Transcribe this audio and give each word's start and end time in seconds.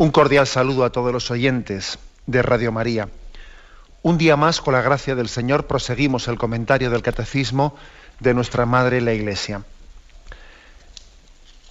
Un 0.00 0.12
cordial 0.12 0.46
saludo 0.46 0.86
a 0.86 0.92
todos 0.92 1.12
los 1.12 1.30
oyentes 1.30 1.98
de 2.24 2.40
Radio 2.40 2.72
María. 2.72 3.10
Un 4.00 4.16
día 4.16 4.34
más, 4.34 4.62
con 4.62 4.72
la 4.72 4.80
gracia 4.80 5.14
del 5.14 5.28
Señor, 5.28 5.66
proseguimos 5.66 6.26
el 6.26 6.38
comentario 6.38 6.88
del 6.88 7.02
Catecismo 7.02 7.76
de 8.18 8.32
nuestra 8.32 8.64
Madre 8.64 9.02
la 9.02 9.12
Iglesia. 9.12 9.62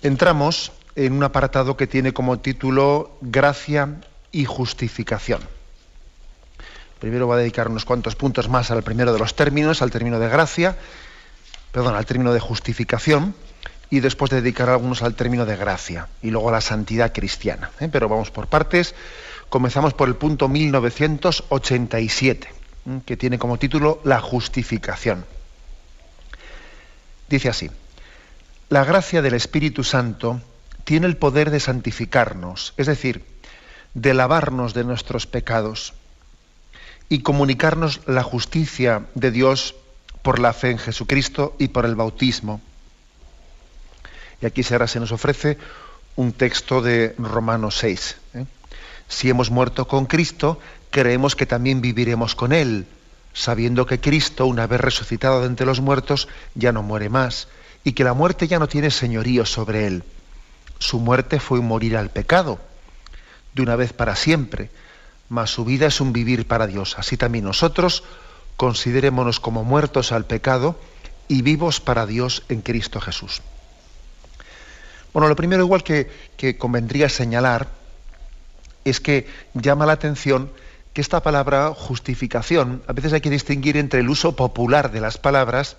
Entramos 0.04 0.72
en 0.96 1.14
un 1.14 1.24
apartado 1.24 1.76
que 1.76 1.88
tiene 1.88 2.14
como 2.14 2.38
título 2.38 3.18
Gracia 3.22 3.96
y 4.32 4.46
Justificación. 4.46 5.42
Primero 7.00 7.26
voy 7.26 7.38
a 7.38 7.40
dedicar 7.40 7.68
unos 7.68 7.84
cuantos 7.84 8.16
puntos 8.16 8.48
más 8.48 8.70
al 8.70 8.84
primero 8.84 9.12
de 9.12 9.18
los 9.18 9.36
términos, 9.36 9.82
al 9.82 9.90
término 9.90 10.20
de 10.20 10.30
gracia, 10.30 10.78
perdón, 11.72 11.96
al 11.96 12.06
término 12.06 12.32
de 12.32 12.40
justificación 12.40 13.34
y 13.90 14.02
después 14.02 14.32
dedicar 14.32 14.70
algunos 14.70 15.02
al 15.02 15.16
término 15.16 15.46
de 15.46 15.56
gracia 15.56 16.10
y 16.22 16.30
luego 16.30 16.50
a 16.50 16.54
la 16.54 16.62
santidad 16.62 17.14
cristiana. 17.14 17.72
¿eh? 17.80 17.90
Pero 17.92 18.08
vamos 18.08 18.32
por 18.32 18.48
partes. 18.48 18.96
Comenzamos 19.50 19.94
por 19.94 20.08
el 20.08 20.16
punto 20.16 20.48
1987, 20.48 22.48
¿eh? 22.48 22.52
que 23.06 23.18
tiene 23.18 23.40
como 23.40 23.58
título 23.58 24.00
La 24.04 24.22
justificación. 24.22 25.26
Dice 27.30 27.50
así, 27.50 27.70
la 28.70 28.84
gracia 28.84 29.22
del 29.22 29.34
Espíritu 29.34 29.84
Santo 29.84 30.42
tiene 30.84 31.08
el 31.08 31.18
poder 31.18 31.52
de 31.52 31.60
santificarnos, 31.60 32.74
es 32.78 32.88
decir, 32.88 33.24
de 33.94 34.14
lavarnos 34.14 34.74
de 34.74 34.84
nuestros 34.84 35.28
pecados 35.28 35.94
y 37.10 37.20
comunicarnos 37.20 38.02
la 38.06 38.24
justicia 38.24 39.06
de 39.16 39.32
Dios 39.32 39.76
por 40.22 40.40
la 40.40 40.54
fe 40.54 40.72
en 40.72 40.78
Jesucristo 40.78 41.56
y 41.58 41.70
por 41.70 41.86
el 41.86 41.96
bautismo 41.96 42.62
y 44.42 44.46
aquí 44.46 44.62
ahora 44.72 44.88
se 44.88 45.00
nos 45.00 45.12
ofrece 45.12 45.58
un 46.16 46.34
texto 46.34 46.82
de 46.82 47.16
Romanos 47.18 47.78
6. 47.78 48.18
¿eh? 48.36 48.46
Si 49.08 49.30
hemos 49.30 49.52
muerto 49.52 49.88
con 49.88 50.06
Cristo, 50.06 50.60
creemos 50.90 51.36
que 51.36 51.46
también 51.46 51.82
viviremos 51.82 52.36
con 52.36 52.52
Él, 52.54 52.88
sabiendo 53.34 53.86
que 53.86 54.00
Cristo, 54.00 54.46
una 54.46 54.68
vez 54.68 54.82
resucitado 54.82 55.42
de 55.42 55.48
entre 55.48 55.66
los 55.66 55.82
muertos, 55.82 56.28
ya 56.56 56.72
no 56.72 56.84
muere 56.84 57.10
más, 57.10 57.48
y 57.84 57.94
que 57.94 58.04
la 58.04 58.14
muerte 58.14 58.48
ya 58.48 58.60
no 58.60 58.68
tiene 58.68 58.92
señorío 58.92 59.46
sobre 59.46 59.88
Él. 59.88 60.04
Su 60.80 61.00
muerte 61.00 61.40
fue 61.40 61.60
un 61.60 61.68
morir 61.68 61.98
al 61.98 62.10
pecado, 62.10 62.60
de 63.54 63.62
una 63.62 63.76
vez 63.76 63.94
para 63.94 64.16
siempre, 64.16 64.70
mas 65.28 65.52
su 65.52 65.66
vida 65.66 65.88
es 65.88 66.02
un 66.02 66.14
vivir 66.14 66.48
para 66.48 66.68
Dios. 66.68 66.96
Así 66.98 67.18
también 67.18 67.46
nosotros 67.46 68.04
considerémonos 68.58 69.40
como 69.40 69.64
muertos 69.64 70.12
al 70.12 70.26
pecado 70.26 70.80
y 71.28 71.42
vivos 71.44 71.80
para 71.80 72.06
Dios 72.06 72.44
en 72.50 72.62
Cristo 72.62 73.00
Jesús. 73.00 73.42
Bueno, 75.14 75.28
lo 75.28 75.36
primero 75.36 75.64
igual 75.64 75.84
que, 75.84 76.58
convendría 76.58 77.10
señalar 77.10 77.68
es 78.86 79.00
que 79.00 79.28
llama 79.54 79.86
la 79.86 79.94
atención 79.94 80.52
que 80.94 81.02
esta 81.02 81.22
palabra 81.22 81.74
justificación, 81.76 82.84
a 82.88 82.94
veces 82.94 83.14
hay 83.14 83.22
que 83.22 83.30
distinguir 83.30 83.78
entre 83.78 84.00
el 84.02 84.10
uso 84.10 84.36
popular 84.36 84.92
de 84.92 85.02
las 85.02 85.18
palabras 85.18 85.78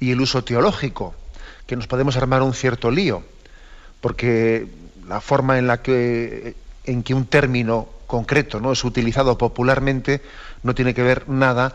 y 0.00 0.10
el 0.10 0.20
uso 0.20 0.44
teológico, 0.44 1.14
que 1.66 1.76
nos 1.76 1.86
podemos 1.86 2.16
armar 2.16 2.42
un 2.42 2.54
cierto 2.54 2.90
lío, 2.90 3.22
porque 4.00 4.66
la 5.06 5.20
forma 5.20 5.58
en 5.58 5.66
la 5.66 5.82
que, 5.82 6.54
en 6.84 7.02
que 7.02 7.14
un 7.14 7.26
término 7.26 7.88
concreto 8.06 8.60
¿no? 8.60 8.72
es 8.72 8.84
utilizado 8.84 9.38
popularmente 9.38 10.22
no 10.62 10.74
tiene 10.74 10.94
que 10.94 11.02
ver 11.02 11.28
nada 11.28 11.74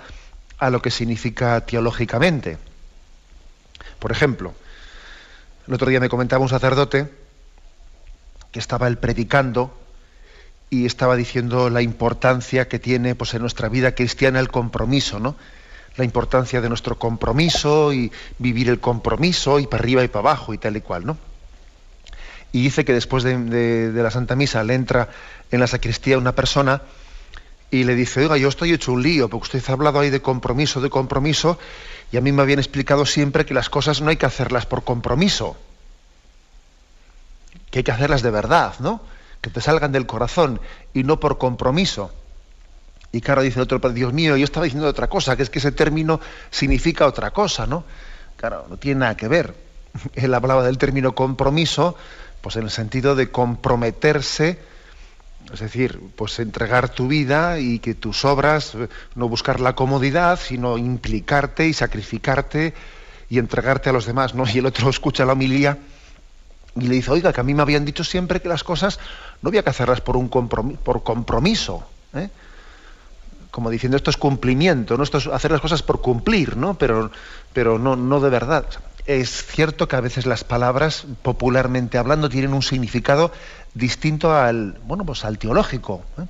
a 0.57 0.69
lo 0.69 0.81
que 0.81 0.91
significa 0.91 1.61
teológicamente. 1.65 2.57
Por 3.99 4.11
ejemplo, 4.11 4.53
el 5.67 5.73
otro 5.73 5.89
día 5.89 5.99
me 5.99 6.09
comentaba 6.09 6.43
un 6.43 6.49
sacerdote 6.49 7.09
que 8.51 8.59
estaba 8.59 8.87
él 8.87 8.97
predicando 8.97 9.77
y 10.69 10.85
estaba 10.85 11.15
diciendo 11.15 11.69
la 11.69 11.81
importancia 11.81 12.67
que 12.67 12.79
tiene 12.79 13.15
pues, 13.15 13.33
en 13.33 13.41
nuestra 13.41 13.69
vida 13.69 13.93
cristiana 13.95 14.39
el 14.39 14.49
compromiso, 14.49 15.19
¿no? 15.19 15.35
La 15.95 16.03
importancia 16.03 16.59
de 16.61 16.69
nuestro 16.69 16.97
compromiso 16.97 17.93
y 17.93 18.11
vivir 18.39 18.69
el 18.69 18.79
compromiso 18.79 19.59
y 19.59 19.67
para 19.67 19.83
arriba 19.83 20.03
y 20.03 20.07
para 20.07 20.31
abajo 20.31 20.53
y 20.53 20.57
tal 20.57 20.75
y 20.75 20.81
cual, 20.81 21.05
¿no? 21.05 21.17
Y 22.51 22.63
dice 22.63 22.83
que 22.85 22.93
después 22.93 23.23
de, 23.23 23.37
de 23.91 24.03
la 24.03 24.11
Santa 24.11 24.35
Misa 24.35 24.63
le 24.63 24.73
entra 24.73 25.09
en 25.51 25.59
la 25.59 25.67
sacristía 25.67 26.17
una 26.17 26.33
persona 26.33 26.81
y 27.73 27.83
le 27.83 27.95
dice, 27.95 28.19
oiga, 28.19 28.37
yo 28.37 28.49
estoy 28.49 28.71
hecho 28.71 28.91
un 28.91 29.01
lío, 29.01 29.27
porque 29.29 29.57
usted 29.57 29.63
ha 29.67 29.73
hablado 29.73 29.99
ahí 29.99 30.11
de 30.11 30.21
compromiso, 30.21 30.79
de 30.79 30.91
compromiso, 30.91 31.57
y 32.11 32.17
a 32.17 32.21
mí 32.21 32.31
me 32.31 32.43
habían 32.43 32.59
explicado 32.59 33.03
siempre 33.07 33.47
que 33.47 33.55
las 33.55 33.67
cosas 33.67 33.99
no 33.99 34.11
hay 34.11 34.17
que 34.17 34.27
hacerlas 34.27 34.67
por 34.67 34.83
compromiso, 34.83 35.57
que 37.71 37.79
hay 37.79 37.83
que 37.83 37.91
hacerlas 37.91 38.21
de 38.21 38.29
verdad, 38.29 38.75
¿no? 38.77 39.01
Que 39.41 39.49
te 39.49 39.59
salgan 39.59 39.91
del 39.91 40.05
corazón 40.05 40.61
y 40.93 41.03
no 41.03 41.19
por 41.19 41.39
compromiso. 41.39 42.11
Y 43.11 43.21
claro, 43.21 43.41
dice 43.41 43.57
el 43.59 43.63
otro, 43.63 43.79
Dios 43.89 44.13
mío, 44.13 44.37
yo 44.37 44.43
estaba 44.43 44.65
diciendo 44.65 44.87
otra 44.87 45.07
cosa, 45.07 45.35
que 45.35 45.41
es 45.41 45.49
que 45.49 45.57
ese 45.57 45.71
término 45.71 46.21
significa 46.51 47.07
otra 47.07 47.31
cosa, 47.31 47.65
¿no? 47.65 47.85
Claro, 48.35 48.67
no 48.69 48.77
tiene 48.77 48.99
nada 48.99 49.17
que 49.17 49.27
ver. 49.27 49.55
Él 50.13 50.31
hablaba 50.35 50.63
del 50.63 50.77
término 50.77 51.15
compromiso, 51.15 51.97
pues 52.41 52.55
en 52.55 52.65
el 52.65 52.69
sentido 52.69 53.15
de 53.15 53.31
comprometerse, 53.31 54.59
es 55.53 55.59
decir, 55.59 55.99
pues 56.15 56.39
entregar 56.39 56.89
tu 56.89 57.07
vida 57.07 57.59
y 57.59 57.77
que 57.77 57.93
tus 57.93 58.25
obras, 58.25 58.73
eh, 58.73 58.89
no 59.13 59.29
buscar 59.29 59.59
la 59.59 59.75
comodidad, 59.75 60.39
sino 60.39 60.79
implicarte 60.79 61.67
y 61.67 61.73
sacrificarte 61.73 62.73
y 63.29 63.37
entregarte 63.37 63.89
a 63.89 63.93
los 63.93 64.07
demás, 64.07 64.33
¿no? 64.33 64.45
Y 64.51 64.57
el 64.57 64.65
otro 64.65 64.89
escucha 64.89 65.25
la 65.25 65.33
homilía 65.33 65.77
y 66.75 66.87
le 66.87 66.95
dice, 66.95 67.11
oiga, 67.11 67.31
que 67.31 67.39
a 67.39 67.43
mí 67.43 67.53
me 67.53 67.61
habían 67.61 67.85
dicho 67.85 68.03
siempre 68.03 68.41
que 68.41 68.49
las 68.49 68.63
cosas 68.63 68.99
no 69.43 69.49
había 69.49 69.61
que 69.61 69.69
hacerlas 69.69 70.01
por 70.01 70.17
un 70.17 70.27
compromiso, 70.27 70.79
por 70.81 71.03
compromiso, 71.03 71.87
¿eh? 72.15 72.29
como 73.51 73.69
diciendo 73.69 73.95
esto 73.95 74.09
es 74.09 74.17
cumplimiento, 74.17 74.97
¿no? 74.97 75.03
Esto 75.03 75.19
es 75.19 75.27
hacer 75.27 75.51
las 75.51 75.61
cosas 75.61 75.83
por 75.83 76.01
cumplir, 76.01 76.57
¿no? 76.57 76.73
Pero, 76.79 77.11
pero 77.53 77.77
no, 77.77 77.95
no 77.95 78.19
de 78.19 78.31
verdad. 78.31 78.65
Es 79.05 79.45
cierto 79.45 79.87
que 79.87 79.95
a 79.95 80.01
veces 80.01 80.25
las 80.25 80.43
palabras, 80.43 81.05
popularmente 81.21 81.99
hablando, 81.99 82.29
tienen 82.29 82.53
un 82.53 82.63
significado 82.63 83.31
distinto 83.73 84.35
al, 84.35 84.79
bueno, 84.85 85.05
pues 85.05 85.25
al 85.25 85.37
teológico. 85.37 86.03
¿eh? 86.17 86.25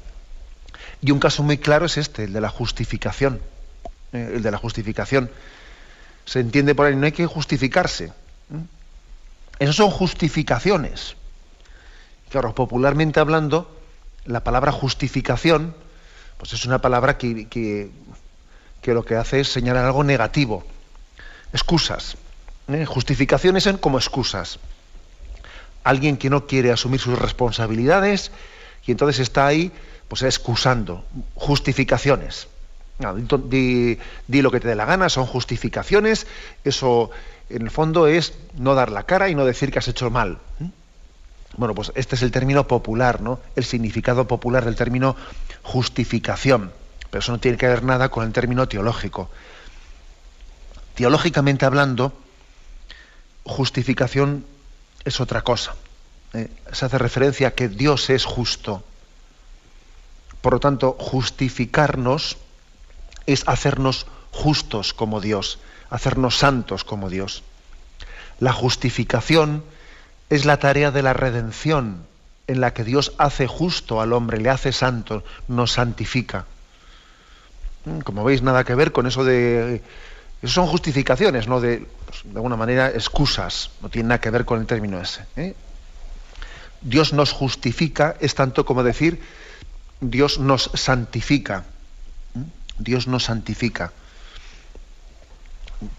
Y 1.01 1.11
un 1.11 1.19
caso 1.19 1.43
muy 1.43 1.57
claro 1.57 1.85
es 1.85 1.97
este, 1.97 2.25
el 2.25 2.33
de 2.33 2.41
la 2.41 2.49
justificación. 2.49 3.41
¿eh? 4.13 4.33
el 4.35 4.43
de 4.43 4.51
la 4.51 4.57
justificación. 4.57 5.29
Se 6.25 6.39
entiende 6.39 6.75
por 6.75 6.85
ahí, 6.85 6.95
no 6.95 7.05
hay 7.05 7.11
que 7.11 7.25
justificarse. 7.25 8.05
¿eh? 8.05 8.11
Esas 9.59 9.75
son 9.75 9.89
justificaciones. 9.89 11.15
Claro, 12.29 12.55
popularmente 12.55 13.19
hablando, 13.19 13.79
la 14.25 14.43
palabra 14.43 14.71
justificación, 14.71 15.75
pues 16.37 16.53
es 16.53 16.65
una 16.65 16.79
palabra 16.79 17.17
que, 17.17 17.47
que, 17.47 18.93
lo 18.93 19.05
que 19.05 19.15
hace 19.15 19.41
es 19.41 19.51
señalar 19.51 19.85
algo 19.85 20.03
negativo. 20.03 20.65
Excusas. 21.51 22.17
Justificaciones 22.87 23.65
son 23.65 23.77
como 23.77 23.97
excusas 23.97 24.57
alguien 25.83 26.17
que 26.17 26.29
no 26.29 26.47
quiere 26.47 26.71
asumir 26.71 26.99
sus 26.99 27.17
responsabilidades 27.17 28.31
y 28.85 28.91
entonces 28.91 29.19
está 29.19 29.47
ahí 29.47 29.71
pues 30.07 30.23
excusando, 30.23 31.05
justificaciones. 31.35 32.47
di, 32.99 33.97
lo 34.27 34.51
que 34.51 34.59
te 34.59 34.67
dé 34.67 34.75
la 34.75 34.85
gana, 34.85 35.09
son 35.09 35.25
justificaciones, 35.25 36.27
eso 36.63 37.09
en 37.49 37.63
el 37.63 37.71
fondo 37.71 38.07
es 38.07 38.33
no 38.57 38.75
dar 38.75 38.91
la 38.91 39.03
cara 39.03 39.29
y 39.29 39.35
no 39.35 39.45
decir 39.45 39.71
que 39.71 39.79
has 39.79 39.87
hecho 39.87 40.09
mal. 40.09 40.39
Bueno, 41.55 41.75
pues 41.75 41.91
este 41.95 42.15
es 42.15 42.21
el 42.23 42.31
término 42.31 42.67
popular, 42.67 43.21
¿no? 43.21 43.39
El 43.55 43.63
significado 43.63 44.27
popular 44.27 44.65
del 44.65 44.75
término 44.75 45.15
justificación. 45.61 46.71
Pero 47.09 47.19
eso 47.19 47.31
no 47.31 47.39
tiene 47.39 47.57
que 47.57 47.67
ver 47.67 47.83
nada 47.83 48.09
con 48.09 48.25
el 48.25 48.33
término 48.33 48.67
teológico. 48.67 49.29
Teológicamente 50.95 51.65
hablando, 51.65 52.13
justificación 53.43 54.45
es 55.05 55.19
otra 55.19 55.41
cosa. 55.41 55.75
Eh, 56.33 56.49
se 56.71 56.85
hace 56.85 56.97
referencia 56.97 57.49
a 57.49 57.51
que 57.51 57.69
Dios 57.69 58.09
es 58.09 58.25
justo. 58.25 58.83
Por 60.41 60.53
lo 60.53 60.59
tanto, 60.59 60.95
justificarnos 60.99 62.37
es 63.25 63.43
hacernos 63.47 64.07
justos 64.31 64.93
como 64.93 65.21
Dios, 65.21 65.59
hacernos 65.89 66.37
santos 66.37 66.83
como 66.83 67.09
Dios. 67.09 67.43
La 68.39 68.51
justificación 68.51 69.63
es 70.29 70.45
la 70.45 70.57
tarea 70.57 70.91
de 70.91 71.03
la 71.03 71.13
redención 71.13 72.05
en 72.47 72.59
la 72.59 72.73
que 72.73 72.83
Dios 72.83 73.13
hace 73.17 73.47
justo 73.47 74.01
al 74.01 74.11
hombre, 74.11 74.39
le 74.39 74.49
hace 74.49 74.73
santo, 74.73 75.23
nos 75.47 75.73
santifica. 75.73 76.45
Mm, 77.85 77.99
como 77.99 78.23
veis, 78.23 78.41
nada 78.41 78.63
que 78.63 78.75
ver 78.75 78.91
con 78.91 79.07
eso 79.07 79.23
de... 79.23 79.81
Eso 80.41 80.53
son 80.55 80.67
justificaciones, 80.67 81.47
no 81.47 81.61
de, 81.61 81.87
de 82.23 82.35
alguna 82.35 82.55
manera, 82.55 82.89
excusas. 82.89 83.71
No 83.81 83.89
tiene 83.89 84.09
nada 84.09 84.21
que 84.21 84.29
ver 84.29 84.45
con 84.45 84.59
el 84.59 84.65
término 84.65 85.01
ese. 85.01 85.25
¿eh? 85.35 85.55
Dios 86.81 87.13
nos 87.13 87.31
justifica 87.31 88.15
es 88.19 88.35
tanto 88.35 88.65
como 88.65 88.83
decir 88.83 89.21
Dios 90.01 90.39
nos 90.39 90.69
santifica. 90.73 91.65
¿Mm? 92.33 92.43
Dios 92.79 93.07
nos 93.07 93.25
santifica. 93.25 93.93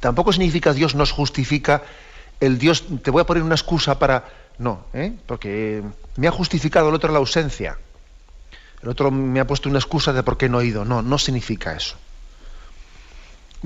Tampoco 0.00 0.32
significa 0.32 0.72
Dios 0.72 0.94
nos 0.94 1.10
justifica 1.10 1.82
el 2.40 2.58
Dios, 2.58 2.84
te 3.02 3.10
voy 3.10 3.22
a 3.22 3.26
poner 3.26 3.42
una 3.42 3.54
excusa 3.54 3.98
para... 3.98 4.24
No, 4.58 4.86
¿eh? 4.92 5.12
porque 5.26 5.82
me 6.16 6.28
ha 6.28 6.30
justificado 6.30 6.88
el 6.88 6.94
otro 6.94 7.12
la 7.12 7.18
ausencia. 7.18 7.78
El 8.82 8.88
otro 8.88 9.10
me 9.10 9.40
ha 9.40 9.46
puesto 9.46 9.68
una 9.68 9.78
excusa 9.78 10.12
de 10.12 10.22
por 10.22 10.36
qué 10.36 10.48
no 10.48 10.60
he 10.60 10.66
ido. 10.66 10.84
No, 10.84 11.02
no 11.02 11.18
significa 11.18 11.74
eso. 11.74 11.96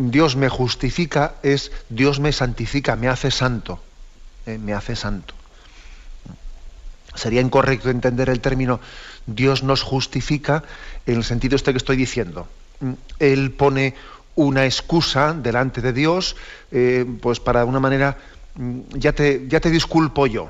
Dios 0.00 0.36
me 0.36 0.48
justifica 0.48 1.34
es 1.42 1.72
Dios 1.88 2.20
me 2.20 2.30
santifica, 2.30 2.94
me 2.94 3.08
hace 3.08 3.32
santo. 3.32 3.80
¿eh? 4.46 4.56
Me 4.56 4.72
hace 4.72 4.94
santo. 4.94 5.34
Sería 7.16 7.40
incorrecto 7.40 7.90
entender 7.90 8.28
el 8.28 8.40
término 8.40 8.78
Dios 9.26 9.64
nos 9.64 9.82
justifica 9.82 10.62
en 11.04 11.16
el 11.16 11.24
sentido 11.24 11.56
este 11.56 11.72
que 11.72 11.78
estoy 11.78 11.96
diciendo. 11.96 12.46
Él 13.18 13.50
pone 13.50 13.96
una 14.36 14.66
excusa 14.66 15.34
delante 15.34 15.80
de 15.82 15.92
Dios, 15.92 16.36
eh, 16.70 17.04
pues 17.20 17.40
para 17.40 17.64
una 17.64 17.80
manera, 17.80 18.18
mm, 18.54 18.80
ya 18.94 19.12
te, 19.12 19.48
ya 19.48 19.58
te 19.58 19.68
disculpo 19.68 20.28
yo. 20.28 20.48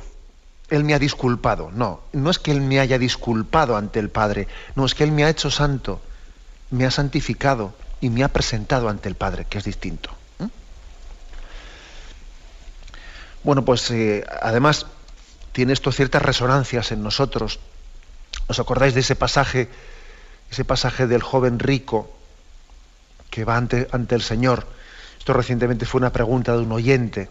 Él 0.69 0.85
me 0.85 0.93
ha 0.93 0.99
disculpado. 0.99 1.71
No, 1.73 2.03
no 2.13 2.29
es 2.29 2.39
que 2.39 2.51
Él 2.51 2.61
me 2.61 2.81
haya 2.81 2.99
disculpado 2.99 3.79
ante 3.79 3.99
el 3.99 4.11
Padre, 4.11 4.47
no, 4.75 4.85
es 4.85 4.95
que 4.95 5.05
Él 5.05 5.13
me 5.13 5.25
ha 5.25 5.31
hecho 5.31 5.51
santo, 5.51 6.03
me 6.71 6.85
ha 6.85 6.91
santificado 6.91 7.73
y 8.01 8.11
me 8.11 8.25
ha 8.25 8.29
presentado 8.29 8.89
ante 8.89 9.09
el 9.09 9.15
Padre, 9.15 9.45
que 9.45 9.59
es 9.59 9.65
distinto. 9.65 10.11
Bueno, 13.45 13.65
pues 13.65 13.91
eh, 13.91 14.25
además 14.43 14.87
tiene 15.53 15.73
esto 15.73 15.93
ciertas 15.93 16.23
resonancias 16.23 16.93
en 16.93 17.03
nosotros. 17.03 17.61
¿Os 18.47 18.59
acordáis 18.59 18.95
de 18.95 19.01
ese 19.01 19.17
pasaje, 19.17 19.69
ese 20.51 20.65
pasaje 20.65 21.07
del 21.07 21.23
joven 21.23 21.59
rico 21.59 22.11
que 23.31 23.45
va 23.45 23.57
ante, 23.57 23.89
ante 23.93 24.15
el 24.15 24.23
Señor? 24.23 24.67
Esto 25.19 25.33
recientemente 25.33 25.87
fue 25.87 26.01
una 26.01 26.13
pregunta 26.13 26.53
de 26.53 26.59
un 26.59 26.73
oyente. 26.73 27.29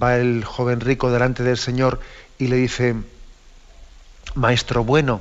Va 0.00 0.16
el 0.16 0.44
joven 0.44 0.80
rico 0.80 1.10
delante 1.10 1.42
del 1.42 1.58
Señor 1.58 2.00
y 2.38 2.48
le 2.48 2.56
dice, 2.56 2.94
Maestro 4.34 4.84
bueno, 4.84 5.20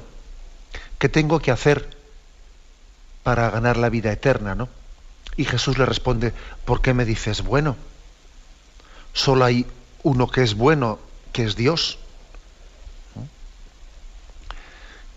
¿qué 1.00 1.08
tengo 1.08 1.40
que 1.40 1.52
hacer 1.52 1.97
para 3.28 3.50
ganar 3.50 3.76
la 3.76 3.90
vida 3.90 4.10
eterna? 4.10 4.56
¿no? 4.56 4.70
Y 5.36 5.44
Jesús 5.44 5.78
le 5.78 5.86
responde, 5.86 6.32
¿por 6.64 6.82
qué 6.82 6.94
me 6.94 7.04
dices 7.04 7.42
bueno? 7.42 7.76
Solo 9.12 9.44
hay 9.44 9.66
uno 10.04 10.30
que 10.30 10.44
es 10.44 10.56
bueno, 10.56 10.98
que 11.34 11.44
es 11.44 11.58
Dios. 11.58 12.00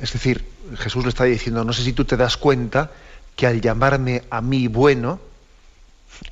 Es 0.00 0.12
decir, 0.12 0.44
Jesús 0.76 1.04
le 1.04 1.10
está 1.10 1.22
diciendo, 1.22 1.62
no 1.62 1.72
sé 1.72 1.84
si 1.84 1.92
tú 1.92 2.04
te 2.04 2.16
das 2.16 2.36
cuenta 2.36 2.90
que 3.36 3.46
al 3.46 3.60
llamarme 3.60 4.24
a 4.28 4.40
mí 4.40 4.66
bueno, 4.66 5.20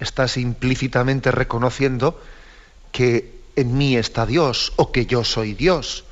estás 0.00 0.36
implícitamente 0.36 1.30
reconociendo 1.30 2.20
que 2.90 3.38
en 3.54 3.78
mí 3.78 3.96
está 3.96 4.26
Dios, 4.26 4.72
o 4.74 4.90
que 4.90 5.06
yo 5.06 5.22
soy 5.22 5.54
Dios, 5.54 6.02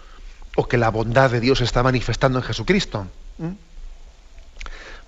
o 0.55 0.69
que 0.69 0.77
la 0.77 0.91
bondad 0.91 1.29
de 1.29 1.41
Dios 1.41 1.61
está 1.61 1.83
manifestando 1.83 2.39
en 2.39 2.45
Jesucristo. 2.45 3.09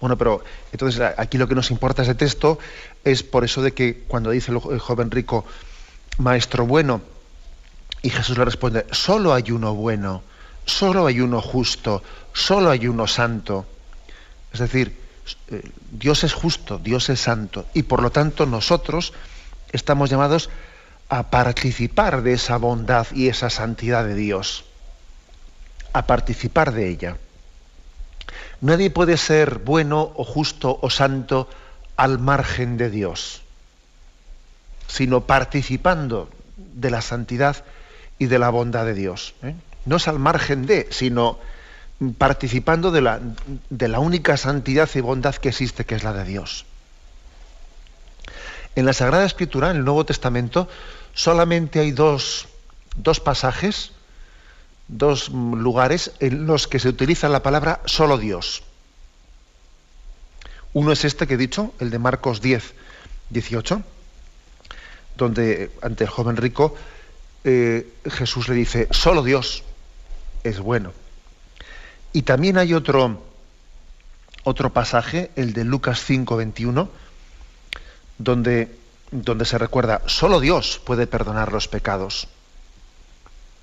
Bueno, 0.00 0.16
pero 0.16 0.44
entonces 0.72 1.00
aquí 1.16 1.38
lo 1.38 1.48
que 1.48 1.54
nos 1.54 1.70
importa 1.70 2.02
ese 2.02 2.14
texto 2.14 2.58
es 3.04 3.22
por 3.22 3.44
eso 3.44 3.62
de 3.62 3.72
que 3.72 4.04
cuando 4.06 4.30
dice 4.30 4.52
el 4.52 4.78
joven 4.78 5.10
rico, 5.10 5.44
maestro 6.18 6.66
bueno, 6.66 7.00
y 8.02 8.10
Jesús 8.10 8.38
le 8.38 8.44
responde, 8.44 8.86
solo 8.92 9.34
hay 9.34 9.50
uno 9.50 9.74
bueno, 9.74 10.22
solo 10.64 11.06
hay 11.06 11.20
uno 11.20 11.40
justo, 11.42 12.02
solo 12.32 12.70
hay 12.70 12.86
uno 12.86 13.06
santo. 13.06 13.66
Es 14.52 14.60
decir, 14.60 14.96
eh, 15.48 15.62
Dios 15.90 16.24
es 16.24 16.32
justo, 16.32 16.78
Dios 16.78 17.08
es 17.08 17.20
santo, 17.20 17.66
y 17.74 17.82
por 17.82 18.02
lo 18.02 18.10
tanto 18.10 18.46
nosotros 18.46 19.12
estamos 19.72 20.10
llamados 20.10 20.48
a 21.08 21.30
participar 21.30 22.22
de 22.22 22.34
esa 22.34 22.56
bondad 22.58 23.06
y 23.12 23.28
esa 23.28 23.50
santidad 23.50 24.04
de 24.04 24.14
Dios, 24.14 24.64
a 25.92 26.06
participar 26.06 26.72
de 26.72 26.88
ella. 26.88 27.16
Nadie 28.60 28.90
puede 28.90 29.16
ser 29.16 29.58
bueno 29.58 30.12
o 30.14 30.24
justo 30.24 30.78
o 30.82 30.90
santo 30.90 31.48
al 31.96 32.18
margen 32.18 32.76
de 32.76 32.90
Dios, 32.90 33.42
sino 34.88 35.22
participando 35.22 36.28
de 36.56 36.90
la 36.90 37.00
santidad 37.00 37.64
y 38.18 38.26
de 38.26 38.38
la 38.38 38.50
bondad 38.50 38.84
de 38.84 38.94
Dios. 38.94 39.34
¿eh? 39.42 39.54
No 39.84 39.96
es 39.96 40.08
al 40.08 40.18
margen 40.18 40.66
de, 40.66 40.88
sino 40.90 41.38
participando 42.18 42.90
de 42.90 43.00
la, 43.00 43.20
de 43.70 43.88
la 43.88 44.00
única 44.00 44.36
santidad 44.36 44.88
y 44.94 45.00
bondad 45.00 45.34
que 45.36 45.48
existe, 45.48 45.84
que 45.84 45.94
es 45.94 46.04
la 46.04 46.12
de 46.12 46.24
Dios. 46.24 46.66
En 48.76 48.86
la 48.86 48.92
Sagrada 48.92 49.24
Escritura, 49.24 49.70
en 49.70 49.78
el 49.78 49.84
Nuevo 49.84 50.04
Testamento, 50.04 50.68
solamente 51.14 51.80
hay 51.80 51.90
dos, 51.90 52.46
dos 52.96 53.18
pasajes, 53.18 53.92
dos 54.88 55.28
lugares 55.28 56.12
en 56.18 56.46
los 56.46 56.66
que 56.66 56.78
se 56.78 56.88
utiliza 56.88 57.28
la 57.28 57.42
palabra 57.42 57.80
solo 57.84 58.18
Dios. 58.18 58.62
Uno 60.72 60.92
es 60.92 61.04
este 61.04 61.26
que 61.26 61.34
he 61.34 61.38
dicho, 61.38 61.72
el 61.78 61.90
de 61.90 61.98
Marcos 61.98 62.40
10, 62.40 62.74
18, 63.30 63.82
donde 65.16 65.70
ante 65.82 66.04
el 66.04 66.10
joven 66.10 66.36
rico 66.36 66.74
eh, 67.44 67.92
Jesús 68.10 68.48
le 68.48 68.54
dice, 68.54 68.88
solo 68.90 69.22
Dios 69.22 69.62
es 70.44 70.60
bueno. 70.60 70.92
Y 72.12 72.22
también 72.22 72.58
hay 72.58 72.74
otro, 72.74 73.22
otro 74.44 74.72
pasaje, 74.72 75.30
el 75.36 75.52
de 75.52 75.64
Lucas 75.64 76.02
5, 76.04 76.36
21, 76.36 76.88
donde, 78.18 78.76
donde 79.10 79.44
se 79.44 79.58
recuerda, 79.58 80.02
solo 80.06 80.40
Dios 80.40 80.80
puede 80.84 81.06
perdonar 81.06 81.52
los 81.52 81.68
pecados. 81.68 82.28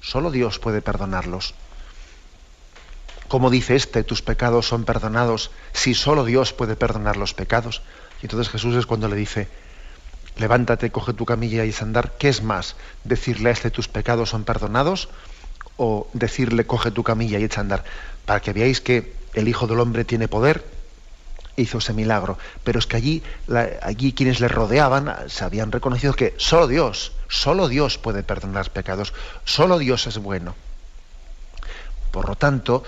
Solo 0.06 0.30
Dios 0.30 0.60
puede 0.60 0.84
perdonarlos. 0.84 1.56
Como 3.28 3.50
dice 3.50 3.76
este, 3.76 4.04
tus 4.04 4.22
pecados 4.22 4.68
son 4.68 4.86
perdonados, 4.86 5.50
si 5.74 5.96
solo 5.96 6.26
Dios 6.26 6.54
puede 6.54 6.76
perdonar 6.76 7.18
los 7.18 7.34
pecados. 7.34 7.82
Y 8.22 8.28
entonces 8.28 8.52
Jesús 8.52 8.76
es 8.76 8.86
cuando 8.86 9.08
le 9.08 9.16
dice, 9.16 9.48
levántate, 10.38 10.92
coge 10.92 11.14
tu 11.14 11.26
camilla 11.26 11.66
y 11.66 11.70
es 11.70 11.82
andar. 11.82 12.12
¿Qué 12.20 12.30
es 12.30 12.44
más? 12.44 12.76
¿Decirle 13.04 13.50
a 13.50 13.54
este 13.54 13.72
tus 13.72 13.88
pecados 13.88 14.30
son 14.30 14.44
perdonados? 14.44 15.10
¿O 15.76 16.08
decirle 16.14 16.68
coge 16.68 16.92
tu 16.92 17.02
camilla 17.02 17.40
y 17.40 17.44
echa 17.44 17.62
a 17.62 17.64
andar? 17.64 17.84
Para 18.28 18.42
que 18.42 18.54
veáis 18.54 18.82
que 18.82 19.12
el 19.34 19.48
Hijo 19.48 19.66
del 19.66 19.80
Hombre 19.80 20.06
tiene 20.06 20.28
poder, 20.28 20.64
hizo 21.58 21.78
ese 21.78 21.94
milagro. 21.94 22.38
Pero 22.64 22.80
es 22.80 22.88
que 22.88 22.98
allí, 22.98 23.24
allí 23.82 24.14
quienes 24.14 24.40
le 24.40 24.48
rodeaban 24.48 25.14
se 25.28 25.44
habían 25.44 25.72
reconocido 25.72 26.14
que 26.14 26.34
solo 26.38 26.68
Dios, 26.68 27.14
solo 27.28 27.68
Dios 27.68 27.98
puede 27.98 28.24
perdonar 28.24 28.72
pecados, 28.72 29.14
solo 29.44 29.78
Dios 29.78 30.08
es 30.08 30.18
bueno. 30.18 30.56
Por 32.12 32.30
lo 32.30 32.36
tanto, 32.36 32.84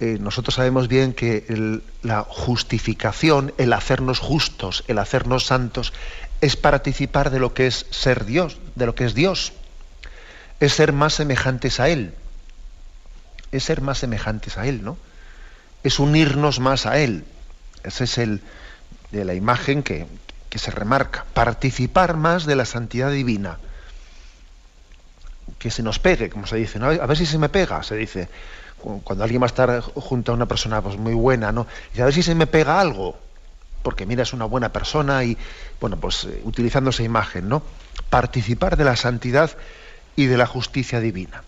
eh, 0.00 0.18
nosotros 0.20 0.56
sabemos 0.56 0.88
bien 0.88 1.12
que 1.12 1.80
la 2.02 2.22
justificación, 2.22 3.54
el 3.58 3.72
hacernos 3.72 4.18
justos, 4.18 4.84
el 4.88 4.98
hacernos 4.98 5.46
santos, 5.46 5.92
es 6.40 6.56
participar 6.56 7.30
de 7.30 7.38
lo 7.38 7.54
que 7.54 7.66
es 7.66 7.86
ser 7.90 8.24
Dios, 8.24 8.58
de 8.74 8.86
lo 8.86 8.94
que 8.94 9.04
es 9.04 9.14
Dios. 9.14 9.52
Es 10.60 10.74
ser 10.74 10.92
más 10.92 11.14
semejantes 11.14 11.80
a 11.80 11.88
Él. 11.88 12.14
Es 13.52 13.64
ser 13.64 13.80
más 13.80 13.98
semejantes 13.98 14.58
a 14.58 14.66
Él, 14.66 14.82
¿no? 14.82 14.98
Es 15.84 16.00
unirnos 16.00 16.58
más 16.58 16.86
a 16.86 16.98
Él. 16.98 17.24
Ese 17.84 18.04
es 18.04 18.18
el 18.18 18.40
de 19.12 19.24
la 19.24 19.34
imagen 19.34 19.82
que, 19.82 20.06
que 20.50 20.58
se 20.58 20.70
remarca. 20.70 21.24
Participar 21.34 22.16
más 22.16 22.46
de 22.46 22.56
la 22.56 22.64
santidad 22.64 23.10
divina. 23.10 23.58
Que 25.58 25.70
se 25.70 25.82
nos 25.82 25.98
pegue, 25.98 26.30
como 26.30 26.46
se 26.46 26.56
dice. 26.56 26.78
A 26.78 27.06
ver 27.06 27.16
si 27.16 27.26
se 27.26 27.38
me 27.38 27.48
pega, 27.48 27.82
se 27.82 27.96
dice. 27.96 28.28
Cuando 29.04 29.24
alguien 29.24 29.40
va 29.40 29.46
a 29.46 29.48
estar 29.48 29.80
junto 29.80 30.32
a 30.32 30.34
una 30.34 30.46
persona 30.46 30.82
pues, 30.82 30.98
muy 30.98 31.14
buena, 31.14 31.52
¿no? 31.52 31.66
Y 31.94 32.00
a 32.00 32.06
ver 32.06 32.14
si 32.14 32.22
se 32.22 32.34
me 32.34 32.46
pega 32.46 32.80
algo 32.80 33.16
porque 33.84 34.06
mira, 34.06 34.22
es 34.22 34.32
una 34.32 34.46
buena 34.46 34.72
persona 34.72 35.22
y, 35.24 35.36
bueno, 35.78 35.98
pues 35.98 36.24
eh, 36.24 36.40
utilizando 36.44 36.90
esa 36.90 37.02
imagen, 37.04 37.48
¿no? 37.48 37.62
Participar 38.08 38.76
de 38.78 38.84
la 38.84 38.96
santidad 38.96 39.50
y 40.16 40.24
de 40.24 40.38
la 40.38 40.46
justicia 40.46 41.00
divina. 41.00 41.44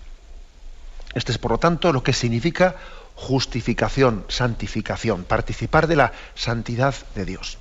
Este 1.15 1.33
es, 1.33 1.39
por 1.39 1.53
lo 1.53 1.59
tanto, 1.59 1.95
lo 1.95 2.03
que 2.03 2.13
significa 2.13 2.77
justificación, 3.17 4.25
santificación, 4.29 5.25
participar 5.25 5.89
de 5.89 5.97
la 5.97 6.13
santidad 6.35 6.95
de 7.15 7.25
Dios. 7.25 7.59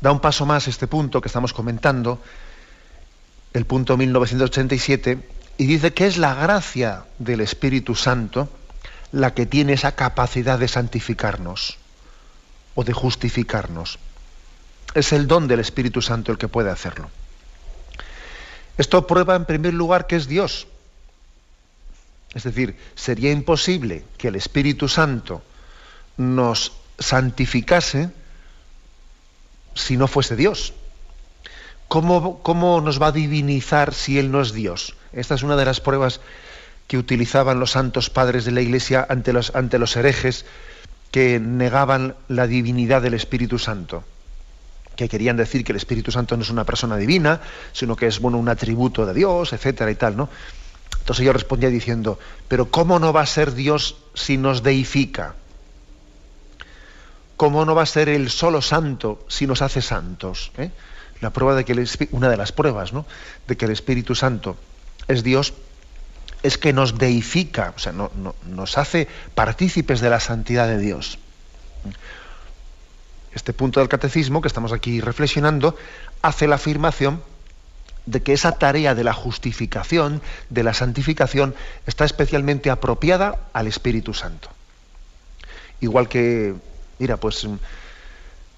Da 0.00 0.10
un 0.10 0.20
paso 0.20 0.46
más 0.46 0.66
este 0.66 0.86
punto 0.86 1.20
que 1.20 1.28
estamos 1.28 1.52
comentando, 1.52 2.20
el 3.52 3.66
punto 3.66 3.96
1987, 3.96 5.36
Y 5.60 5.66
dice 5.66 5.92
que 5.92 6.06
es 6.06 6.18
la 6.18 6.34
gracia 6.34 7.04
del 7.18 7.40
Espíritu 7.40 7.96
Santo 7.96 8.48
la 9.10 9.34
que 9.34 9.44
tiene 9.44 9.72
esa 9.72 9.92
capacidad 9.92 10.58
de 10.58 10.68
santificarnos 10.68 11.78
o 12.76 12.84
de 12.84 12.92
justificarnos. 12.92 13.98
Es 14.94 15.12
el 15.12 15.26
don 15.26 15.48
del 15.48 15.58
Espíritu 15.58 16.00
Santo 16.00 16.30
el 16.30 16.38
que 16.38 16.46
puede 16.46 16.70
hacerlo. 16.70 17.10
Esto 18.76 19.06
prueba 19.08 19.34
en 19.34 19.46
primer 19.46 19.74
lugar 19.74 20.06
que 20.06 20.14
es 20.14 20.28
Dios. 20.28 20.68
Es 22.34 22.44
decir, 22.44 22.76
sería 22.94 23.32
imposible 23.32 24.04
que 24.16 24.28
el 24.28 24.36
Espíritu 24.36 24.88
Santo 24.88 25.42
nos 26.16 26.72
santificase 26.98 28.10
si 29.74 29.96
no 29.96 30.08
fuese 30.08 30.36
Dios. 30.36 30.74
¿Cómo, 31.86 32.42
¿Cómo, 32.42 32.80
nos 32.82 33.00
va 33.00 33.08
a 33.08 33.12
divinizar 33.12 33.94
si 33.94 34.18
Él 34.18 34.30
no 34.30 34.42
es 34.42 34.52
Dios? 34.52 34.94
Esta 35.12 35.34
es 35.34 35.42
una 35.42 35.56
de 35.56 35.64
las 35.64 35.80
pruebas 35.80 36.20
que 36.86 36.98
utilizaban 36.98 37.60
los 37.60 37.70
santos 37.70 38.10
padres 38.10 38.44
de 38.44 38.52
la 38.52 38.60
Iglesia 38.60 39.06
ante 39.08 39.32
los, 39.32 39.54
ante 39.54 39.78
los 39.78 39.96
herejes 39.96 40.44
que 41.10 41.40
negaban 41.40 42.14
la 42.28 42.46
divinidad 42.46 43.00
del 43.00 43.14
Espíritu 43.14 43.58
Santo, 43.58 44.04
que 44.96 45.08
querían 45.08 45.36
decir 45.36 45.64
que 45.64 45.72
el 45.72 45.76
Espíritu 45.76 46.10
Santo 46.10 46.36
no 46.36 46.42
es 46.42 46.50
una 46.50 46.64
persona 46.64 46.96
divina, 46.96 47.40
sino 47.72 47.96
que 47.96 48.06
es 48.06 48.20
bueno, 48.20 48.36
un 48.36 48.48
atributo 48.48 49.06
de 49.06 49.14
Dios, 49.14 49.52
etcétera 49.52 49.90
y 49.90 49.94
tal, 49.94 50.16
¿no? 50.16 50.28
Entonces 51.08 51.24
yo 51.24 51.32
respondía 51.32 51.70
diciendo, 51.70 52.18
pero 52.48 52.70
¿cómo 52.70 52.98
no 52.98 53.14
va 53.14 53.22
a 53.22 53.26
ser 53.26 53.54
Dios 53.54 53.96
si 54.12 54.36
nos 54.36 54.62
deifica? 54.62 55.36
¿Cómo 57.38 57.64
no 57.64 57.74
va 57.74 57.84
a 57.84 57.86
ser 57.86 58.10
el 58.10 58.28
solo 58.28 58.60
santo 58.60 59.24
si 59.26 59.46
nos 59.46 59.62
hace 59.62 59.80
santos? 59.80 60.52
¿Eh? 60.58 60.70
La 61.22 61.30
prueba 61.30 61.54
de 61.54 61.64
que 61.64 61.72
una 62.10 62.28
de 62.28 62.36
las 62.36 62.52
pruebas, 62.52 62.92
¿no? 62.92 63.06
De 63.46 63.56
que 63.56 63.64
el 63.64 63.70
Espíritu 63.70 64.14
Santo 64.14 64.58
es 65.08 65.22
Dios 65.22 65.54
es 66.42 66.58
que 66.58 66.74
nos 66.74 66.98
deifica, 66.98 67.72
o 67.74 67.78
sea, 67.78 67.94
nos 67.94 68.76
hace 68.76 69.08
partícipes 69.34 70.02
de 70.02 70.10
la 70.10 70.20
santidad 70.20 70.68
de 70.68 70.76
Dios. 70.76 71.18
Este 73.32 73.54
punto 73.54 73.80
del 73.80 73.88
catecismo 73.88 74.42
que 74.42 74.48
estamos 74.48 74.74
aquí 74.74 75.00
reflexionando 75.00 75.74
hace 76.20 76.46
la 76.46 76.56
afirmación 76.56 77.22
de 78.08 78.22
que 78.22 78.32
esa 78.32 78.52
tarea 78.52 78.94
de 78.94 79.04
la 79.04 79.12
justificación, 79.12 80.22
de 80.48 80.62
la 80.62 80.72
santificación, 80.72 81.54
está 81.86 82.06
especialmente 82.06 82.70
apropiada 82.70 83.36
al 83.52 83.66
Espíritu 83.66 84.14
Santo. 84.14 84.48
Igual 85.80 86.08
que, 86.08 86.54
mira, 86.98 87.18
pues 87.18 87.46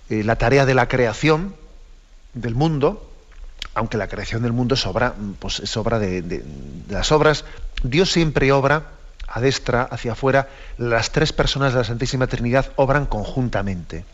eh, 0.09 0.23
la 0.23 0.37
tarea 0.37 0.66
de 0.66 0.75
la 0.75 0.87
creación 0.87 1.57
del 2.33 2.54
mundo, 2.54 3.11
aunque 3.75 3.99
la 3.99 4.07
creación 4.07 4.42
del 4.42 4.52
mundo 4.52 4.76
es 4.76 4.87
obra, 4.87 5.14
pues 5.40 5.59
es 5.59 5.76
obra 5.76 5.99
de, 5.99 6.45
las 6.88 7.11
obras, 7.11 7.45
Dios 7.83 8.12
siempre 8.12 8.52
obra 8.52 8.85
a 9.26 9.40
destra, 9.40 9.83
hacia 9.83 10.12
afuera, 10.12 10.49
las 10.78 11.11
tres 11.11 11.33
personas 11.33 11.73
de 11.73 11.80
la 11.80 11.85
Santísima 11.85 12.28
Trinidad 12.28 12.71
obran 12.76 13.07
conjuntamente. 13.07 14.04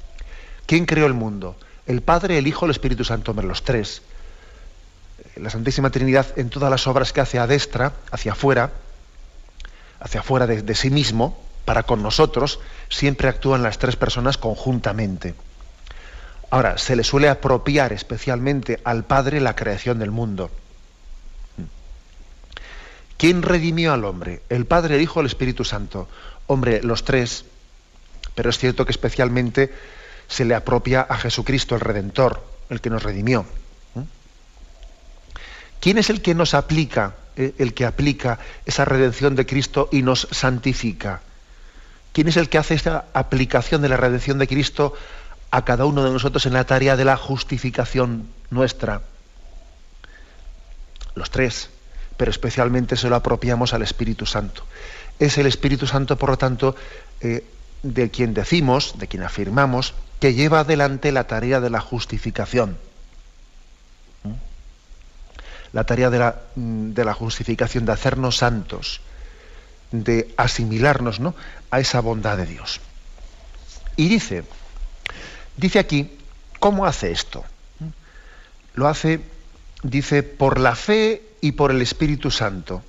¿Quién 0.65 0.87
creó 0.87 1.07
el 1.07 1.15
mundo? 1.15 1.57
El 1.87 2.01
Padre, 2.01 2.39
el 2.39 2.47
Hijo, 2.47 2.65
el 2.65 2.71
Espíritu 2.71 3.05
Santo, 3.05 3.35
los 3.35 3.65
tres. 3.65 4.03
La 5.37 5.51
Santísima 5.51 5.91
Trinidad 5.91 6.27
en 6.37 6.51
todas 6.51 6.71
las 6.71 6.87
obras 6.87 7.13
que 7.13 7.21
hace 7.21 7.39
a 7.39 7.47
destra, 7.47 7.93
hacia 8.11 8.33
afuera, 8.33 8.73
hacia 10.01 10.21
afuera 10.21 10.47
de 10.47 10.75
sí 10.75 10.91
mismo, 10.91 11.39
para 11.67 11.83
con 11.83 12.03
nosotros, 12.03 12.61
siempre 12.89 13.29
actúan 13.29 13.63
las 13.63 13.79
tres 13.79 13.97
personas 13.97 14.39
conjuntamente. 14.39 15.35
Ahora, 16.49 16.79
se 16.79 16.97
le 16.97 17.05
suele 17.05 17.29
apropiar 17.29 17.93
especialmente 17.93 18.81
al 18.85 19.05
Padre 19.05 19.41
la 19.41 19.57
creación 19.57 19.99
del 19.99 20.13
mundo. 20.13 20.51
¿Quién 23.19 23.43
redimió 23.43 23.93
al 23.93 24.05
hombre? 24.05 24.43
El 24.49 24.67
Padre, 24.67 24.97
el 24.97 25.03
Hijo, 25.03 25.21
el 25.21 25.27
Espíritu 25.27 25.65
Santo. 25.65 26.09
Hombre, 26.47 26.83
los 26.83 27.05
tres, 27.05 27.45
pero 28.35 28.51
es 28.51 28.59
cierto 28.59 28.85
que 28.85 28.93
especialmente 28.93 29.73
se 30.29 30.45
le 30.45 30.55
apropia 30.55 31.01
a 31.01 31.17
Jesucristo, 31.17 31.75
el 31.75 31.81
Redentor, 31.81 32.45
el 32.71 32.81
que 32.81 32.91
nos 32.91 33.03
redimió. 33.03 33.45
¿Quién 35.87 35.99
es 35.99 36.11
el 36.11 36.21
que 36.21 36.35
nos 36.35 36.55
aplica, 36.55 37.15
eh, 37.37 37.55
el 37.59 37.73
que 37.73 37.87
aplica 37.87 38.41
esa 38.65 38.85
redención 38.85 39.37
de 39.37 39.47
Cristo 39.47 39.89
y 39.93 40.03
nos 40.03 40.27
santifica? 40.33 41.21
¿Quién 42.13 42.27
es 42.27 42.37
el 42.37 42.49
que 42.49 42.59
hace 42.59 42.75
esta 42.75 43.05
aplicación 43.13 43.83
de 43.83 43.89
la 43.89 43.97
redención 43.97 44.37
de 44.41 44.49
Cristo 44.49 44.95
a 45.53 45.65
cada 45.65 45.85
uno 45.85 46.03
de 46.03 46.11
nosotros 46.11 46.45
en 46.47 46.55
la 46.55 46.65
tarea 46.65 46.97
de 46.97 47.05
la 47.05 47.17
justificación 47.17 48.27
nuestra. 48.51 49.03
Los 51.15 51.31
tres, 51.31 51.71
pero 52.17 52.33
especialmente 52.33 52.97
se 52.97 53.09
lo 53.09 53.15
apropiamos 53.15 53.73
al 53.73 53.83
Espíritu 53.83 54.27
Santo. 54.27 54.65
Es 55.21 55.39
el 55.39 55.47
Espíritu 55.47 55.87
Santo, 55.87 56.19
por 56.19 56.31
lo 56.31 56.37
tanto, 56.37 56.75
eh, 57.21 57.47
de 57.85 58.11
quien 58.11 58.35
decimos, 58.35 58.99
de 58.99 59.07
quien 59.07 59.23
afirmamos, 59.23 59.95
que 60.19 60.35
lleva 60.35 60.59
adelante 60.59 61.13
la 61.13 61.29
tarea 61.29 61.61
de 61.61 61.71
la 61.71 61.81
justificación. 61.81 62.77
La 65.73 65.85
tarea 65.85 66.11
de 66.11 66.19
la, 66.19 66.37
mm, 66.55 66.93
de 66.93 67.05
la 67.05 67.15
justificación, 67.15 67.85
de 67.85 67.93
hacernos 67.93 68.37
santos, 68.39 69.01
de 69.93 70.35
asimilarnos 70.37 71.21
¿no? 71.21 71.35
a 71.71 71.81
esa 71.81 72.01
bondad 72.01 72.37
de 72.37 72.47
Dios. 72.47 72.81
Y 73.97 74.09
dice, 74.09 74.45
Dice 75.57 75.79
aquí, 75.79 76.11
¿cómo 76.61 76.87
hace 76.87 77.11
esto? 77.11 77.45
Lo 78.75 78.89
hace, 78.89 79.21
dice, 79.83 80.23
por 80.23 80.61
la 80.61 80.75
fe 80.75 81.23
y 81.41 81.53
por 81.53 81.71
el 81.71 81.81
Espíritu 81.81 82.31
Santo. 82.31 82.83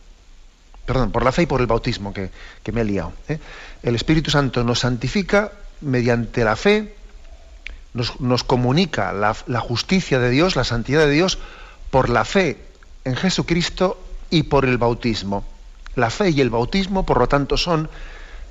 Perdón, 0.85 1.11
por 1.11 1.23
la 1.23 1.31
fe 1.31 1.43
y 1.43 1.45
por 1.45 1.61
el 1.61 1.67
bautismo, 1.67 2.13
que, 2.13 2.29
me 2.71 2.81
he 2.81 2.85
liado. 2.85 3.13
¿eh? 3.29 3.39
El 3.83 3.95
Espíritu 3.95 4.31
Santo 4.31 4.63
nos 4.63 4.79
santifica 4.79 5.51
mediante 5.79 6.43
la 6.43 6.55
fe, 6.55 6.95
nos, 7.93 8.43
comunica 8.43 9.13
la, 9.13 9.59
justicia 9.59 10.19
de 10.19 10.29
Dios, 10.29 10.55
la 10.55 10.65
santidad 10.65 11.05
de 11.05 11.11
Dios, 11.11 11.39
por 11.89 12.09
la 12.09 12.25
fe 12.25 12.57
en 13.07 13.15
Jesucristo 13.15 13.97
y 14.29 14.43
por 14.43 14.65
el 14.65 14.77
bautismo. 14.77 15.45
La 15.95 16.09
fe 16.09 16.29
y 16.29 16.41
el 16.41 16.49
bautismo, 16.49 17.05
por 17.05 17.19
lo 17.19 17.27
tanto, 17.27 17.55
son 17.57 17.89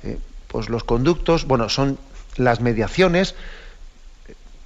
eh, 0.03 0.17
pues 0.47 0.69
los 0.69 0.83
conductos, 0.83 1.45
bueno, 1.45 1.69
son 1.69 1.99
las 2.37 2.59
mediaciones, 2.59 3.35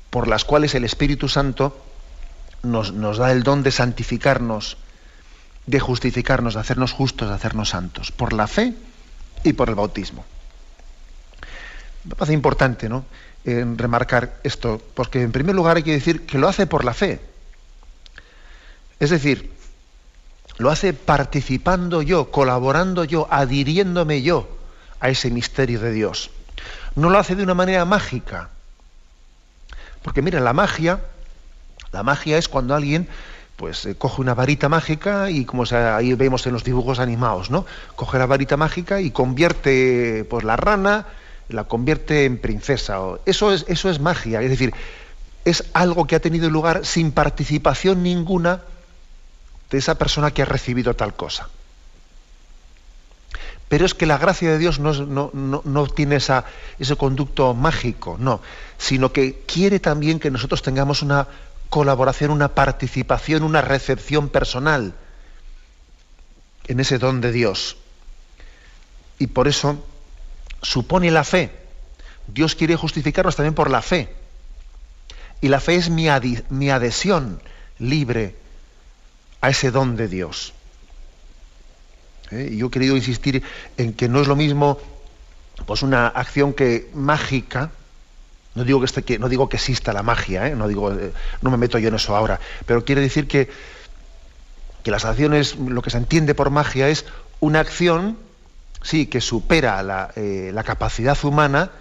por 0.10 0.28
las 0.28 0.46
cuales 0.46 0.76
el 0.76 0.86
Espíritu 0.86 1.28
Santo 1.28 1.78
nos, 2.64 3.18
da 3.18 3.32
el 3.32 3.44
don 3.44 3.64
de 3.64 3.72
santificarnos, 3.72 4.78
de 5.66 5.80
justificarnos, 5.80 6.54
de 6.54 6.62
hacernos 6.62 6.94
justos, 6.94 7.28
de 7.28 7.36
hacernos 7.36 7.70
santos, 7.70 8.12
por 8.12 8.34
la 8.34 8.48
fe 8.48 8.74
y 9.44 9.54
por 9.54 9.70
el 9.70 9.76
bautismo. 9.76 10.24
Me 12.06 12.16
parece 12.16 12.34
importante 12.34 12.88
¿no? 12.90 13.06
remarcar 13.46 14.40
esto, 14.44 14.82
porque 14.94 15.22
en 15.22 15.32
primer 15.32 15.56
lugar 15.56 15.78
hay 15.78 15.84
que 15.84 15.92
decir 15.92 16.26
que 16.26 16.38
lo 16.38 16.48
hace 16.48 16.66
por 16.66 16.86
la 16.86 16.94
fe. 16.94 17.20
Es 19.00 19.10
decir, 19.10 19.61
lo 20.58 20.70
hace 20.70 20.94
participando 20.94 22.02
yo, 22.02 22.32
colaborando 22.32 23.04
yo, 23.04 23.28
adhiriéndome 23.32 24.22
yo 24.22 24.48
a 25.00 25.10
ese 25.10 25.32
misterio 25.32 25.80
de 25.80 25.92
Dios. 25.92 26.30
No 26.96 27.10
lo 27.10 27.18
hace 27.18 27.36
de 27.36 27.44
una 27.44 27.54
manera 27.54 27.86
mágica, 27.86 28.50
porque 30.04 30.22
mira, 30.22 30.40
la 30.40 30.54
magia, 30.54 31.02
la 31.92 32.04
magia 32.04 32.38
es 32.38 32.48
cuando 32.48 32.76
alguien 32.76 33.08
pues 33.56 33.86
eh, 33.86 33.96
coge 33.96 34.22
una 34.22 34.34
varita 34.34 34.70
mágica 34.70 35.30
y 35.30 35.46
como 35.46 35.64
ahí 35.72 36.14
vemos 36.16 36.48
en 36.48 36.54
los 36.54 36.64
dibujos 36.64 37.00
animados, 37.00 37.52
¿no? 37.52 37.66
Coge 37.96 38.18
la 38.18 38.26
varita 38.26 38.58
mágica 38.58 39.02
y 39.02 39.12
convierte 39.12 40.26
pues 40.30 40.44
la 40.44 40.56
rana, 40.56 41.06
la 41.48 41.66
convierte 41.66 42.26
en 42.26 42.40
princesa. 42.40 43.00
Eso 43.26 43.54
es, 43.54 43.66
eso 43.68 43.90
es 43.90 44.00
magia, 44.00 44.42
es 44.42 44.50
decir, 44.50 44.74
es 45.46 45.66
algo 45.74 46.08
que 46.08 46.16
ha 46.16 46.20
tenido 46.20 46.50
lugar 46.50 46.86
sin 46.86 47.12
participación 47.12 48.04
ninguna 48.04 48.62
de 49.72 49.78
esa 49.78 49.96
persona 49.96 50.32
que 50.32 50.42
ha 50.44 50.46
recibido 50.46 50.94
tal 50.94 51.16
cosa. 51.16 51.50
Pero 53.70 53.86
es 53.86 53.94
que 53.94 54.06
la 54.06 54.18
gracia 54.18 54.52
de 54.52 54.58
Dios 54.58 54.80
no, 54.80 55.88
tiene 55.96 56.18
esa, 56.18 56.44
ese 56.78 56.98
conducto 56.98 57.54
mágico, 57.54 58.18
no, 58.20 58.42
sino 58.78 59.14
que 59.14 59.44
quiere 59.48 59.80
también 59.80 60.20
que 60.20 60.30
nosotros 60.30 60.62
tengamos 60.62 61.02
una 61.02 61.30
colaboración, 61.70 62.32
una 62.32 62.50
participación, 62.50 63.44
una 63.44 63.62
recepción 63.62 64.28
personal 64.28 64.94
en 66.68 66.82
ese 66.82 66.98
don 66.98 67.22
de 67.22 67.32
Dios. 67.32 67.78
Y 69.20 69.28
por 69.28 69.48
eso 69.48 69.82
supone 70.62 71.10
la 71.12 71.24
fe. 71.24 71.56
Dios 72.28 72.56
quiere 72.56 72.76
justificarnos 72.76 73.38
también 73.38 73.54
por 73.54 73.70
la 73.70 73.82
fe. 73.82 74.14
Y 75.40 75.48
la 75.48 75.62
fe 75.62 75.76
es 75.76 75.90
mi, 75.90 76.08
mi 76.50 76.70
adhesión 76.70 77.42
libre 77.80 78.36
a 79.42 79.50
ese 79.50 79.72
don 79.72 79.96
de 79.96 80.08
Dios. 80.08 80.54
¿eh? 82.32 82.56
Yo 82.56 82.68
he 82.68 82.72
querido 82.72 82.96
insistir 82.96 83.44
en 83.78 83.94
que 83.94 84.08
no 84.08 84.22
es 84.22 84.28
lo 84.28 84.36
mismo 84.36 84.80
pues 85.66 85.84
una 85.84 86.08
acción 86.08 86.54
que 86.54 86.90
mágica, 86.94 87.72
no 88.56 88.64
digo 88.64 88.82
que, 88.82 89.20
no 89.20 89.30
digo 89.30 89.50
que 89.50 89.58
exista 89.58 89.94
la 89.94 90.04
magia, 90.04 90.48
¿eh? 90.48 90.56
no, 90.56 90.68
digo, 90.68 90.92
eh, 90.92 91.12
no 91.42 91.52
me 91.52 91.58
meto 91.58 91.78
yo 91.78 91.90
en 91.90 91.96
eso 91.96 92.16
ahora, 92.16 92.40
pero 92.66 92.84
quiere 92.84 93.02
decir 93.02 93.28
que 93.28 93.50
que 94.84 94.92
la 94.92 95.00
salvación 95.00 95.34
es 95.34 95.56
lo 95.56 95.82
que 95.82 95.90
se 95.90 95.98
entiende 95.98 96.36
por 96.36 96.50
magia 96.50 96.90
es 96.90 97.06
una 97.40 97.60
acción, 97.60 98.18
sí, 98.82 99.08
que 99.08 99.22
supera 99.22 99.82
la, 99.84 100.12
eh, 100.16 100.52
la 100.54 100.64
capacidad 100.64 101.18
humana, 101.24 101.72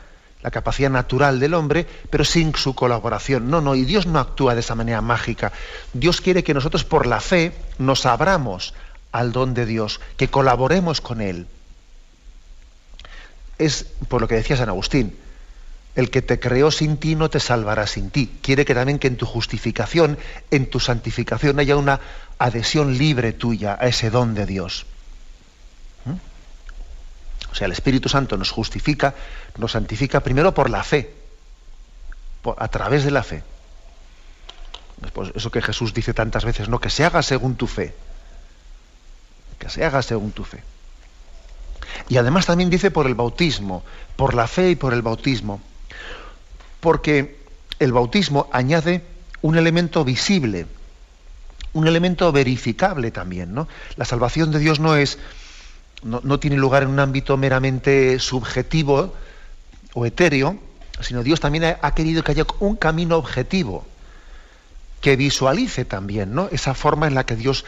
la 0.43 0.51
capacidad 0.51 0.91
natural 0.91 1.39
del 1.41 1.55
hombre, 1.55 1.87
pero 2.09 2.25
sin 2.25 2.55
su 2.55 2.75
colaboración. 2.75 3.51
No, 3.51 3.61
no, 3.61 3.75
y 3.75 3.85
Dios 3.85 4.07
no 4.07 4.19
actúa 4.19 4.55
de 4.55 4.61
esa 4.61 4.75
manera 4.75 5.01
mágica. 5.01 5.53
Dios 5.93 6.21
quiere 6.21 6.45
que 6.45 6.55
nosotros 6.55 6.85
por 6.85 7.07
la 7.07 7.21
fe 7.21 7.53
nos 7.79 8.07
abramos 8.07 8.75
al 9.13 9.33
don 9.33 9.55
de 9.55 9.67
Dios, 9.67 10.01
que 10.17 10.29
colaboremos 10.29 11.01
con 11.01 11.21
Él. 11.21 11.47
Es 13.59 13.87
por 14.09 14.21
lo 14.21 14.29
que 14.29 14.37
decía 14.37 14.57
San 14.57 14.69
Agustín, 14.69 15.17
el 15.97 16.11
que 16.11 16.23
te 16.23 16.39
creó 16.39 16.71
sin 16.71 16.97
ti 16.97 17.17
no 17.17 17.29
te 17.29 17.41
salvará 17.41 17.87
sin 17.87 18.11
ti. 18.11 18.31
Quiere 18.43 18.65
que 18.65 18.75
también 18.75 18.99
que 18.99 19.09
en 19.09 19.17
tu 19.17 19.27
justificación, 19.27 20.19
en 20.51 20.71
tu 20.71 20.81
santificación 20.81 21.59
haya 21.59 21.77
una 21.77 22.01
adhesión 22.39 22.97
libre 22.97 23.33
tuya 23.33 23.77
a 23.79 23.89
ese 23.89 24.09
don 24.11 24.35
de 24.35 24.47
Dios. 24.47 24.87
O 27.51 27.55
sea, 27.55 27.67
el 27.67 27.73
Espíritu 27.73 28.09
Santo 28.09 28.37
nos 28.37 28.51
justifica, 28.51 29.15
nos 29.59 29.73
santifica 29.73 30.21
primero 30.21 30.55
por 30.55 30.71
la 30.71 30.85
fe, 30.85 31.15
a 32.57 32.69
través 32.69 33.05
de 33.05 33.11
la 33.11 33.23
fe. 33.23 33.43
Pues 35.13 35.33
eso 35.35 35.51
que 35.51 35.63
Jesús 35.63 35.95
dice 35.95 36.15
tantas 36.15 36.45
veces, 36.45 36.69
no, 36.69 36.79
que 36.79 36.91
se 36.91 37.05
haga 37.05 37.23
según 37.23 37.57
tu 37.57 37.67
fe 37.67 37.95
que 39.61 39.69
se 39.69 39.85
haga 39.85 40.03
según 40.03 40.33
tu 40.33 40.43
fe. 40.43 40.65
Y 42.09 42.17
además 42.17 42.47
también 42.47 42.71
dice 42.71 42.91
por 42.91 43.07
el 43.07 43.15
bautismo, 43.15 43.85
por 44.17 44.35
la 44.35 44.49
fe 44.49 44.71
y 44.71 44.75
por 44.75 44.93
el 44.93 45.03
bautismo, 45.03 45.61
porque 46.81 47.39
el 47.79 47.93
bautismo 47.93 48.49
añade 48.53 49.05
un 49.43 49.57
elemento 49.57 50.03
visible, 50.05 50.67
un 51.75 51.87
elemento 51.87 52.33
verificable 52.33 53.11
también. 53.11 53.55
¿no? 53.55 53.69
La 53.97 54.07
salvación 54.07 54.51
de 54.51 54.59
Dios 54.59 54.81
no 54.81 54.97
es, 54.97 55.19
no, 56.03 56.41
tiene 56.41 56.57
lugar 56.57 56.83
en 56.83 56.91
un 56.91 57.01
ámbito 57.01 57.37
meramente 57.37 58.19
subjetivo 58.19 59.15
o 59.95 60.07
etéreo, 60.07 60.59
sino 61.01 61.23
Dios 61.23 61.41
también 61.41 61.65
ha, 61.65 61.79
ha, 61.83 61.95
querido 61.95 62.23
que 62.23 62.33
haya 62.33 62.47
un 62.61 62.77
camino 62.77 63.17
objetivo 63.17 63.87
que 65.01 65.17
visualice 65.17 65.85
también 65.85 66.35
¿no? 66.35 66.49
esa 66.53 66.75
forma 66.75 67.07
en 67.07 67.15
la 67.15 67.25
que 67.25 67.37
Dios 67.37 67.65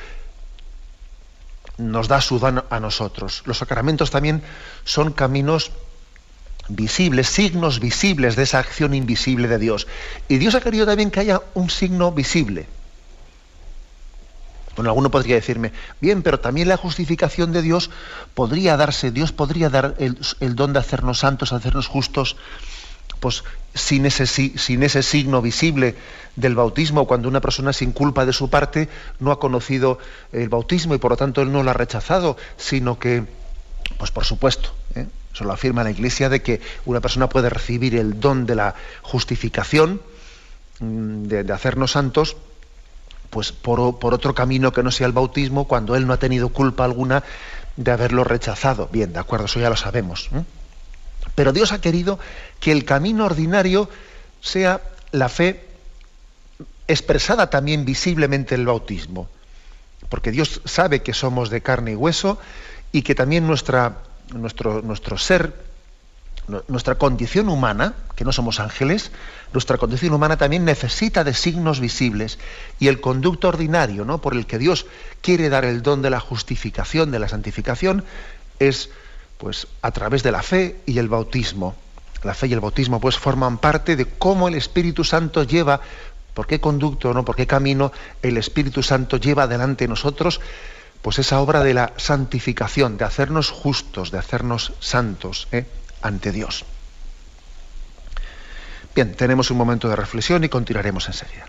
nos 1.79 2.09
da 2.09 2.21
su 2.21 2.39
don 2.39 2.65
a 2.69 2.81
nosotros. 2.81 3.43
Los 3.47 3.59
sacramentos 3.59 4.11
también 4.11 4.43
son 4.85 5.13
caminos 5.13 5.73
visibles, 6.69 7.29
signos 7.29 7.81
visibles 7.81 8.37
de 8.37 8.45
esa 8.45 8.59
acción 8.59 8.95
invisible 8.95 9.49
de 9.49 9.59
Dios. 9.59 9.87
Y 10.29 10.39
Dios 10.39 10.55
ha 10.55 10.61
querido 10.61 10.87
también 10.87 11.11
que 11.11 11.21
haya 11.21 11.41
un 11.55 11.71
signo 11.71 12.13
visible. 12.13 12.67
Bueno, 14.77 14.91
alguno 14.91 15.11
podría 15.11 15.35
decirme, 15.35 15.73
bien, 16.01 16.23
pero 16.23 16.41
también 16.41 16.69
la 16.69 16.77
justificación 16.77 17.53
de 17.53 17.63
Dios 17.63 17.91
podría 18.35 18.77
darse, 18.77 19.11
Dios 19.11 19.33
podría 19.33 19.69
dar 19.69 19.95
el, 19.99 20.17
don 20.57 20.73
de 20.73 20.79
hacernos 20.79 21.19
santos, 21.19 21.53
hacernos 21.53 21.87
justos, 21.87 22.37
pues 23.21 23.45
sin 23.75 24.07
ese, 24.07 24.27
sin 24.27 24.83
ese 24.83 25.03
signo 25.03 25.43
visible 25.43 25.95
del 26.37 26.55
bautismo, 26.55 27.07
cuando 27.07 27.29
una 27.29 27.41
persona 27.41 27.73
sin 27.73 27.93
culpa 27.93 28.25
de 28.25 28.33
su 28.33 28.49
parte 28.49 28.89
no 29.21 29.31
ha 29.31 29.39
conocido 29.39 29.99
el 30.33 30.49
bautismo 30.49 30.95
y 30.95 30.99
por 30.99 31.13
lo 31.13 31.17
tanto 31.17 31.43
él 31.43 31.53
no 31.53 31.63
lo 31.63 31.71
ha 31.71 31.75
rechazado, 31.75 32.37
sino 32.57 32.99
que, 32.99 33.25
pues 33.99 34.11
por 34.11 34.25
supuesto, 34.25 34.75
¿eh? 34.95 35.07
eso 35.33 35.45
lo 35.45 35.53
afirma 35.53 35.85
la 35.85 35.91
Iglesia, 35.91 36.29
de 36.29 36.43
que 36.43 36.61
una 36.85 37.01
persona 37.01 37.29
puede 37.29 37.49
recibir 37.49 37.95
el 37.97 38.21
don 38.21 38.47
de 38.47 38.55
la 38.55 38.75
justificación, 39.03 40.03
mm, 40.81 41.25
de, 41.25 41.53
hacernos 41.53 41.93
santos, 41.93 42.37
pues 43.33 43.51
por, 43.51 43.99
por, 43.99 44.13
otro 44.13 44.35
camino 44.35 44.73
que 44.73 44.83
no 44.83 44.91
sea 44.91 45.07
el 45.07 45.15
bautismo, 45.15 45.67
cuando 45.67 45.97
él 45.97 46.07
no 46.07 46.13
ha 46.13 46.19
tenido 46.19 46.51
culpa 46.51 46.85
alguna 46.85 47.25
de 47.77 47.91
haberlo 47.91 48.25
rechazado. 48.25 48.91
Bien, 48.93 49.15
de 49.15 49.21
acuerdo, 49.21 49.47
eso 49.47 49.59
ya 49.59 49.71
lo 49.71 49.77
sabemos. 49.77 50.29
Pero 51.35 51.55
Dios 51.55 51.73
ha 51.73 51.81
querido 51.81 52.19
que 52.61 52.73
el 52.73 52.85
camino 52.85 53.25
ordinario 53.25 53.89
sea 54.43 54.83
la 55.13 55.31
fe 55.31 55.67
expresada 56.87 57.49
también 57.49 57.87
visiblemente 57.87 58.55
en 58.55 58.61
el 58.61 58.67
bautismo. 58.67 59.31
Porque 60.11 60.31
Dios 60.31 60.61
sabe 60.67 61.03
que 61.03 61.15
somos 61.15 61.49
de 61.49 61.63
carne 61.63 61.93
y 61.93 61.97
hueso 61.97 62.39
y 62.93 63.01
que 63.01 63.15
también 63.15 63.47
nuestra, 63.47 64.03
nuestro, 64.35 64.83
nuestro 64.83 65.17
ser, 65.17 65.55
nuestra 66.69 66.97
condición 66.97 67.49
humana, 67.49 67.95
que 68.17 68.25
no 68.25 68.33
somos 68.33 68.61
ángeles, 68.61 69.11
nuestra 69.53 69.79
condición 69.79 70.13
humana 70.13 70.37
también 70.37 70.65
necesita 70.65 71.25
de 71.25 71.35
signos 71.35 71.81
visibles. 71.81 72.39
Y 72.79 72.89
el 72.89 73.01
conducto 73.01 73.49
ordinario 73.49 74.05
¿no? 74.05 74.19
por 74.19 74.35
el 74.35 74.47
que 74.47 74.59
Dios 74.59 74.87
quiere 75.21 75.49
dar 75.49 75.65
el 75.65 75.83
don 75.83 76.03
de 76.03 76.11
la 76.11 76.21
justificación, 76.21 77.11
de 77.11 77.19
la 77.19 77.29
santificación, 77.29 78.05
es 78.59 78.91
pues 79.39 79.67
a 79.83 79.91
través 79.91 80.23
de 80.23 80.33
la 80.33 80.43
fe 80.43 80.81
y 80.87 80.99
el 80.99 81.09
bautismo. 81.09 81.75
La 82.23 82.35
fe 82.35 82.47
y 82.47 82.53
el 82.53 82.61
bautismo 82.61 83.01
pues 83.01 83.19
forman 83.19 83.59
parte 83.59 83.97
de 83.97 84.07
cómo 84.07 84.49
el 84.49 84.55
Espíritu 84.55 85.05
Santo 85.05 85.43
lleva, 85.43 85.81
por 86.35 86.47
qué 86.47 86.61
conducto, 86.61 87.13
¿no? 87.13 87.25
por 87.25 87.37
qué 87.37 87.47
camino 87.47 87.93
el 88.23 88.37
Espíritu 88.37 88.83
Santo 88.83 89.17
lleva 89.17 89.45
adelante 89.45 89.89
nosotros 89.89 90.41
pues 91.03 91.19
esa 91.19 91.41
obra 91.41 91.65
de 91.65 91.75
la 91.75 91.93
santificación, 91.97 92.97
de 92.97 93.05
hacernos 93.05 93.51
justos, 93.51 94.13
de 94.13 94.19
hacernos 94.19 94.73
santos 94.79 95.49
¿eh? 95.51 95.67
Ante 96.03 96.33
Dios. 96.33 96.65
Bien, 98.95 99.15
tenemos 99.15 99.51
un 99.51 99.57
momento 99.57 99.89
de 99.89 99.97
reflexión 99.97 100.45
y 100.45 100.49
continuaremos 100.49 101.07
enseguida. 101.09 101.47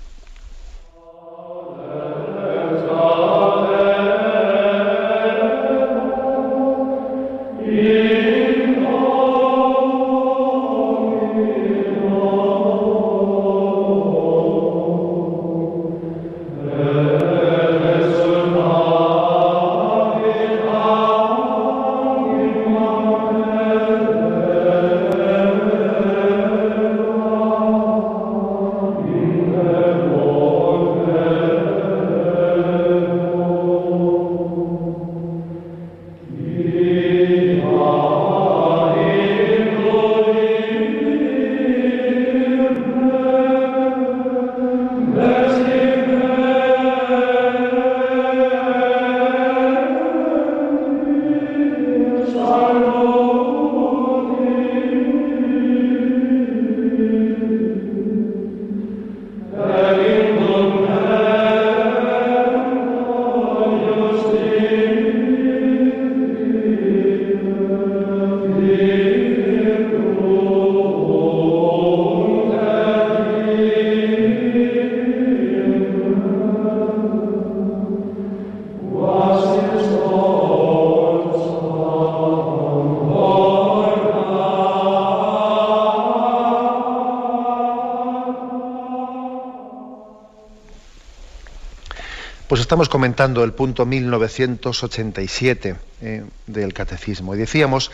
Comentando 93.04 93.44
el 93.44 93.52
punto 93.52 93.86
1987 93.86 95.76
eh, 96.00 96.24
del 96.48 96.74
Catecismo 96.74 97.36
y 97.36 97.38
decíamos 97.38 97.92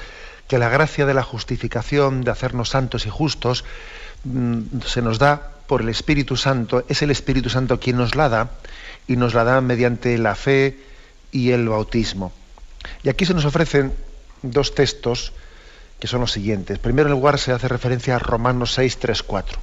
que 0.47 0.59
la 0.59 0.69
gracia 0.69 1.07
de 1.07 1.15
la 1.15 1.23
justificación, 1.23 2.23
de 2.23 2.29
hacernos 2.29 2.69
santos 2.69 3.07
y 3.07 3.09
justos, 3.09 3.65
mm, 4.23 4.81
se 4.85 5.01
nos 5.01 5.17
da 5.17 5.53
por 5.65 5.81
el 5.81 5.89
Espíritu 5.89 6.37
Santo, 6.37 6.85
es 6.89 7.01
el 7.01 7.09
Espíritu 7.09 7.49
Santo 7.49 7.79
quien 7.79 7.97
nos 7.97 8.13
la 8.13 8.29
da 8.29 8.51
y 9.07 9.15
nos 9.15 9.33
la 9.33 9.43
da 9.43 9.61
mediante 9.61 10.15
la 10.19 10.35
fe 10.35 10.77
y 11.31 11.49
el 11.53 11.67
bautismo. 11.67 12.31
Y 13.01 13.09
aquí 13.09 13.25
se 13.25 13.33
nos 13.33 13.45
ofrecen 13.45 13.91
dos 14.43 14.75
textos 14.75 15.33
que 15.99 16.05
son 16.05 16.21
los 16.21 16.31
siguientes. 16.31 16.77
Primero, 16.77 17.09
en 17.09 17.13
lugar, 17.13 17.39
se 17.39 17.51
hace 17.51 17.67
referencia 17.67 18.15
a 18.15 18.19
Romanos 18.19 18.73
6, 18.75 18.99
3, 18.99 19.23
4. 19.23 19.59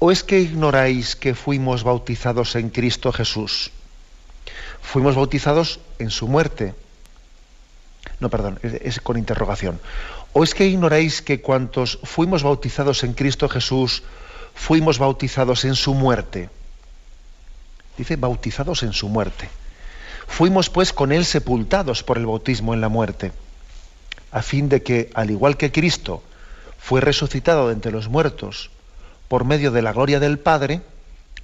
¿O 0.00 0.10
es 0.10 0.24
que 0.24 0.40
ignoráis 0.40 1.14
que 1.14 1.36
fuimos 1.36 1.84
bautizados 1.84 2.56
en 2.56 2.70
Cristo 2.70 3.12
Jesús? 3.12 3.70
Fuimos 4.84 5.16
bautizados 5.16 5.80
en 5.98 6.10
su 6.10 6.28
muerte. 6.28 6.74
No, 8.20 8.28
perdón, 8.28 8.60
es, 8.62 9.00
con 9.00 9.18
interrogación. 9.18 9.80
¿O 10.32 10.44
es 10.44 10.54
que 10.54 10.66
ignoráis 10.66 11.22
que 11.22 11.40
cuantos 11.40 11.98
fuimos 12.04 12.42
bautizados 12.42 13.02
en 13.02 13.14
Cristo 13.14 13.48
Jesús, 13.48 14.02
fuimos 14.54 14.98
bautizados 14.98 15.64
en 15.64 15.74
su 15.74 15.94
muerte? 15.94 16.50
Dice, 17.96 18.16
bautizados 18.16 18.82
en 18.82 18.92
su 18.92 19.08
muerte. 19.08 19.48
Fuimos 20.26 20.70
pues 20.70 20.92
con 20.92 21.12
él 21.12 21.24
sepultados 21.24 22.02
por 22.02 22.18
el 22.18 22.26
bautismo 22.26 22.74
en 22.74 22.80
la 22.80 22.88
muerte, 22.88 23.32
a 24.30 24.42
fin 24.42 24.68
de 24.68 24.82
que, 24.82 25.10
al 25.14 25.30
igual 25.30 25.56
que 25.56 25.72
Cristo 25.72 26.22
fue 26.78 27.00
resucitado 27.00 27.68
de 27.68 27.74
entre 27.74 27.92
los 27.92 28.08
muertos 28.08 28.70
por 29.28 29.44
medio 29.44 29.70
de 29.70 29.82
la 29.82 29.92
gloria 29.92 30.20
del 30.20 30.38
Padre, 30.38 30.82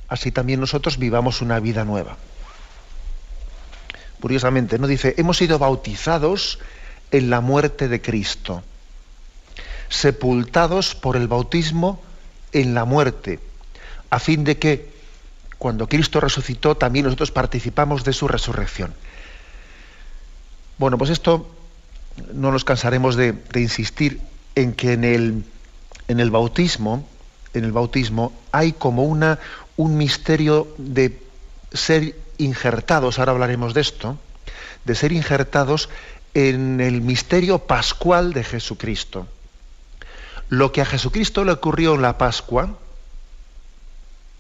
así 0.09 0.33
también 0.33 0.61
nosotros 0.61 0.99
vivamos 0.99 1.41
una 1.41 1.61
vida 1.61 1.85
nueva. 1.85 2.17
Curiosamente, 4.21 4.79
¿no? 4.79 4.87
Dice, 4.87 5.15
hemos 5.17 5.39
sido 5.39 5.59
bautizados 5.59 6.59
en 7.11 7.31
la 7.31 7.41
muerte 7.41 7.89
de 7.89 8.01
Cristo, 8.01 8.63
sepultados 9.89 10.95
por 10.95 11.17
el 11.17 11.27
bautismo 11.27 12.01
en 12.53 12.75
la 12.75 12.85
muerte, 12.85 13.41
a 14.11 14.19
fin 14.19 14.45
de 14.45 14.59
que 14.59 14.91
cuando 15.59 15.89
Cristo 15.89 16.21
resucitó 16.21 16.77
también 16.77 17.05
nosotros 17.05 17.31
participamos 17.31 18.05
de 18.05 18.13
su 18.13 18.29
resurrección. 18.29 18.95
Bueno, 20.79 20.97
pues 20.97 21.11
esto 21.11 21.47
no 22.33 22.51
nos 22.51 22.65
cansaremos 22.65 23.17
de, 23.17 23.35
insistir 23.55 24.21
en 24.55 24.73
que 24.73 24.95
en 24.95 25.05
el, 25.05 25.45
en 26.09 26.21
el 26.21 26.31
bautismo, 26.31 27.07
en 27.53 27.65
el 27.65 27.73
bautismo 27.73 28.33
hay 28.53 28.73
como 28.73 29.05
una, 29.05 29.39
un 29.77 29.99
misterio 29.99 30.69
de 30.79 31.21
ser 31.73 32.17
injertados, 32.43 33.19
ahora 33.19 33.33
hablaremos 33.33 33.75
de 33.75 33.81
esto, 33.81 34.19
de 34.85 34.95
ser 34.95 35.13
injertados 35.13 35.89
en 36.35 36.81
el 36.81 37.03
misterio 37.03 37.59
pascual 37.59 38.33
de 38.33 38.45
Jesucristo. 38.45 39.27
Lo 40.49 40.73
que 40.73 40.81
a 40.81 40.87
Jesucristo 40.87 41.45
le 41.45 41.53
ocurrió 41.53 41.95
en 41.95 42.03
la 42.03 42.19
Pascua, 42.19 42.77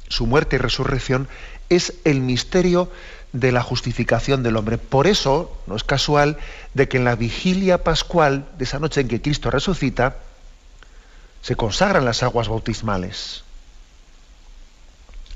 su 0.09 0.27
muerte 0.27 0.57
y 0.57 0.59
resurrección, 0.59 1.29
es 1.69 1.95
el 2.05 2.21
misterio 2.21 2.91
de 3.33 3.53
la 3.53 3.63
justificación 3.63 4.43
del 4.43 4.57
hombre. 4.57 4.77
Por 4.79 5.07
eso 5.07 5.57
no 5.67 5.77
es 5.77 5.85
casual 5.85 6.37
de 6.75 6.89
que 6.89 6.97
en 6.97 7.05
la 7.05 7.15
vigilia 7.15 7.85
pascual 7.85 8.49
de 8.59 8.65
esa 8.65 8.81
noche 8.81 9.01
en 9.01 9.09
que 9.09 9.23
Cristo 9.23 9.51
resucita, 9.51 10.17
se 11.43 11.57
consagran 11.57 12.05
las 12.05 12.23
aguas 12.23 12.49
bautismales. 12.49 13.45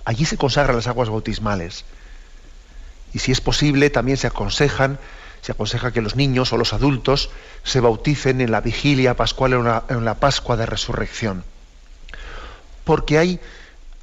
Allí 0.04 0.24
se 0.24 0.36
consagran 0.36 0.76
las 0.76 0.86
aguas 0.86 1.08
bautismales. 1.08 1.84
Y 3.14 3.20
si 3.20 3.32
es 3.32 3.40
posible, 3.40 3.88
también 3.90 4.18
se 4.18 4.26
aconsejan, 4.26 4.98
se 5.40 5.52
aconseja 5.52 5.92
que 5.92 6.02
los 6.02 6.16
niños 6.16 6.52
o 6.52 6.58
los 6.58 6.72
adultos 6.72 7.30
se 7.62 7.80
bauticen 7.80 8.40
en 8.40 8.50
la 8.50 8.60
vigilia 8.60 9.14
pascual, 9.14 9.62
la, 9.62 9.84
en 9.88 10.04
la 10.04 10.14
Pascua 10.14 10.56
de 10.56 10.66
Resurrección. 10.66 11.44
Porque 12.82 13.18
hay, 13.18 13.40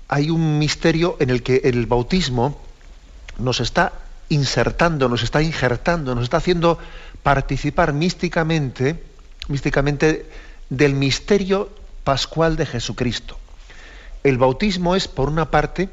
hay 0.08 0.30
un 0.30 0.58
misterio 0.58 1.18
en 1.20 1.30
el 1.30 1.44
que 1.44 1.62
el 1.66 1.86
bautismo 1.86 2.60
nos 3.38 3.60
está 3.60 3.92
insertando, 4.30 5.10
nos 5.10 5.24
está 5.24 5.42
injertando, 5.42 6.16
nos 6.16 6.24
está 6.24 6.38
haciendo 6.38 6.80
participar 7.22 7.92
místicamente, 7.92 9.04
místicamente 9.50 10.26
del 10.70 10.94
misterio 10.96 11.70
pascual 12.06 12.56
de 12.56 12.66
Jesucristo. 12.66 13.38
El 14.24 14.38
bautismo 14.38 14.96
es, 14.96 15.10
por 15.10 15.28
una 15.28 15.52
parte, 15.52 15.90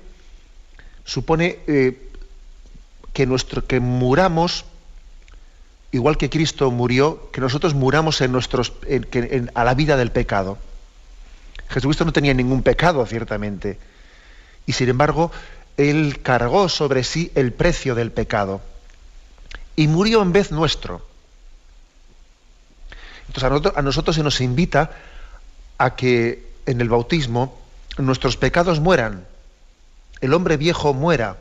supone 1.04 1.58
eh, 1.66 2.07
que, 3.66 3.80
muramos, 3.80 4.64
igual 5.90 6.16
que 6.16 6.30
Cristo 6.30 6.70
murió, 6.70 7.30
que 7.32 7.40
nosotros 7.40 7.74
muramos 7.74 8.20
en 8.20 8.30
nuestros, 8.30 8.72
a 9.54 9.64
la 9.64 9.74
vida 9.74 9.96
del 9.96 10.12
pecado. 10.12 10.58
Jesucristo 11.68 12.04
no 12.04 12.12
tenía 12.12 12.34
ningún 12.34 12.62
pecado, 12.62 13.04
ciertamente. 13.06 13.78
Y 14.66 14.72
sin 14.72 14.88
embargo, 14.88 15.32
Él 15.76 16.20
cargó 16.22 16.68
sobre 16.68 17.02
sí 17.02 17.32
el 17.34 17.52
precio 17.52 17.94
del 17.94 18.12
pecado. 18.12 18.60
Y 19.74 19.88
murió 19.88 20.22
en 20.22 20.32
vez 20.32 20.52
nuestro. 20.52 21.02
Entonces 23.26 23.72
a 23.76 23.82
nosotros 23.82 24.16
se 24.16 24.22
nos 24.22 24.40
invita 24.40 24.90
a 25.76 25.96
que 25.96 26.46
en 26.66 26.80
el 26.80 26.88
bautismo 26.88 27.58
nuestros 27.98 28.36
pecados 28.36 28.80
mueran, 28.80 29.26
el 30.20 30.34
hombre 30.34 30.56
viejo 30.56 30.94
muera, 30.94 31.36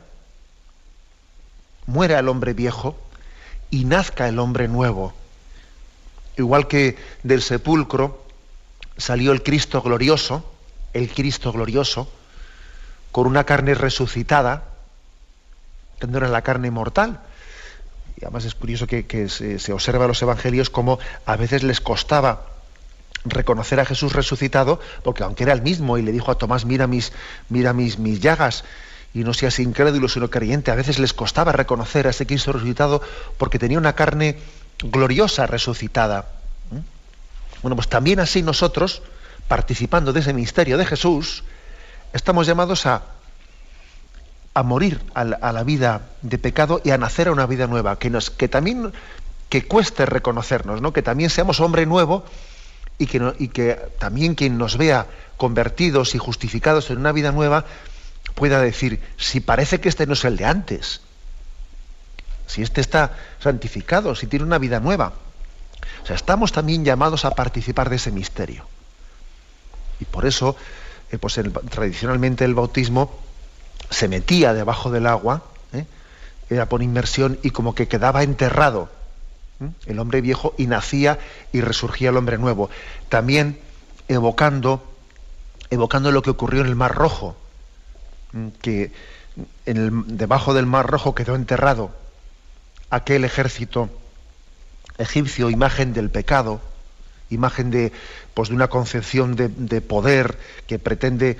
muera 1.88 2.18
el 2.18 2.28
hombre 2.28 2.52
viejo 2.52 2.96
y 3.70 3.84
nazca 3.86 4.28
el 4.28 4.38
hombre 4.38 4.68
nuevo. 4.68 5.14
Igual 6.36 6.68
que 6.68 6.96
del 7.24 7.42
sepulcro 7.42 8.24
salió 8.96 9.32
el 9.32 9.42
Cristo 9.42 9.80
glorioso, 9.82 10.44
el 10.92 11.10
Cristo 11.12 11.50
glorioso, 11.50 12.08
con 13.10 13.26
una 13.26 13.44
carne 13.44 13.74
resucitada, 13.74 14.64
que 15.98 16.06
no 16.06 16.18
era 16.18 16.28
la 16.28 16.42
carne 16.42 16.70
mortal. 16.70 17.20
Y 18.20 18.24
además 18.24 18.44
es 18.44 18.54
curioso 18.54 18.86
que, 18.86 19.28
se, 19.28 19.58
se, 19.58 19.72
observa 19.72 20.04
en 20.04 20.08
los 20.08 20.22
evangelios 20.22 20.70
como 20.70 20.98
a 21.24 21.36
veces 21.36 21.62
les 21.62 21.80
costaba 21.80 22.46
reconocer 23.24 23.80
a 23.80 23.86
Jesús 23.86 24.12
resucitado, 24.12 24.78
porque 25.02 25.22
aunque 25.22 25.44
era 25.44 25.52
el 25.52 25.62
mismo 25.62 25.96
y 25.96 26.02
le 26.02 26.12
dijo 26.12 26.30
a 26.30 26.36
Tomás, 26.36 26.66
mira 26.66 26.86
mis, 26.86 27.12
mira 27.48 27.72
mis, 27.72 27.98
mis 27.98 28.20
llagas, 28.20 28.64
y 29.14 29.24
no 29.24 29.34
seas 29.34 29.58
incrédulo 29.58 30.08
sino 30.08 30.30
creyente. 30.30 30.70
A 30.70 30.74
veces 30.74 30.98
les 30.98 31.12
costaba 31.12 31.52
reconocer 31.52 32.06
a 32.06 32.10
ese 32.10 32.26
Cristo 32.26 32.52
resucitado 32.52 33.02
porque 33.36 33.58
tenía 33.58 33.78
una 33.78 33.94
carne 33.94 34.38
gloriosa 34.82 35.46
resucitada. 35.46 36.26
¿Mm? 36.70 36.78
Bueno, 37.62 37.76
pues 37.76 37.88
también 37.88 38.20
así 38.20 38.42
nosotros, 38.42 39.02
participando 39.48 40.12
de 40.12 40.20
ese 40.20 40.32
misterio 40.32 40.78
de 40.78 40.86
Jesús, 40.86 41.44
estamos 42.12 42.46
llamados 42.46 42.86
a, 42.86 43.02
a 44.54 44.62
morir 44.62 45.00
a 45.14 45.24
la, 45.24 45.62
vida 45.62 46.02
de 46.22 46.38
pecado 46.38 46.80
y 46.84 46.90
a 46.90 46.98
nacer 46.98 47.28
a 47.28 47.32
una 47.32 47.46
vida 47.46 47.66
nueva, 47.66 47.98
que, 47.98 48.10
nos, 48.10 48.30
que 48.30 48.48
también 48.48 48.92
que 49.48 49.66
cueste 49.66 50.04
reconocernos, 50.04 50.82
¿no? 50.82 50.92
que 50.92 51.02
también 51.02 51.30
seamos 51.30 51.60
hombre 51.60 51.86
nuevo 51.86 52.24
y 52.98 53.06
que, 53.06 53.34
y 53.38 53.48
que 53.48 53.74
también 53.98 54.34
quien 54.34 54.58
nos 54.58 54.76
vea 54.76 55.06
convertidos 55.36 56.14
y 56.14 56.18
justificados 56.18 56.90
en 56.90 56.98
una 56.98 57.12
vida 57.12 57.32
nueva, 57.32 57.64
pueda 58.38 58.60
decir, 58.60 59.00
si 59.16 59.40
parece 59.40 59.80
que 59.80 59.88
este 59.88 60.06
no 60.06 60.12
es 60.12 60.24
el 60.24 60.36
de 60.36 60.44
antes, 60.44 61.00
si 62.46 62.62
este 62.62 62.80
está 62.80 63.18
santificado, 63.40 64.14
si 64.14 64.28
tiene 64.28 64.44
una 64.44 64.58
vida 64.58 64.78
nueva. 64.78 65.12
O 66.04 66.06
sea, 66.06 66.14
estamos 66.14 66.52
también 66.52 66.84
llamados 66.84 67.24
a 67.24 67.32
participar 67.32 67.90
de 67.90 67.96
ese 67.96 68.12
misterio. 68.12 68.64
Y 69.98 70.04
por 70.04 70.24
eso, 70.24 70.54
eh, 71.10 71.18
pues 71.18 71.40
tradicionalmente 71.68 72.44
el 72.44 72.54
bautismo 72.54 73.18
se 73.90 74.06
metía 74.06 74.54
debajo 74.54 74.92
del 74.92 75.08
agua, 75.08 75.42
¿eh? 75.72 75.84
era 76.48 76.68
por 76.68 76.80
inmersión 76.84 77.40
y 77.42 77.50
como 77.50 77.74
que 77.74 77.88
quedaba 77.88 78.22
enterrado 78.22 78.88
el 79.86 79.98
hombre 79.98 80.20
viejo 80.20 80.54
y 80.56 80.68
nacía 80.68 81.18
y 81.50 81.60
resurgía 81.60 82.10
el 82.10 82.16
hombre 82.16 82.38
nuevo. 82.38 82.70
También 83.08 83.58
evocando, 84.06 84.84
evocando 85.70 86.12
lo 86.12 86.22
que 86.22 86.30
ocurrió 86.30 86.60
en 86.60 86.68
el 86.68 86.76
Mar 86.76 86.94
Rojo, 86.94 87.36
que 88.60 88.92
debajo 89.64 90.54
del 90.54 90.66
Mar 90.66 90.86
Rojo 90.86 91.14
quedó 91.14 91.34
enterrado 91.34 91.90
aquel 92.90 93.24
ejército 93.24 93.90
egipcio, 94.98 95.50
imagen 95.50 95.92
del 95.92 96.10
pecado, 96.10 96.60
imagen 97.30 97.70
de, 97.70 97.92
pues, 98.34 98.48
de 98.48 98.54
una 98.54 98.68
concepción 98.68 99.36
de, 99.36 99.48
de 99.48 99.80
poder 99.80 100.38
que 100.66 100.78
pretende 100.78 101.36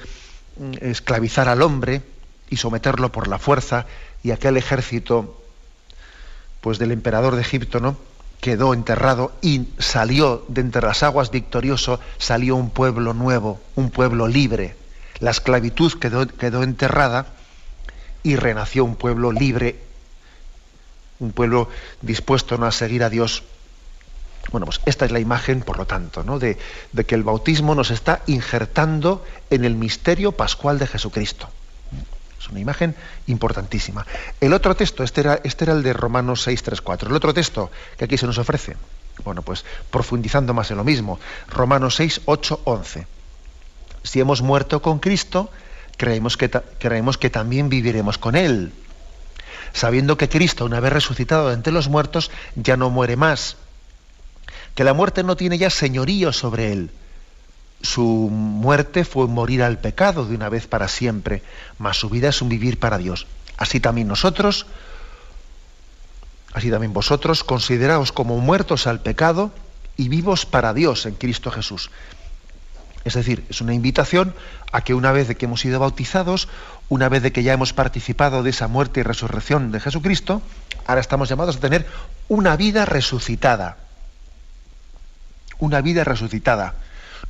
mm, 0.58 0.74
esclavizar 0.80 1.48
al 1.48 1.62
hombre 1.62 2.02
y 2.50 2.56
someterlo 2.56 3.10
por 3.10 3.28
la 3.28 3.38
fuerza, 3.38 3.86
y 4.22 4.30
aquel 4.30 4.56
ejército 4.56 5.40
pues 6.60 6.78
del 6.78 6.92
emperador 6.92 7.36
de 7.36 7.42
Egipto, 7.42 7.80
¿no? 7.80 7.96
quedó 8.40 8.74
enterrado 8.74 9.32
y 9.42 9.68
salió 9.78 10.44
de 10.48 10.60
entre 10.60 10.82
las 10.82 11.02
aguas 11.02 11.30
victorioso, 11.30 12.00
salió 12.18 12.56
un 12.56 12.70
pueblo 12.70 13.14
nuevo, 13.14 13.60
un 13.74 13.90
pueblo 13.90 14.28
libre 14.28 14.76
la 15.20 15.30
esclavitud 15.30 15.92
quedó, 15.98 16.62
enterrada 16.62 17.26
y 18.22 18.36
renació 18.36 18.84
un 18.84 18.96
pueblo 18.96 19.32
libre, 19.32 19.80
un 21.18 21.32
pueblo 21.32 21.68
dispuesto 22.02 22.58
¿no? 22.58 22.66
a 22.66 22.72
seguir 22.72 23.02
a 23.02 23.10
Dios. 23.10 23.42
Bueno, 24.50 24.64
pues 24.64 24.80
esta 24.86 25.04
es 25.04 25.10
la 25.10 25.20
imagen, 25.20 25.62
por 25.62 25.76
lo 25.76 25.86
tanto, 25.86 26.22
¿no? 26.22 26.38
de, 26.38 26.56
que 27.06 27.14
el 27.14 27.22
bautismo 27.22 27.74
nos 27.74 27.90
está 27.90 28.22
injertando 28.26 29.24
en 29.50 29.64
el 29.64 29.74
misterio 29.74 30.32
pascual 30.32 30.78
de 30.78 30.86
Jesucristo. 30.86 31.48
Es 32.40 32.48
una 32.48 32.60
imagen 32.60 32.94
importantísima. 33.26 34.06
El 34.40 34.52
otro 34.52 34.76
texto, 34.76 35.02
este 35.02 35.20
era, 35.22 35.40
este 35.42 35.64
era 35.64 35.72
el 35.72 35.82
de 35.82 35.92
Romanos 35.92 36.42
6, 36.42 36.62
3, 36.62 36.80
4. 36.80 37.08
El 37.10 37.16
otro 37.16 37.34
texto 37.34 37.70
que 37.98 38.04
aquí 38.04 38.16
se 38.16 38.26
nos 38.26 38.38
ofrece, 38.38 38.76
bueno, 39.24 39.42
pues 39.42 39.64
profundizando 39.90 40.54
más 40.54 40.70
en 40.70 40.76
lo 40.76 40.84
mismo, 40.84 41.18
Romanos 41.48 41.96
6, 41.96 42.22
8, 42.26 42.60
11 42.64 43.17
si 44.08 44.20
hemos 44.20 44.40
muerto 44.40 44.80
con 44.80 45.00
Cristo, 45.00 45.50
creemos 45.98 46.38
que, 46.38 46.48
creemos 46.48 47.18
que 47.18 47.28
también 47.28 47.68
viviremos 47.68 48.16
con 48.16 48.36
Él. 48.36 48.72
sabiendo 49.74 50.16
que 50.16 50.30
Cristo, 50.30 50.64
una 50.64 50.80
vez 50.80 50.90
resucitado 50.94 51.48
de 51.48 51.54
entre 51.54 51.74
los 51.74 51.88
muertos, 51.88 52.30
ya 52.56 52.78
no 52.78 52.88
muere 52.88 53.16
más, 53.16 53.58
que 54.74 54.82
la 54.82 54.94
muerte 54.94 55.22
no 55.22 55.36
tiene 55.36 55.58
ya 55.58 55.68
señorío 55.68 56.32
sobre 56.32 56.72
él. 56.72 56.90
Su 57.82 58.02
muerte 58.02 59.04
fue 59.04 59.26
morir 59.28 59.62
al 59.62 59.78
pecado 59.78 60.24
de 60.24 60.34
una 60.34 60.48
vez 60.48 60.66
para 60.66 60.88
siempre, 60.88 61.42
mas 61.76 61.98
su 61.98 62.08
vida 62.08 62.30
es 62.30 62.40
un 62.40 62.48
vivir 62.48 62.78
para 62.78 62.96
Dios. 62.96 63.26
Así 63.58 63.78
también 63.78 64.08
nosotros, 64.08 64.64
así 66.54 66.70
también 66.70 66.94
vosotros, 66.94 67.44
consideraos 67.44 68.10
como 68.10 68.38
muertos 68.38 68.86
al 68.86 69.00
pecado 69.00 69.52
y 69.98 70.08
vivos 70.08 70.46
para 70.46 70.72
Dios 70.72 71.04
en 71.04 71.14
Cristo 71.14 71.50
Jesús. 71.50 71.90
Es 73.08 73.14
decir, 73.14 73.42
es 73.48 73.62
una 73.62 73.72
invitación 73.72 74.34
a 74.70 74.82
que 74.82 74.92
una 74.92 75.12
vez 75.12 75.28
de 75.28 75.34
que 75.34 75.46
hemos 75.46 75.62
sido 75.62 75.80
bautizados, 75.80 76.46
una 76.90 77.08
vez 77.08 77.22
de 77.22 77.32
que 77.32 77.42
ya 77.42 77.54
hemos 77.54 77.72
participado 77.72 78.42
de 78.42 78.50
esa 78.50 78.68
muerte 78.68 79.00
y 79.00 79.02
resurrección 79.02 79.72
de 79.72 79.80
Jesucristo, 79.80 80.42
ahora 80.86 81.00
estamos 81.00 81.30
llamados 81.30 81.56
a 81.56 81.60
tener 81.60 81.86
una 82.28 82.54
vida 82.56 82.84
resucitada. 82.84 83.78
Una 85.58 85.80
vida 85.80 86.04
resucitada. 86.04 86.74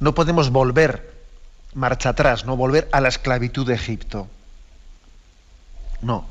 No 0.01 0.17
podemos 0.17 0.51
volver 0.51 1.15
marcha 1.75 2.09
atrás, 2.09 2.45
no 2.45 2.57
volver 2.57 2.89
a 2.91 3.01
la 3.01 3.09
esclavitud 3.09 3.65
de 3.65 3.75
Egipto. 3.75 4.27
No, 6.03 6.27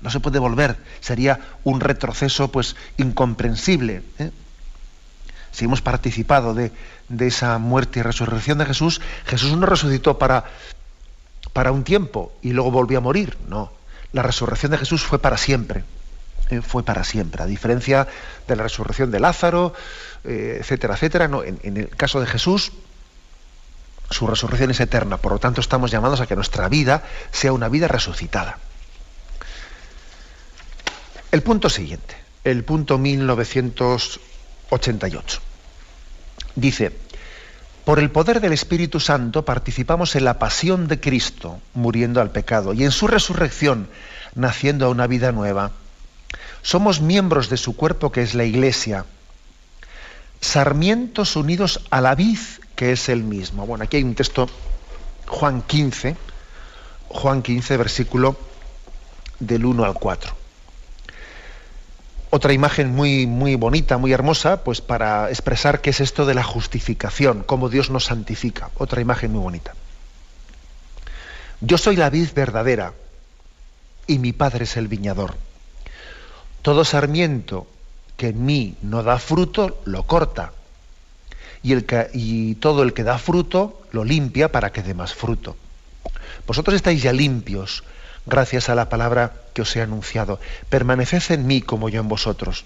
no 0.00 0.10
se 0.10 0.20
puede 0.20 0.38
volver. 0.38 0.76
Sería 1.00 1.40
un 1.64 1.80
retroceso 1.80 2.52
pues 2.52 2.76
incomprensible. 2.98 4.04
¿eh? 4.20 4.30
Si 5.52 5.66
hemos 5.66 5.82
participado 5.82 6.54
de, 6.54 6.72
de 7.08 7.26
esa 7.26 7.58
muerte 7.58 8.00
y 8.00 8.02
resurrección 8.02 8.58
de 8.58 8.66
Jesús, 8.66 9.00
Jesús 9.26 9.56
no 9.56 9.66
resucitó 9.66 10.18
para, 10.18 10.44
para 11.52 11.72
un 11.72 11.84
tiempo 11.84 12.32
y 12.42 12.52
luego 12.52 12.70
volvió 12.70 12.98
a 12.98 13.02
morir. 13.02 13.36
No, 13.48 13.70
la 14.12 14.22
resurrección 14.22 14.72
de 14.72 14.78
Jesús 14.78 15.02
fue 15.02 15.18
para 15.18 15.36
siempre. 15.36 15.84
Eh, 16.50 16.60
fue 16.60 16.82
para 16.82 17.04
siempre. 17.04 17.42
A 17.42 17.46
diferencia 17.46 18.08
de 18.46 18.56
la 18.56 18.64
resurrección 18.64 19.10
de 19.10 19.20
Lázaro, 19.20 19.74
eh, 20.24 20.58
etcétera, 20.60 20.94
etcétera. 20.94 21.28
No, 21.28 21.42
en, 21.42 21.58
en, 21.62 21.76
el 21.76 21.88
caso 21.90 22.20
de 22.20 22.26
Jesús, 22.26 22.72
su 24.10 24.26
resurrección 24.26 24.70
es 24.70 24.80
eterna. 24.80 25.16
Por 25.16 25.32
lo 25.32 25.38
tanto, 25.38 25.60
estamos 25.60 25.90
llamados 25.90 26.20
a 26.20 26.26
que 26.26 26.36
nuestra 26.36 26.68
vida 26.68 27.04
sea 27.30 27.52
una 27.52 27.68
vida 27.68 27.88
resucitada. 27.88 28.58
El 31.30 31.42
punto 31.42 31.70
siguiente, 31.70 32.14
el 32.44 32.64
punto 32.64 32.98
1988. 34.72 35.40
Dice, 36.54 36.92
por 37.84 37.98
el 37.98 38.10
poder 38.10 38.40
del 38.40 38.52
Espíritu 38.52 39.00
Santo 39.00 39.44
participamos 39.44 40.16
en 40.16 40.24
la 40.24 40.38
pasión 40.38 40.88
de 40.88 41.00
Cristo, 41.00 41.60
muriendo 41.74 42.20
al 42.20 42.30
pecado, 42.30 42.72
y 42.72 42.84
en 42.84 42.90
su 42.90 43.06
resurrección, 43.06 43.88
naciendo 44.34 44.86
a 44.86 44.90
una 44.90 45.06
vida 45.06 45.32
nueva. 45.32 45.72
Somos 46.62 47.00
miembros 47.00 47.50
de 47.50 47.56
su 47.56 47.76
cuerpo 47.76 48.12
que 48.12 48.22
es 48.22 48.34
la 48.34 48.44
Iglesia, 48.44 49.04
sarmientos 50.40 51.36
unidos 51.36 51.80
a 51.90 52.00
la 52.00 52.14
vid 52.14 52.38
que 52.76 52.92
es 52.92 53.08
el 53.08 53.24
mismo. 53.24 53.66
Bueno, 53.66 53.84
aquí 53.84 53.98
hay 53.98 54.04
un 54.04 54.14
texto, 54.14 54.48
Juan 55.26 55.62
15, 55.62 56.16
Juan 57.08 57.42
15, 57.42 57.76
versículo 57.76 58.36
del 59.38 59.64
1 59.64 59.84
al 59.84 59.94
4 59.94 60.41
otra 62.34 62.54
imagen 62.54 62.94
muy, 62.94 63.26
muy 63.26 63.56
bonita, 63.56 63.98
muy 63.98 64.10
hermosa, 64.10 64.64
pues 64.64 64.80
para 64.80 65.28
expresar 65.28 65.82
qué 65.82 65.90
es 65.90 66.00
esto 66.00 66.24
de 66.24 66.32
la 66.32 66.42
justificación, 66.42 67.42
cómo 67.42 67.68
Dios 67.68 67.90
nos 67.90 68.06
santifica. 68.06 68.70
Otra 68.78 69.02
imagen 69.02 69.32
muy 69.32 69.42
bonita. 69.42 69.74
Yo 71.60 71.76
soy 71.76 71.96
la 71.96 72.08
vid 72.08 72.30
verdadera 72.34 72.94
y 74.06 74.18
mi 74.18 74.32
padre 74.32 74.64
es 74.64 74.78
el 74.78 74.88
viñador. 74.88 75.34
Todo 76.62 76.86
sarmiento 76.86 77.66
que 78.16 78.28
en 78.28 78.46
mí 78.46 78.76
no 78.80 79.02
da 79.02 79.18
fruto, 79.18 79.82
lo 79.84 80.04
corta. 80.04 80.54
Y, 81.62 81.74
y 82.14 82.54
todo 82.54 82.82
el 82.82 82.94
que 82.94 83.04
da 83.04 83.18
fruto, 83.18 83.82
lo 83.90 84.04
limpia 84.04 84.50
para 84.50 84.72
que 84.72 84.82
dé 84.82 84.94
más 84.94 85.12
fruto. 85.12 85.54
Vosotros 86.46 86.76
estáis 86.76 87.02
ya 87.02 87.12
limpios 87.12 87.84
gracias 88.26 88.68
a 88.68 88.74
la 88.74 88.88
palabra 88.88 89.32
que 89.54 89.62
os 89.62 89.76
he 89.76 89.82
anunciado. 89.82 90.40
Permaneced 90.68 91.32
en 91.32 91.46
mí 91.46 91.62
como 91.62 91.88
yo 91.88 92.00
en 92.00 92.08
vosotros. 92.08 92.64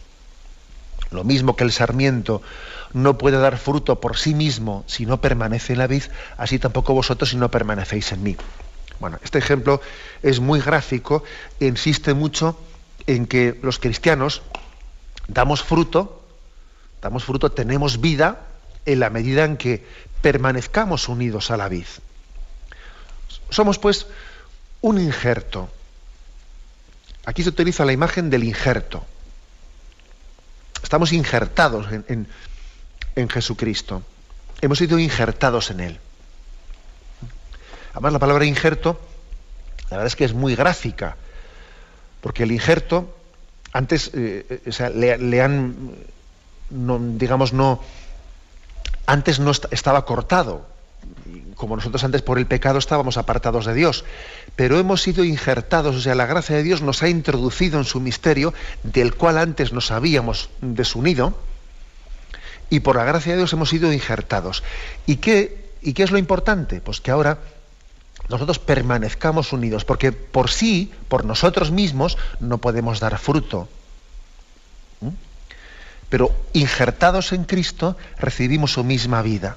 Lo 1.10 1.24
mismo 1.24 1.56
que 1.56 1.64
el 1.64 1.72
sarmiento 1.72 2.42
no 2.92 3.18
puede 3.18 3.38
dar 3.38 3.58
fruto 3.58 4.00
por 4.00 4.16
sí 4.16 4.34
mismo 4.34 4.84
si 4.86 5.06
no 5.06 5.20
permanece 5.20 5.72
en 5.74 5.78
la 5.78 5.86
vid, 5.86 6.04
así 6.36 6.58
tampoco 6.58 6.94
vosotros 6.94 7.30
si 7.30 7.36
no 7.36 7.50
permanecéis 7.50 8.12
en 8.12 8.22
mí. 8.22 8.36
Bueno, 8.98 9.18
este 9.22 9.38
ejemplo 9.38 9.80
es 10.22 10.40
muy 10.40 10.60
gráfico 10.60 11.22
e 11.60 11.66
insiste 11.66 12.14
mucho 12.14 12.58
en 13.06 13.26
que 13.26 13.58
los 13.62 13.78
cristianos 13.78 14.42
damos 15.28 15.62
fruto, 15.62 16.22
damos 17.02 17.24
fruto, 17.24 17.52
tenemos 17.52 18.00
vida 18.00 18.40
en 18.86 19.00
la 19.00 19.10
medida 19.10 19.44
en 19.44 19.56
que 19.56 19.86
permanezcamos 20.22 21.08
unidos 21.08 21.50
a 21.50 21.56
la 21.56 21.68
vid. 21.68 21.86
Somos 23.50 23.78
pues 23.78 24.06
un 24.80 24.98
injerto. 24.98 25.68
Aquí 27.24 27.42
se 27.42 27.48
utiliza 27.48 27.84
la 27.84 27.92
imagen 27.92 28.30
del 28.30 28.44
injerto. 28.44 29.04
Estamos 30.82 31.12
injertados 31.12 31.90
en, 31.90 32.28
en, 33.16 33.28
Jesucristo. 33.28 34.02
Hemos 34.60 34.78
sido 34.78 34.98
injertados 34.98 35.70
en 35.70 35.80
Él. 35.80 36.00
Además, 37.92 38.12
la 38.12 38.18
palabra 38.18 38.44
injerto, 38.44 39.00
la 39.90 39.96
verdad 39.96 40.06
es 40.06 40.16
que 40.16 40.24
es 40.24 40.34
muy 40.34 40.54
gráfica, 40.54 41.16
porque 42.20 42.44
el 42.44 42.52
injerto, 42.52 43.16
antes, 43.72 44.10
eh, 44.14 44.62
o 44.68 44.72
sea, 44.72 44.90
le, 44.90 45.18
le, 45.18 45.42
han, 45.42 45.96
no, 46.70 46.98
digamos, 47.00 47.52
no, 47.52 47.82
antes 49.06 49.40
no 49.40 49.50
estaba 49.50 50.04
cortado, 50.04 50.66
como 51.56 51.74
nosotros 51.74 52.04
antes 52.04 52.22
por 52.22 52.38
el 52.38 52.46
pecado 52.46 52.78
estábamos 52.78 53.16
apartados 53.16 53.64
de 53.64 53.74
Dios, 53.74 54.04
pero 54.54 54.78
hemos 54.78 55.02
sido 55.02 55.24
injertados, 55.24 55.96
o 55.96 56.00
sea, 56.00 56.14
la 56.14 56.26
gracia 56.26 56.56
de 56.56 56.62
Dios 56.62 56.82
nos 56.82 57.02
ha 57.02 57.08
introducido 57.08 57.78
en 57.78 57.84
su 57.84 57.98
misterio, 57.98 58.52
del 58.82 59.14
cual 59.14 59.38
antes 59.38 59.72
nos 59.72 59.90
habíamos 59.90 60.50
desunido, 60.60 61.36
y 62.68 62.80
por 62.80 62.96
la 62.96 63.04
gracia 63.04 63.32
de 63.32 63.38
Dios 63.38 63.52
hemos 63.52 63.70
sido 63.70 63.92
injertados. 63.92 64.62
¿Y 65.06 65.16
qué, 65.16 65.70
y 65.82 65.94
qué 65.94 66.02
es 66.02 66.10
lo 66.10 66.18
importante? 66.18 66.80
Pues 66.80 67.00
que 67.00 67.10
ahora 67.10 67.38
nosotros 68.28 68.58
permanezcamos 68.58 69.52
unidos, 69.52 69.84
porque 69.84 70.12
por 70.12 70.50
sí, 70.50 70.92
por 71.08 71.24
nosotros 71.24 71.70
mismos, 71.70 72.18
no 72.40 72.58
podemos 72.58 73.00
dar 73.00 73.18
fruto. 73.18 73.68
¿Mm? 75.00 75.08
Pero 76.10 76.32
injertados 76.52 77.32
en 77.32 77.44
Cristo 77.44 77.96
recibimos 78.18 78.72
su 78.72 78.84
misma 78.84 79.22
vida 79.22 79.56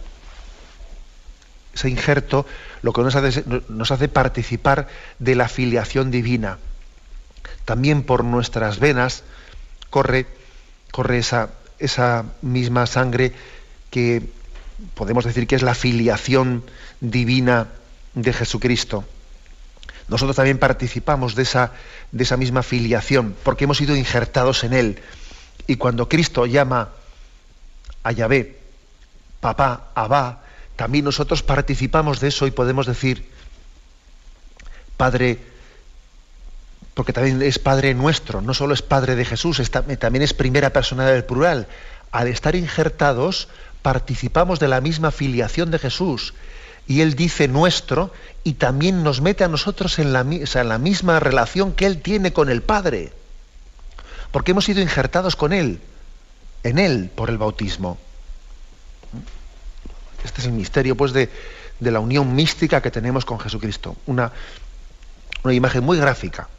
ese 1.80 1.89
injerto 1.89 2.46
lo 2.82 2.92
que 2.92 3.02
nos 3.02 3.92
hace, 3.92 4.08
participar 4.10 4.88
de 5.18 5.36
la 5.36 5.48
filiación 5.48 6.12
divina. 6.12 6.58
También 7.65 8.04
por 8.04 8.24
nuestras 8.24 8.80
venas 8.80 9.24
corre, 9.89 10.28
corre 10.92 11.20
esa, 11.20 11.52
esa 11.80 12.26
misma 12.42 12.86
sangre 12.86 13.34
que 13.89 14.24
podemos 14.94 15.24
decir 15.24 15.48
que 15.48 15.56
es 15.56 15.62
la 15.62 15.76
filiación 15.76 16.63
divina 17.00 17.68
de 18.13 18.34
Jesucristo. 18.34 19.06
Nosotros 20.10 20.36
también 20.36 20.58
participamos 20.58 21.36
de 21.36 21.44
esa, 21.44 21.72
de 22.12 22.24
esa 22.24 22.36
misma 22.36 22.63
filiación, 22.63 23.36
porque 23.44 23.65
hemos 23.65 23.78
sido 23.78 23.96
injertados 23.96 24.63
en 24.63 24.74
Él. 24.74 25.00
Y 25.68 25.76
cuando 25.76 26.10
Cristo 26.10 26.46
llama 26.46 26.89
a 28.04 28.12
Yahvé, 28.12 28.60
papá, 29.39 29.92
Abba, 29.94 30.49
también 30.80 31.04
nosotros 31.04 31.44
participamos 31.44 32.22
de 32.22 32.30
eso 32.30 32.48
y 32.48 32.52
podemos 32.52 32.88
decir, 32.88 33.30
Padre, 34.96 35.38
porque 36.94 37.12
también 37.12 37.42
es 37.42 37.60
Padre 37.60 37.94
nuestro, 37.94 38.39
no 38.39 38.54
solo 38.54 38.74
es 38.74 38.82
Padre 38.82 39.18
de 39.18 39.26
Jesús, 39.26 39.62
también 39.70 40.22
es 40.22 40.34
primera 40.34 40.70
persona 40.70 41.06
del 41.08 41.26
plural. 41.26 41.68
Al 42.13 42.30
estar 42.30 42.56
injertados, 42.56 43.50
participamos 43.82 44.62
de 44.62 44.70
la 44.70 44.80
misma 44.80 45.12
filiación 45.12 45.70
de 45.70 45.80
Jesús. 45.80 46.34
Y 46.88 47.02
Él 47.02 47.15
dice 47.15 47.50
nuestro 47.50 48.13
y 48.46 48.54
también 48.54 49.04
nos 49.04 49.20
mete 49.20 49.44
a 49.44 49.50
nosotros 49.50 50.00
en 50.00 50.13
la, 50.13 50.22
en 50.22 50.70
la 50.70 50.78
misma 50.78 51.20
relación 51.20 51.74
que 51.74 51.88
Él 51.88 52.02
tiene 52.02 52.32
con 52.32 52.48
el 52.50 52.62
Padre. 52.62 53.12
Porque 54.32 54.52
hemos 54.52 54.63
sido 54.63 54.80
injertados 54.80 55.36
con 55.36 55.52
Él, 55.52 55.82
en 56.63 56.80
Él, 56.80 57.12
por 57.13 57.30
el 57.30 57.38
bautismo. 57.38 57.98
Este 60.24 60.42
es 60.42 60.48
el 60.48 60.54
misterio 60.54 60.96
pues, 60.96 61.14
de, 61.14 61.30
la 61.80 62.00
unión 62.00 62.36
mística 62.36 62.82
que 62.82 62.92
tenemos 62.92 63.26
con 63.26 63.40
Jesucristo. 63.40 63.96
Una, 64.06 64.32
imagen 65.46 65.84
muy 65.84 65.98
gráfica. 65.98 66.50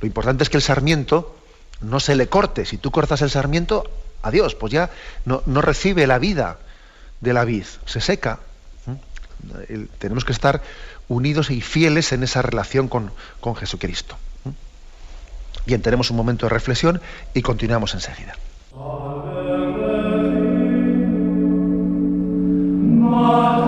Lo 0.00 0.06
importante 0.06 0.42
es 0.42 0.50
que 0.50 0.56
el 0.56 0.62
sarmiento 0.62 1.36
no 1.80 2.00
se 2.00 2.16
le 2.16 2.28
corte. 2.28 2.64
Si 2.64 2.78
tú 2.78 2.90
cortas 2.90 3.22
el 3.22 3.30
sarmiento, 3.30 3.84
adiós, 4.22 4.54
pues 4.54 4.72
ya 4.72 4.90
no, 5.24 5.42
recibe 5.60 6.06
la 6.06 6.18
vida 6.18 6.58
de 7.20 7.32
la 7.32 7.44
vid, 7.44 7.64
se 7.84 8.00
seca. 8.00 8.38
¿Mm? 8.86 9.84
Tenemos 9.98 10.24
que 10.24 10.32
estar 10.32 10.62
unidos 11.08 11.50
y 11.50 11.60
fieles 11.60 12.12
en 12.12 12.22
esa 12.22 12.42
relación 12.42 12.88
con, 12.88 13.12
con 13.40 13.54
Jesucristo. 13.56 14.16
¿Mm? 14.44 14.50
Bien, 15.66 15.82
tenemos 15.82 16.10
un 16.10 16.16
momento 16.16 16.46
de 16.46 16.50
reflexión 16.50 17.00
y 17.34 17.42
continuamos 17.42 17.94
enseguida. 17.94 18.34
Father. 23.18 23.67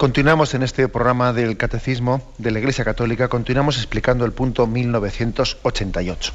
Continuamos 0.00 0.54
en 0.54 0.62
este 0.62 0.88
programa 0.88 1.34
del 1.34 1.58
Catecismo 1.58 2.22
de 2.38 2.50
la 2.50 2.58
Iglesia 2.58 2.86
Católica, 2.86 3.28
continuamos 3.28 3.76
explicando 3.76 4.24
el 4.24 4.32
punto 4.32 4.66
1988. 4.66 6.32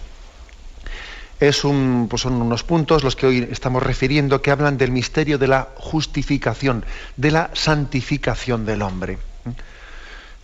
Es 1.39 1.63
un, 1.63 2.05
pues 2.07 2.21
son 2.21 2.33
unos 2.43 2.63
puntos 2.63 3.03
los 3.03 3.15
que 3.15 3.25
hoy 3.25 3.47
estamos 3.51 3.81
refiriendo 3.81 4.43
que 4.43 4.51
hablan 4.51 4.77
del 4.77 4.91
misterio 4.91 5.39
de 5.39 5.47
la 5.47 5.69
justificación, 5.77 6.85
de 7.17 7.31
la 7.31 7.49
santificación 7.53 8.67
del 8.67 8.83
hombre. 8.83 9.17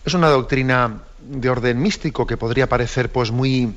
Es 0.04 0.14
una 0.14 0.28
doctrina 0.28 1.02
de 1.20 1.48
orden 1.48 1.80
místico 1.80 2.26
que 2.26 2.36
podría 2.36 2.68
parecer 2.68 3.12
pues 3.12 3.30
muy, 3.30 3.72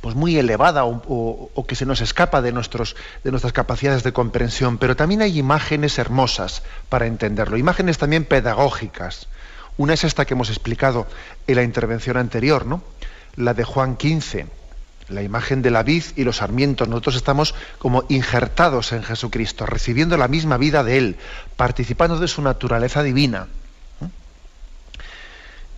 pues 0.00 0.14
muy 0.14 0.36
elevada 0.36 0.84
o, 0.84 1.64
que 1.66 1.74
se 1.74 1.86
nos 1.86 2.00
escapa 2.00 2.40
de, 2.42 2.52
nuestros, 2.52 2.96
de 3.24 3.30
nuestras 3.30 3.52
capacidades 3.52 4.02
de 4.02 4.12
comprensión, 4.12 4.78
pero 4.78 4.96
también 4.96 5.22
hay 5.22 5.38
imágenes 5.38 5.98
hermosas 5.98 6.62
para 6.88 7.06
entenderlo, 7.06 7.56
imágenes 7.56 7.98
también 7.98 8.24
pedagógicas. 8.24 9.28
Una 9.76 9.94
es 9.94 10.04
esta 10.04 10.24
que 10.24 10.34
hemos 10.34 10.50
explicado 10.50 11.06
en 11.46 11.56
la 11.56 11.62
intervención 11.62 12.16
anterior, 12.16 12.66
¿no? 12.66 12.82
la 13.36 13.54
de 13.54 13.64
Juan 13.64 13.96
15, 13.96 14.46
la 15.08 15.22
imagen 15.22 15.62
de 15.62 15.70
la 15.70 15.82
vid 15.82 16.02
y 16.16 16.24
los 16.24 16.38
sarmientos. 16.38 16.88
Nosotros 16.88 17.16
estamos 17.16 17.54
como 17.78 18.04
injertados 18.08 18.92
en 18.92 19.04
Jesucristo, 19.04 19.64
recibiendo 19.64 20.16
la 20.16 20.28
misma 20.28 20.56
vida 20.56 20.82
de 20.82 20.98
Él, 20.98 21.16
participando 21.56 22.18
de 22.18 22.28
su 22.28 22.42
naturaleza 22.42 23.02
divina. 23.02 23.46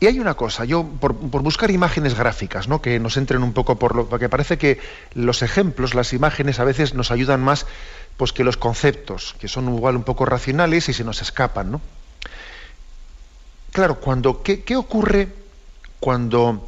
Y 0.01 0.07
hay 0.07 0.19
una 0.19 0.33
cosa, 0.33 0.65
yo 0.65 0.83
por, 0.83 1.13
buscar 1.13 1.71
imágenes 1.71 2.15
gráficas, 2.15 2.69
¿no? 2.69 2.81
que 2.81 2.99
nos 2.99 3.19
entren 3.19 3.43
un 3.43 3.53
poco 3.53 3.79
por 3.79 3.95
lo 3.95 4.09
porque 4.09 4.31
parece 4.31 4.57
que 4.57 4.81
los 5.13 5.43
ejemplos, 5.43 5.95
las 5.95 6.15
imágenes 6.15 6.59
a 6.59 6.65
veces 6.65 6.95
nos 6.95 7.11
ayudan 7.11 7.43
más 7.43 7.67
pues, 8.17 8.33
que 8.33 8.43
los 8.43 8.57
conceptos, 8.57 9.37
que 9.39 9.47
son 9.47 9.69
igual 9.69 9.97
un 9.97 10.03
poco 10.03 10.25
racionales 10.25 10.89
y 10.89 10.95
se 10.95 11.05
nos 11.05 11.21
escapan. 11.21 11.73
¿no? 11.73 11.83
Claro, 13.73 14.01
cuando, 14.01 14.43
¿qué, 14.43 14.63
¿qué 14.63 14.75
ocurre 14.75 15.29
cuando 16.01 16.67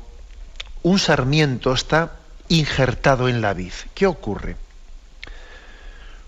un 0.83 0.99
sarmiento 0.99 1.73
está 1.73 2.19
injertado 2.49 3.31
en 3.31 3.41
la 3.41 3.55
vid? 3.55 3.73
¿Qué 3.95 4.07
ocurre? 4.07 4.57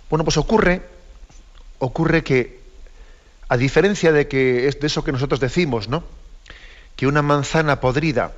Bueno, 0.09 0.25
pues 0.25 0.39
ocurre, 0.39 0.81
ocurre 1.81 2.25
que, 2.25 2.63
a 3.51 3.59
diferencia 3.59 4.11
de 4.11 4.27
que 4.27 4.69
es 4.69 4.81
de 4.81 4.87
eso 4.87 5.05
que 5.05 5.13
nosotros 5.13 5.39
decimos, 5.39 5.89
¿no? 5.91 6.24
Que 6.97 7.07
una 7.07 7.23
manzana 7.23 7.81
podrida 7.81 8.33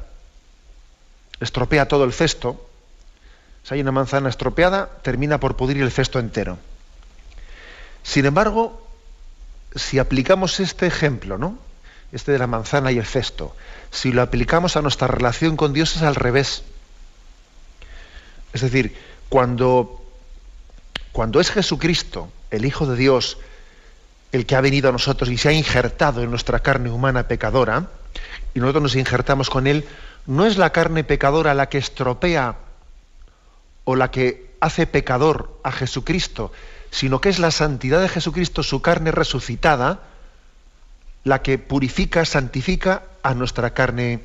estropea 1.40 1.88
todo 1.88 2.05
el 2.05 2.12
cesto, 2.12 2.69
si 3.62 3.75
hay 3.75 3.81
una 3.81 3.92
manzana 3.92 4.29
estropeada, 4.29 4.88
termina 5.03 5.38
por 5.38 5.57
pudrir 5.57 5.83
el 5.83 5.90
cesto 5.90 6.19
entero. 6.19 6.59
Sin 8.03 8.25
embargo, 8.25 8.87
si 9.75 9.99
aplicamos 9.99 10.61
este 10.61 10.87
ejemplo, 10.87 11.38
¿no? 11.38 11.59
Este 12.12 12.33
de 12.33 12.38
la 12.38 12.47
manzana 12.47 12.92
y 12.92 12.99
el 12.99 13.05
cesto, 13.05 13.55
si 13.90 14.12
lo 14.12 14.23
aplicamos 14.23 14.77
a 14.77 14.83
nuestra 14.83 15.09
relación 15.09 15.57
con 15.57 15.73
Dios 15.73 15.97
es 15.97 16.03
al 16.03 16.14
revés. 16.14 16.62
Es 18.53 18.61
decir, 18.61 18.97
cuando, 19.29 20.03
cuando 21.12 21.40
es 21.40 21.51
Jesucristo, 21.51 22.31
el 22.51 22.64
Hijo 22.64 22.87
de 22.87 22.97
Dios, 22.97 23.38
el 24.33 24.47
que 24.47 24.55
ha 24.55 24.61
venido 24.61 24.88
a 24.88 24.92
nosotros 24.92 25.29
y 25.31 25.37
se 25.37 25.49
ha 25.49 25.53
injertado 25.53 26.23
en 26.23 26.31
nuestra 26.31 26.61
carne 26.61 26.90
humana 26.90 27.27
pecadora, 27.27 27.88
y 28.55 28.61
nosotros 28.61 28.83
nos 28.83 28.96
injertamos 28.96 29.51
con 29.51 29.66
Él, 29.66 29.85
no 30.27 30.46
es 30.46 30.57
la 30.59 30.70
carne 30.70 31.05
pecadora 31.05 31.55
la 31.55 31.68
que 31.68 31.79
estropea 31.79 32.57
o 33.85 33.96
la 33.96 34.11
que 34.11 34.57
hace 34.61 34.87
pecador 34.87 35.59
a 35.62 35.72
Jesucristo, 35.72 36.53
sino 36.90 37.20
que 37.20 37.29
es 37.29 37.38
la 37.38 37.51
santidad 37.51 38.01
de 38.01 38.09
Jesucristo, 38.09 38.62
su 38.62 38.83
carne 38.83 39.11
resucitada, 39.12 40.01
la 41.25 41.42
que 41.42 41.59
purifica, 41.59 42.25
santifica 42.25 43.03
a 43.22 43.35
nuestra 43.35 43.75
carne, 43.75 44.20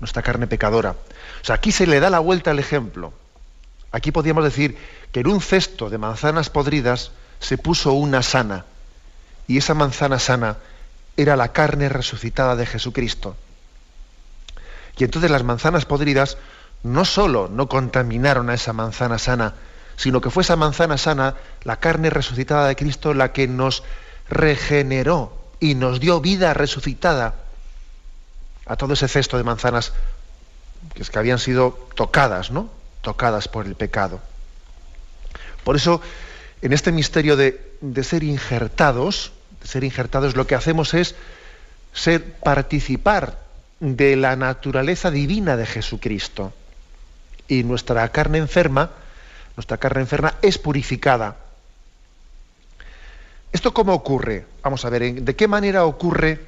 nuestra 0.00 0.22
carne 0.22 0.46
pecadora. 0.46 0.92
O 0.92 1.44
sea, 1.44 1.56
aquí 1.56 1.72
se 1.72 1.86
le 1.86 2.00
da 2.00 2.10
la 2.10 2.18
vuelta 2.18 2.50
al 2.50 2.58
ejemplo. 2.58 3.12
Aquí 3.90 4.10
podríamos 4.10 4.44
decir 4.44 4.76
que 5.12 5.20
en 5.20 5.26
un 5.28 5.40
cesto 5.40 5.90
de 5.90 5.98
manzanas 5.98 6.48
podridas 6.48 7.12
se 7.40 7.58
puso 7.58 7.92
una 7.92 8.22
sana, 8.22 8.64
y 9.46 9.58
esa 9.58 9.74
manzana 9.74 10.18
sana 10.18 10.56
era 11.16 11.36
la 11.36 11.52
carne 11.52 11.88
resucitada 11.88 12.56
de 12.56 12.66
Jesucristo. 12.66 13.36
Y 14.96 15.04
entonces 15.04 15.30
las 15.30 15.44
manzanas 15.44 15.84
podridas 15.84 16.38
no 16.82 17.04
sólo 17.04 17.48
no 17.48 17.68
contaminaron 17.68 18.50
a 18.50 18.54
esa 18.54 18.72
manzana 18.72 19.18
sana, 19.18 19.54
sino 19.96 20.20
que 20.20 20.30
fue 20.30 20.42
esa 20.42 20.56
manzana 20.56 20.98
sana, 20.98 21.36
la 21.64 21.76
carne 21.78 22.10
resucitada 22.10 22.66
de 22.66 22.76
Cristo, 22.76 23.14
la 23.14 23.32
que 23.32 23.46
nos 23.46 23.82
regeneró 24.28 25.38
y 25.60 25.74
nos 25.74 26.00
dio 26.00 26.20
vida 26.20 26.54
resucitada 26.54 27.34
a 28.66 28.76
todo 28.76 28.94
ese 28.94 29.08
cesto 29.08 29.36
de 29.36 29.44
manzanas 29.44 29.92
que, 30.94 31.02
es 31.02 31.10
que 31.10 31.18
habían 31.18 31.38
sido 31.38 31.78
tocadas, 31.94 32.50
¿no? 32.50 32.70
Tocadas 33.00 33.48
por 33.48 33.66
el 33.66 33.74
pecado. 33.74 34.20
Por 35.64 35.76
eso, 35.76 36.00
en 36.62 36.72
este 36.72 36.90
misterio 36.90 37.36
de, 37.36 37.76
de 37.80 38.04
ser 38.04 38.24
injertados, 38.24 39.32
ser 39.64 39.84
injertados, 39.84 40.36
lo 40.36 40.46
que 40.46 40.54
hacemos 40.54 40.94
es 40.94 41.14
ser 41.92 42.34
participar 42.34 43.38
de 43.80 44.16
la 44.16 44.36
naturaleza 44.36 45.10
divina 45.10 45.56
de 45.56 45.66
Jesucristo. 45.66 46.52
Y 47.48 47.64
nuestra 47.64 48.08
carne 48.10 48.38
enferma, 48.38 48.90
nuestra 49.56 49.76
carne 49.76 50.02
enferma 50.02 50.34
es 50.42 50.58
purificada. 50.58 51.36
¿Esto 53.52 53.74
cómo 53.74 53.92
ocurre? 53.92 54.46
Vamos 54.62 54.84
a 54.84 54.90
ver, 54.90 55.14
¿de 55.22 55.36
qué 55.36 55.48
manera 55.48 55.84
ocurre 55.84 56.40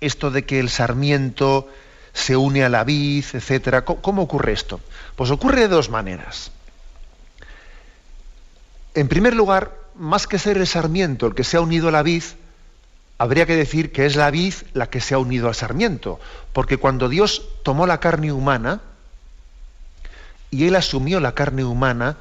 esto 0.00 0.30
de 0.30 0.44
que 0.44 0.58
el 0.58 0.68
sarmiento 0.68 1.68
se 2.12 2.36
une 2.36 2.64
a 2.64 2.68
la 2.68 2.82
vid, 2.82 3.24
etcétera? 3.32 3.84
¿Cómo 3.84 4.22
ocurre 4.22 4.52
esto? 4.52 4.80
Pues 5.14 5.30
ocurre 5.30 5.60
de 5.60 5.68
dos 5.68 5.90
maneras. 5.90 6.50
En 8.94 9.08
primer 9.08 9.34
lugar, 9.34 9.85
más 9.98 10.26
que 10.26 10.38
ser 10.38 10.58
el 10.58 10.66
sarmiento 10.66 11.26
el 11.26 11.34
que 11.34 11.44
se 11.44 11.56
ha 11.56 11.60
unido 11.60 11.88
a 11.88 11.92
la 11.92 12.02
vid, 12.02 12.22
habría 13.18 13.46
que 13.46 13.56
decir 13.56 13.92
que 13.92 14.06
es 14.06 14.16
la 14.16 14.30
vid 14.30 14.54
la 14.74 14.88
que 14.88 15.00
se 15.00 15.14
ha 15.14 15.18
unido 15.18 15.48
al 15.48 15.54
sarmiento, 15.54 16.20
porque 16.52 16.76
cuando 16.76 17.08
Dios 17.08 17.42
tomó 17.62 17.86
la 17.86 18.00
carne 18.00 18.32
humana 18.32 18.80
y 20.50 20.66
él 20.66 20.76
asumió 20.76 21.20
la 21.20 21.32
carne 21.32 21.64
humana 21.64 22.16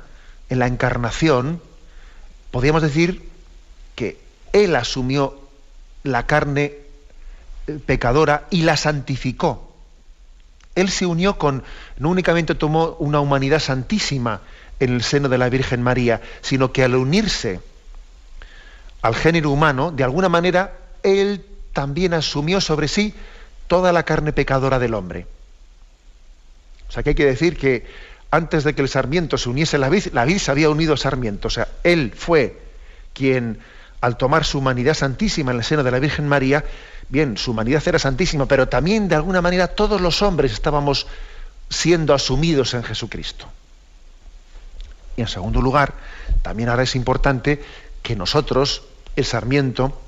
en 0.49 0.59
la 0.59 0.67
encarnación, 0.67 1.61
podríamos 2.51 2.81
decir 2.81 3.29
que 3.95 4.19
él 4.53 4.75
asumió 4.75 5.39
la 6.03 6.25
carne 6.25 6.73
eh, 7.67 7.79
pecadora 7.85 8.47
y 8.49 8.61
la 8.61 8.77
santificó. 8.77 9.73
Él 10.75 10.89
se 10.89 11.05
unió 11.05 11.37
con, 11.37 11.63
no 11.97 12.09
únicamente 12.09 12.53
tomó 12.53 12.95
una 12.99 13.19
humanidad 13.19 13.59
santísima, 13.59 14.41
en 14.79 14.93
el 14.93 15.03
seno 15.03 15.29
de 15.29 15.37
la 15.37 15.49
Virgen 15.49 15.81
María, 15.81 16.21
sino 16.41 16.71
que 16.71 16.83
al 16.83 16.95
unirse 16.95 17.59
al 19.01 19.15
género 19.15 19.51
humano, 19.51 19.91
de 19.91 20.03
alguna 20.03 20.29
manera, 20.29 20.73
Él 21.03 21.45
también 21.73 22.13
asumió 22.13 22.59
sobre 22.59 22.87
sí 22.87 23.13
toda 23.67 23.91
la 23.91 24.03
carne 24.03 24.33
pecadora 24.33 24.79
del 24.79 24.95
hombre. 24.95 25.27
O 26.89 26.91
sea 26.91 27.03
que 27.03 27.09
hay 27.09 27.15
que 27.15 27.25
decir 27.25 27.57
que 27.57 27.85
antes 28.31 28.63
de 28.63 28.73
que 28.73 28.81
el 28.81 28.89
sarmiento 28.89 29.37
se 29.37 29.49
uniese 29.49 29.75
a 29.75 29.79
la 29.79 29.89
vid, 29.89 30.07
la 30.13 30.25
vid 30.25 30.39
se 30.39 30.51
había 30.51 30.69
unido 30.69 30.93
al 30.93 30.97
sarmiento. 30.97 31.47
O 31.47 31.51
sea, 31.51 31.67
Él 31.83 32.13
fue 32.15 32.59
quien, 33.13 33.59
al 34.01 34.17
tomar 34.17 34.43
su 34.43 34.57
humanidad 34.57 34.93
santísima 34.93 35.51
en 35.51 35.57
el 35.57 35.63
seno 35.63 35.83
de 35.83 35.91
la 35.91 35.99
Virgen 35.99 36.27
María, 36.27 36.63
bien, 37.09 37.37
su 37.37 37.51
humanidad 37.51 37.83
era 37.85 37.99
santísima, 37.99 38.45
pero 38.47 38.67
también 38.67 39.07
de 39.07 39.15
alguna 39.15 39.41
manera 39.41 39.67
todos 39.67 40.01
los 40.01 40.21
hombres 40.21 40.51
estábamos 40.51 41.07
siendo 41.69 42.13
asumidos 42.13 42.73
en 42.73 42.83
Jesucristo. 42.83 43.47
Y 45.17 45.21
en 45.21 45.27
segundo 45.27 45.61
lugar, 45.61 45.93
también 46.41 46.69
ahora 46.69 46.83
es 46.83 46.95
importante 46.95 47.63
que 48.03 48.15
nosotros, 48.15 48.83
el 49.15 49.25
sarmiento, 49.25 49.99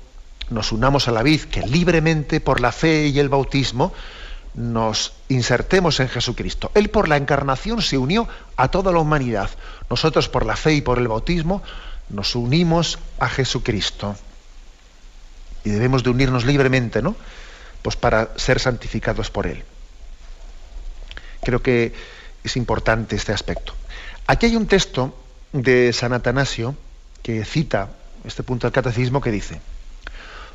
nos 0.50 0.72
unamos 0.72 1.08
a 1.08 1.12
la 1.12 1.22
vid, 1.22 1.42
que 1.42 1.62
libremente 1.62 2.40
por 2.40 2.60
la 2.60 2.72
fe 2.72 3.06
y 3.06 3.18
el 3.18 3.28
bautismo 3.28 3.92
nos 4.54 5.12
insertemos 5.28 6.00
en 6.00 6.08
Jesucristo. 6.08 6.70
Él 6.74 6.90
por 6.90 7.08
la 7.08 7.16
encarnación 7.16 7.82
se 7.82 7.98
unió 7.98 8.28
a 8.56 8.68
toda 8.68 8.92
la 8.92 8.98
humanidad. 8.98 9.50
Nosotros 9.88 10.28
por 10.28 10.44
la 10.46 10.56
fe 10.56 10.74
y 10.74 10.80
por 10.80 10.98
el 10.98 11.08
bautismo 11.08 11.62
nos 12.08 12.34
unimos 12.34 12.98
a 13.18 13.28
Jesucristo. 13.28 14.16
Y 15.64 15.70
debemos 15.70 16.02
de 16.02 16.10
unirnos 16.10 16.44
libremente, 16.44 17.02
¿no? 17.02 17.14
Pues 17.82 17.96
para 17.96 18.30
ser 18.36 18.58
santificados 18.58 19.30
por 19.30 19.46
Él. 19.46 19.62
Creo 21.42 21.62
que 21.62 21.92
es 22.42 22.56
importante 22.56 23.16
este 23.16 23.32
aspecto. 23.32 23.74
Aquí 24.28 24.44
hay 24.44 24.56
un 24.56 24.66
texto 24.66 25.16
de 25.54 25.90
San 25.94 26.12
Atanasio 26.12 26.76
que 27.22 27.46
cita 27.46 27.88
este 28.26 28.42
punto 28.42 28.66
del 28.66 28.74
catecismo 28.74 29.22
que 29.22 29.30
dice, 29.30 29.58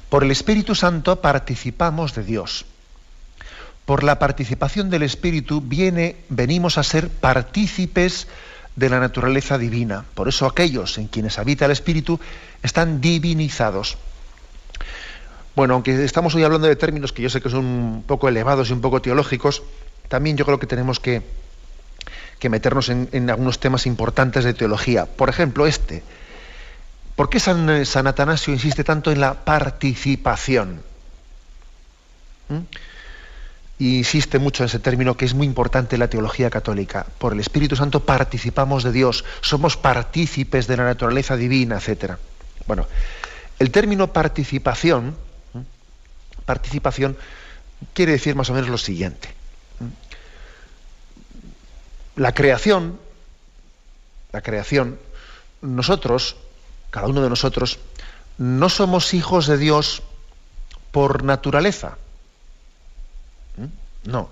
por 0.09 0.23
el 0.23 0.29
Espíritu 0.29 0.75
Santo 0.75 1.21
participamos 1.21 2.13
de 2.13 2.23
Dios. 2.23 2.65
Por 3.85 4.03
la 4.03 4.19
participación 4.19 4.91
del 4.91 5.01
Espíritu 5.01 5.59
viene, 5.59 6.17
venimos 6.29 6.77
a 6.77 6.83
ser 6.83 7.09
partícipes 7.09 8.27
de 8.75 8.89
la 8.89 8.99
naturaleza 8.99 9.57
divina. 9.57 10.05
Por 10.13 10.27
eso 10.27 10.45
aquellos 10.45 10.99
en 10.99 11.07
quienes 11.07 11.39
habita 11.39 11.65
el 11.65 11.71
Espíritu 11.71 12.19
están 12.61 13.01
divinizados. 13.01 13.97
Bueno, 15.55 15.73
aunque 15.73 16.03
estamos 16.03 16.35
hoy 16.35 16.43
hablando 16.43 16.67
de 16.67 16.75
términos 16.75 17.11
que 17.11 17.23
yo 17.23 17.29
sé 17.31 17.41
que 17.41 17.49
son 17.49 17.65
un 17.65 18.03
poco 18.03 18.29
elevados 18.29 18.69
y 18.69 18.73
un 18.73 18.81
poco 18.81 19.01
teológicos, 19.01 19.63
también 20.09 20.37
yo 20.37 20.45
creo 20.45 20.59
que 20.59 20.67
tenemos 20.67 20.99
que, 20.99 21.23
meternos 22.49 22.89
en, 22.89 23.29
algunos 23.29 23.59
temas 23.59 23.85
importantes 23.85 24.43
de 24.43 24.53
teología. 24.53 25.05
Por 25.05 25.29
ejemplo, 25.29 25.67
este. 25.67 26.03
¿Por 27.15 27.29
qué 27.29 27.39
San, 27.39 27.85
San 27.85 28.07
Atanasio 28.07 28.53
insiste 28.53 28.83
tanto 28.83 29.11
en 29.11 29.21
la 29.21 29.33
participación? 29.45 30.81
¿Mm? 32.49 32.59
insiste 33.79 34.39
mucho 34.39 34.63
en 34.63 34.67
ese 34.67 34.79
término 34.79 35.17
que 35.17 35.25
es 35.25 35.33
muy 35.33 35.45
importante 35.45 35.95
en 35.95 35.99
la 35.99 36.09
teología 36.09 36.49
católica. 36.49 37.05
Por 37.17 37.33
el 37.33 37.39
Espíritu 37.39 37.75
Santo 37.75 38.01
participamos 38.01 38.83
de 38.83 38.91
Dios, 38.91 39.25
somos 39.41 39.77
partícipes 39.77 40.67
de 40.67 40.77
la 40.77 40.85
naturaleza 40.85 41.35
divina, 41.35 41.77
etc. 41.77 42.13
Bueno, 42.67 42.87
el 43.59 43.71
término 43.71 44.13
participación, 44.13 45.15
participación 46.45 47.17
quiere 47.93 48.13
decir 48.13 48.35
más 48.35 48.49
o 48.49 48.53
menos 48.53 48.69
lo 48.69 48.77
siguiente. 48.77 49.29
La 52.15 52.33
creación, 52.33 52.99
la 54.31 54.41
creación, 54.41 54.99
nosotros, 55.61 56.35
cada 56.89 57.07
uno 57.07 57.21
de 57.21 57.29
nosotros, 57.29 57.79
no 58.37 58.69
somos 58.69 59.13
hijos 59.13 59.47
de 59.47 59.57
Dios 59.57 60.03
por 60.91 61.23
naturaleza. 61.23 61.97
No, 64.05 64.29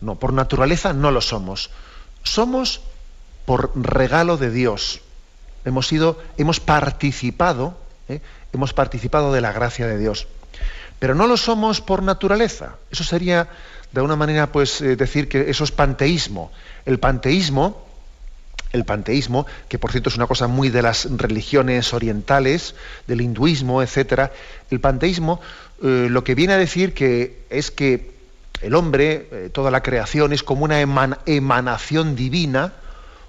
no, 0.00 0.14
por 0.16 0.32
naturaleza 0.32 0.92
no 0.92 1.10
lo 1.10 1.20
somos. 1.20 1.70
Somos 2.22 2.80
por 3.44 3.70
regalo 3.76 4.36
de 4.36 4.50
Dios. 4.50 5.00
Hemos 5.64 5.86
sido, 5.86 6.18
hemos 6.38 6.60
participado, 6.60 7.78
¿eh? 8.08 8.20
hemos 8.52 8.72
participado 8.72 9.32
de 9.32 9.40
la 9.40 9.52
gracia 9.52 9.86
de 9.86 9.98
Dios. 9.98 10.26
Pero 10.98 11.14
no 11.14 11.26
lo 11.26 11.36
somos 11.36 11.80
por 11.80 12.02
naturaleza. 12.02 12.76
Eso 12.90 13.04
sería, 13.04 13.48
de 13.96 14.00
alguna 14.00 14.16
manera, 14.16 14.52
pues 14.52 14.82
eh, 14.82 14.94
decir 14.94 15.26
que 15.26 15.48
eso 15.48 15.64
es 15.64 15.72
panteísmo. 15.72 16.52
El 16.84 16.98
panteísmo, 16.98 17.82
el 18.72 18.84
panteísmo, 18.84 19.46
que 19.70 19.78
por 19.78 19.90
cierto 19.90 20.10
es 20.10 20.16
una 20.16 20.26
cosa 20.26 20.48
muy 20.48 20.68
de 20.68 20.82
las 20.82 21.08
religiones 21.16 21.94
orientales, 21.94 22.74
del 23.06 23.22
hinduismo, 23.22 23.82
etcétera, 23.82 24.32
el 24.70 24.80
panteísmo 24.80 25.40
eh, 25.82 26.08
lo 26.10 26.24
que 26.24 26.34
viene 26.34 26.52
a 26.52 26.58
decir 26.58 26.92
que 26.92 27.44
es 27.48 27.70
que 27.70 28.10
el 28.60 28.74
hombre, 28.74 29.28
eh, 29.32 29.50
toda 29.50 29.70
la 29.70 29.82
creación, 29.82 30.34
es 30.34 30.42
como 30.42 30.66
una 30.66 30.78
emanación 31.24 32.16
divina, 32.16 32.74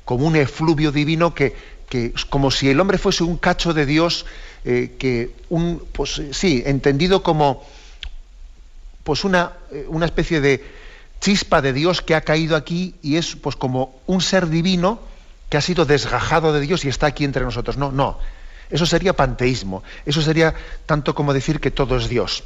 como 0.03 0.27
un 0.27 0.35
efluvio 0.35 0.91
divino 0.91 1.33
que, 1.33 1.55
que, 1.87 2.11
como 2.29 2.51
si 2.51 2.69
el 2.69 2.81
hombre 2.81 2.97
fuese 2.97 3.23
un 3.23 3.37
cacho 3.37 3.73
de 3.73 3.85
Dios, 3.85 4.25
que 4.65 5.31
un, 5.47 5.81
pues 5.93 6.21
sí, 6.31 6.61
entendido 6.65 7.23
como 7.23 7.63
pues 9.07 9.23
una, 9.23 9.53
eh, 9.71 9.85
una 9.87 10.05
especie 10.05 10.41
de 10.41 10.65
chispa 11.21 11.61
de 11.61 11.71
Dios 11.71 12.01
que 12.01 12.13
ha 12.13 12.19
caído 12.19 12.57
aquí 12.57 12.95
y 13.01 13.15
es 13.15 13.37
pues 13.37 13.55
como 13.55 14.01
un 14.05 14.19
ser 14.19 14.49
divino 14.49 14.99
que 15.47 15.55
ha 15.55 15.61
sido 15.61 15.85
desgajado 15.85 16.51
de 16.51 16.59
Dios 16.59 16.83
y 16.83 16.89
está 16.89 17.07
aquí 17.07 17.23
entre 17.23 17.45
nosotros. 17.45 17.77
No, 17.77 17.89
no. 17.89 18.19
Eso 18.69 18.85
sería 18.85 19.15
panteísmo. 19.15 19.81
Eso 20.05 20.21
sería 20.21 20.53
tanto 20.85 21.15
como 21.15 21.33
decir 21.33 21.61
que 21.61 21.71
todo 21.71 21.95
es 21.95 22.09
Dios. 22.09 22.43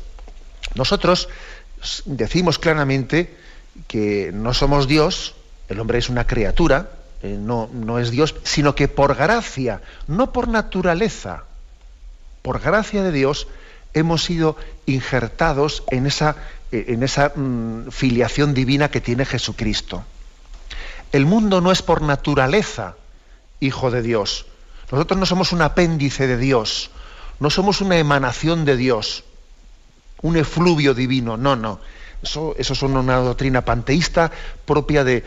Nosotros 0.76 1.30
decimos 2.06 2.60
claramente 2.60 3.36
que 3.88 4.30
no 4.32 4.54
somos 4.54 4.88
Dios, 4.88 5.34
el 5.68 5.80
hombre 5.80 5.98
es 5.98 6.10
una 6.10 6.28
criatura, 6.28 6.92
eh, 7.24 7.40
no, 7.40 7.72
no 7.74 7.98
es 7.98 8.12
Dios, 8.12 8.36
sino 8.44 8.76
que 8.76 8.88
por 8.88 9.16
gracia, 9.16 9.82
no 10.06 10.32
por 10.32 10.48
naturaleza, 10.48 11.46
por 12.44 12.60
gracia 12.60 13.02
de 13.02 13.12
Dios, 13.12 13.48
hemos 13.94 14.24
sido 14.24 14.58
injertados 14.86 15.84
en 15.92 16.08
esa, 16.08 16.36
eh, 16.72 16.86
en 16.90 17.04
esa 17.04 17.30
mm, 17.36 17.92
filiación 17.92 18.54
divina 18.54 18.90
que 18.90 19.02
tiene 19.02 19.26
Jesucristo. 19.26 20.04
El 21.12 21.26
mundo 21.26 21.62
no 21.62 21.72
es 21.72 21.82
por 21.82 22.02
naturaleza 22.02 22.96
hijo 23.60 23.92
de 23.92 24.02
Dios. 24.02 24.46
Nosotros 24.92 25.20
no 25.20 25.26
somos 25.26 25.52
un 25.52 25.62
apéndice 25.62 26.28
de 26.28 26.38
Dios, 26.38 26.90
no 27.40 27.50
somos 27.50 27.82
una 27.82 27.98
emanación 27.98 28.66
de 28.66 28.78
Dios 28.78 29.24
un 30.22 30.38
efluvio 30.38 30.94
divino. 30.94 31.38
No, 31.38 31.56
no. 31.56 31.80
Eso, 32.22 32.56
eso 32.58 32.74
es 32.74 32.82
una 32.84 33.18
doctrina 33.18 33.66
panteísta 33.66 34.32
propia 34.66 35.04
de, 35.04 35.24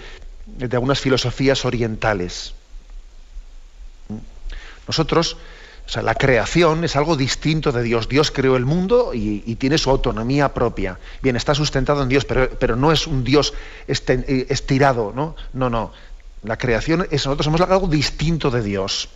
algunas 0.72 1.00
filosofías 1.00 1.64
orientales. 1.64 2.54
Nosotros, 4.86 5.36
o 5.86 5.88
sea, 5.88 6.02
la 6.02 6.14
creación 6.14 6.84
es 6.84 6.96
algo 6.96 7.14
distinto 7.14 7.70
de 7.70 7.82
Dios. 7.82 8.08
Dios 8.08 8.30
creó 8.30 8.56
el 8.56 8.64
mundo 8.64 9.12
y, 9.12 9.40
tiene 9.56 9.76
su 9.76 9.90
autonomía 9.90 10.54
propia. 10.54 10.98
Bien, 11.22 11.36
está 11.36 11.54
sustentado 11.54 12.02
en 12.02 12.08
Dios, 12.08 12.24
pero, 12.24 12.48
pero 12.58 12.74
no 12.74 12.90
es 12.90 13.06
un 13.06 13.22
Dios 13.22 13.52
eh, 13.86 14.46
estirado, 14.48 15.12
¿no? 15.14 15.36
No, 15.52 15.68
no. 15.68 15.92
La 16.42 16.56
creación 16.56 17.06
es, 17.10 17.26
nosotros 17.26 17.44
somos 17.44 17.60
algo 17.60 17.86
distinto 17.86 18.50
de 18.50 18.62
Dios. 18.62 19.08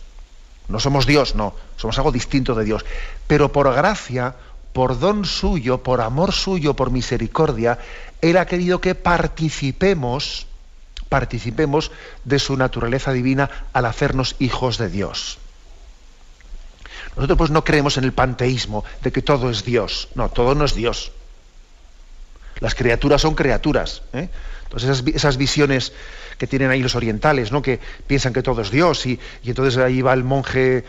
No 0.67 0.79
somos 0.79 1.07
Dios, 1.07 1.33
no. 1.33 1.55
Somos 1.75 1.97
algo 1.97 2.11
distinto 2.11 2.53
de 2.53 2.63
Dios. 2.63 2.85
Pero 3.25 3.51
por 3.51 3.73
gracia, 3.73 4.35
por 4.71 4.99
don 4.99 5.25
suyo, 5.25 5.81
por 5.81 6.01
amor 6.01 6.31
suyo, 6.33 6.75
por 6.75 6.91
misericordia, 6.91 7.79
Él 8.21 8.37
ha 8.37 8.45
querido 8.45 8.79
que 8.79 8.93
participemos, 8.93 10.45
participemos 11.09 11.91
de 12.25 12.37
su 12.37 12.55
naturaleza 12.55 13.11
divina 13.11 13.49
al 13.73 13.85
hacernos 13.85 14.35
hijos 14.37 14.77
de 14.77 14.89
Dios. 14.89 15.38
Nosotros 17.15 17.37
pues 17.37 17.51
no 17.51 17.63
creemos 17.63 17.97
en 17.97 18.03
el 18.03 18.13
panteísmo 18.13 18.83
de 19.01 19.11
que 19.11 19.21
todo 19.21 19.49
es 19.49 19.65
Dios. 19.65 20.09
No, 20.15 20.29
todo 20.29 20.55
no 20.55 20.65
es 20.65 20.75
Dios. 20.75 21.11
Las 22.59 22.75
criaturas 22.75 23.21
son 23.21 23.35
criaturas. 23.35 24.03
¿eh? 24.13 24.29
Entonces 24.63 25.03
esas, 25.15 25.37
visiones 25.37 25.93
que 26.37 26.47
tienen 26.47 26.69
ahí 26.69 26.81
los 26.81 26.95
orientales, 26.95 27.51
¿no? 27.51 27.61
que 27.61 27.79
piensan 28.07 28.33
que 28.33 28.43
todo 28.43 28.61
es 28.61 28.71
Dios 28.71 29.05
y, 29.05 29.19
y 29.43 29.49
entonces 29.49 29.77
ahí 29.77 30.01
va 30.01 30.13
el 30.13 30.23
monje 30.23 30.85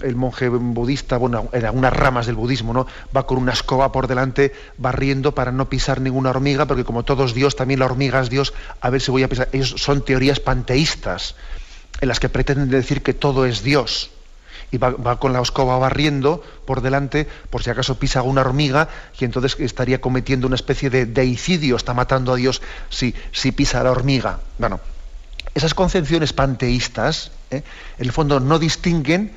el 0.00 0.16
monje 0.16 0.48
budista, 0.48 1.16
bueno, 1.18 1.48
en 1.52 1.64
algunas 1.64 1.92
ramas 1.92 2.26
del 2.26 2.34
budismo, 2.34 2.72
¿no? 2.72 2.86
Va 3.14 3.26
con 3.26 3.38
una 3.38 3.52
escoba 3.52 3.92
por 3.92 4.06
delante 4.06 4.52
barriendo 4.78 5.34
para 5.34 5.52
no 5.52 5.68
pisar 5.68 6.00
ninguna 6.00 6.30
hormiga, 6.30 6.66
porque 6.66 6.84
como 6.84 7.04
todo 7.04 7.24
es 7.24 7.34
Dios, 7.34 7.56
también 7.56 7.80
la 7.80 7.86
hormiga 7.86 8.20
es 8.20 8.30
Dios, 8.30 8.54
a 8.80 8.90
ver 8.90 9.00
si 9.00 9.10
voy 9.10 9.22
a 9.22 9.28
pisar. 9.28 9.48
Ellos 9.52 9.74
son 9.76 10.04
teorías 10.04 10.40
panteístas, 10.40 11.36
en 12.00 12.08
las 12.08 12.20
que 12.20 12.28
pretenden 12.28 12.70
decir 12.70 13.02
que 13.02 13.12
todo 13.12 13.44
es 13.44 13.62
Dios. 13.62 14.10
Y 14.72 14.78
va, 14.78 15.20
con 15.20 15.32
la 15.32 15.40
escoba 15.40 15.78
barriendo 15.78 16.42
por 16.66 16.80
delante, 16.80 17.28
por 17.50 17.62
si 17.62 17.70
acaso 17.70 17.98
pisa 17.98 18.22
una 18.22 18.40
hormiga, 18.40 18.88
y 19.20 19.24
entonces 19.24 19.54
estaría 19.60 20.00
cometiendo 20.00 20.48
una 20.48 20.56
especie 20.56 20.90
de 20.90 21.06
deicidio, 21.06 21.76
está 21.76 21.94
matando 21.94 22.32
a 22.32 22.36
Dios 22.36 22.62
si, 22.88 23.14
si 23.30 23.52
pisa 23.52 23.84
la 23.84 23.92
hormiga. 23.92 24.40
Bueno, 24.58 24.80
esas 25.54 25.74
concepciones 25.74 26.32
panteístas, 26.32 27.30
¿eh? 27.50 27.62
en 27.98 28.04
el 28.04 28.12
fondo, 28.12 28.40
no 28.40 28.58
distinguen 28.58 29.32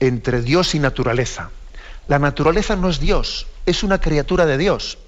entre 0.00 0.42
Dios 0.42 0.74
y 0.74 0.78
naturaleza. 0.78 1.50
La 2.06 2.18
naturaleza 2.18 2.74
no 2.74 2.88
es 2.88 3.00
Dios, 3.00 3.46
es 3.66 3.82
una 3.82 4.00
criatura 4.00 4.46
de 4.46 4.56
Dios. 4.56 4.98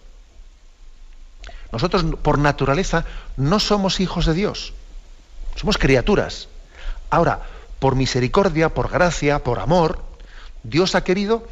Nosotros 1.72 2.05
por 2.22 2.39
naturaleza 2.39 3.05
no 3.37 3.61
somos 3.61 4.01
hijos 4.01 4.26
de 4.26 4.35
Dios, 4.35 4.74
somos 5.57 5.78
criaturas. 5.78 6.49
Ahora, 7.09 7.41
por 7.81 7.97
misericordia, 7.97 8.68
por 8.68 8.91
gracia, 8.91 9.43
por 9.43 9.59
amor, 9.59 9.99
Dios 10.62 10.95
ha 10.95 11.03
querido 11.03 11.49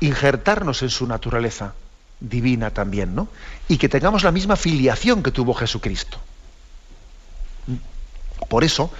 injertarnos 0.00 0.82
en 0.82 0.90
su 0.90 1.06
naturaleza 1.06 1.74
divina 2.20 2.70
también, 2.70 3.14
¿no? 3.14 3.28
Y 3.68 3.76
que 3.76 3.88
tengamos 3.88 4.22
la 4.22 4.32
misma 4.32 4.56
filiación 4.56 5.22
que 5.22 5.30
tuvo 5.30 5.52
Jesucristo. 5.52 6.18
Por 8.48 8.64
eso, 8.64 8.90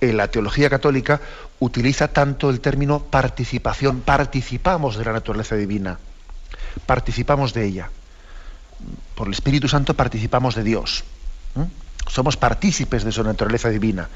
en 0.00 0.16
la 0.16 0.28
teología 0.28 0.68
católica 0.68 1.20
utiliza 1.60 2.08
tanto 2.08 2.50
el 2.50 2.60
término 2.60 3.00
participación. 3.00 4.00
Participamos 4.00 4.96
de 4.96 5.04
la 5.04 5.12
naturaleza 5.12 5.54
divina, 5.54 5.98
participamos 6.86 7.54
de 7.54 7.64
ella. 7.64 7.90
Por 9.14 9.28
el 9.28 9.32
Espíritu 9.32 9.68
Santo 9.68 9.94
participamos 9.94 10.54
de 10.54 10.64
Dios. 10.64 11.04
Somos 12.08 12.36
partícipes 12.36 13.04
de 13.04 13.12
su 13.12 13.22
naturaleza 13.24 13.68
divina. 13.68 14.08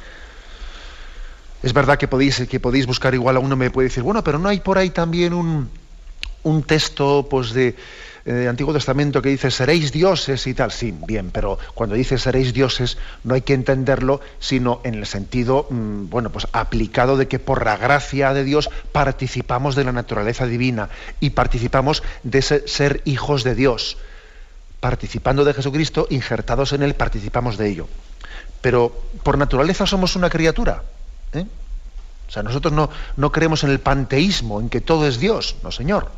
Es 1.63 1.73
verdad 1.75 1.99
que 1.99 2.09
podéis, 2.09 2.47
que 2.49 2.61
podéis 2.61 2.87
buscar 2.87 3.15
igual 3.15 3.37
a 3.37 3.41
uno 3.41 3.55
me 3.55 3.71
puede 3.71 3.89
decir, 3.89 4.03
bueno, 4.03 4.25
pero 4.25 4.39
no 4.39 4.49
hay 4.49 4.61
por 4.61 4.79
ahí 4.79 4.91
también 4.91 5.35
un, 5.35 5.69
texto 6.65 7.27
pues 7.29 7.53
de, 7.53 7.77
eh, 8.25 8.47
Antiguo 8.49 8.73
Testamento 8.73 9.21
que 9.21 9.29
dice 9.29 9.51
seréis 9.51 9.93
dioses 9.93 10.47
y 10.47 10.55
tal. 10.55 10.73
Sí, 10.73 10.95
bien, 11.07 11.31
pero 11.31 11.59
cuando 11.75 11.97
dice 11.97 12.17
seréis 12.17 12.55
dioses 12.55 12.97
no 13.25 13.35
hay 13.35 13.43
que 13.43 13.53
entenderlo 13.53 14.21
sino 14.39 14.81
en 14.85 14.95
el 14.95 15.05
sentido, 15.07 15.67
mm, 15.69 16.09
bueno, 16.09 16.31
pues 16.31 16.47
aplicado 16.53 17.19
de 17.19 17.29
que 17.29 17.39
por 17.39 17.67
la 17.67 17.77
gracia 17.77 18.33
de 18.33 18.45
Dios 18.45 18.71
participamos 18.93 19.75
de 19.75 19.85
la 19.85 19.93
naturaleza 19.93 20.47
divina 20.47 20.89
y 21.21 21.31
participamos 21.31 22.03
de 22.23 22.41
ser 22.41 23.03
hijos 23.05 23.45
de 23.45 23.55
Dios. 23.55 23.99
Participando 24.81 25.45
de 25.45 25.53
Jesucristo, 25.53 26.07
injertados 26.09 26.73
en 26.73 26.83
Él, 26.83 26.95
participamos 26.95 27.59
de 27.59 27.69
ello. 27.69 27.89
Pero 28.63 28.99
por 29.23 29.37
naturaleza 29.37 29.85
somos 29.85 30.17
una 30.17 30.31
criatura. 30.31 30.83
¿Eh? 31.33 31.47
O 32.29 32.33
sea, 32.33 32.43
nosotros 32.43 32.73
no, 32.73 32.91
no 33.17 33.33
creemos 33.33 33.65
en 33.65 33.71
el 33.71 33.81
panteísmo, 33.81 34.61
en 34.61 34.69
que 34.69 34.81
todo 34.81 35.07
es 35.07 35.19
Dios. 35.19 35.57
No, 35.63 35.73
Señor. 35.73 36.11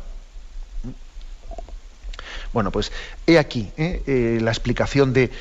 Bueno, 2.53 2.69
pues 2.69 2.91
he 3.25 3.39
aquí 3.39 3.71
¿eh? 3.77 4.03
Eh, 4.05 4.39
la 4.41 4.51
explicación 4.51 5.11
de, 5.11 5.31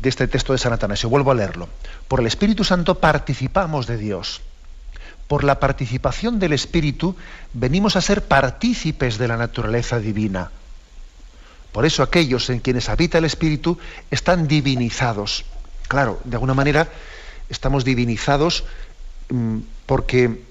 de 0.00 0.08
este 0.08 0.28
texto 0.28 0.52
de 0.52 0.58
San 0.58 0.72
Atanasio. 0.72 1.08
Vuelvo 1.08 1.32
a 1.32 1.34
leerlo. 1.34 1.68
Por 2.06 2.20
el 2.20 2.26
Espíritu 2.26 2.62
Santo 2.62 3.00
participamos 3.00 3.86
de 3.86 3.96
Dios. 3.96 4.40
Por 5.26 5.44
la 5.44 5.60
participación 5.60 6.38
del 6.38 6.52
Espíritu 6.52 7.16
venimos 7.52 7.96
a 7.96 8.00
ser 8.00 8.24
partícipes 8.24 9.18
de 9.18 9.28
la 9.28 9.36
naturaleza 9.36 9.98
divina. 9.98 10.50
Por 11.72 11.84
eso 11.84 12.02
aquellos 12.02 12.48
en 12.50 12.60
quienes 12.60 12.88
habita 12.88 13.18
el 13.18 13.24
Espíritu 13.24 13.78
están 14.10 14.48
divinizados. 14.48 15.44
Claro, 15.86 16.20
de 16.24 16.36
alguna 16.36 16.54
manera 16.54 16.88
estamos 17.50 17.84
divinizados 17.84 18.64
mm, 19.30 19.58
porque, 19.86 20.42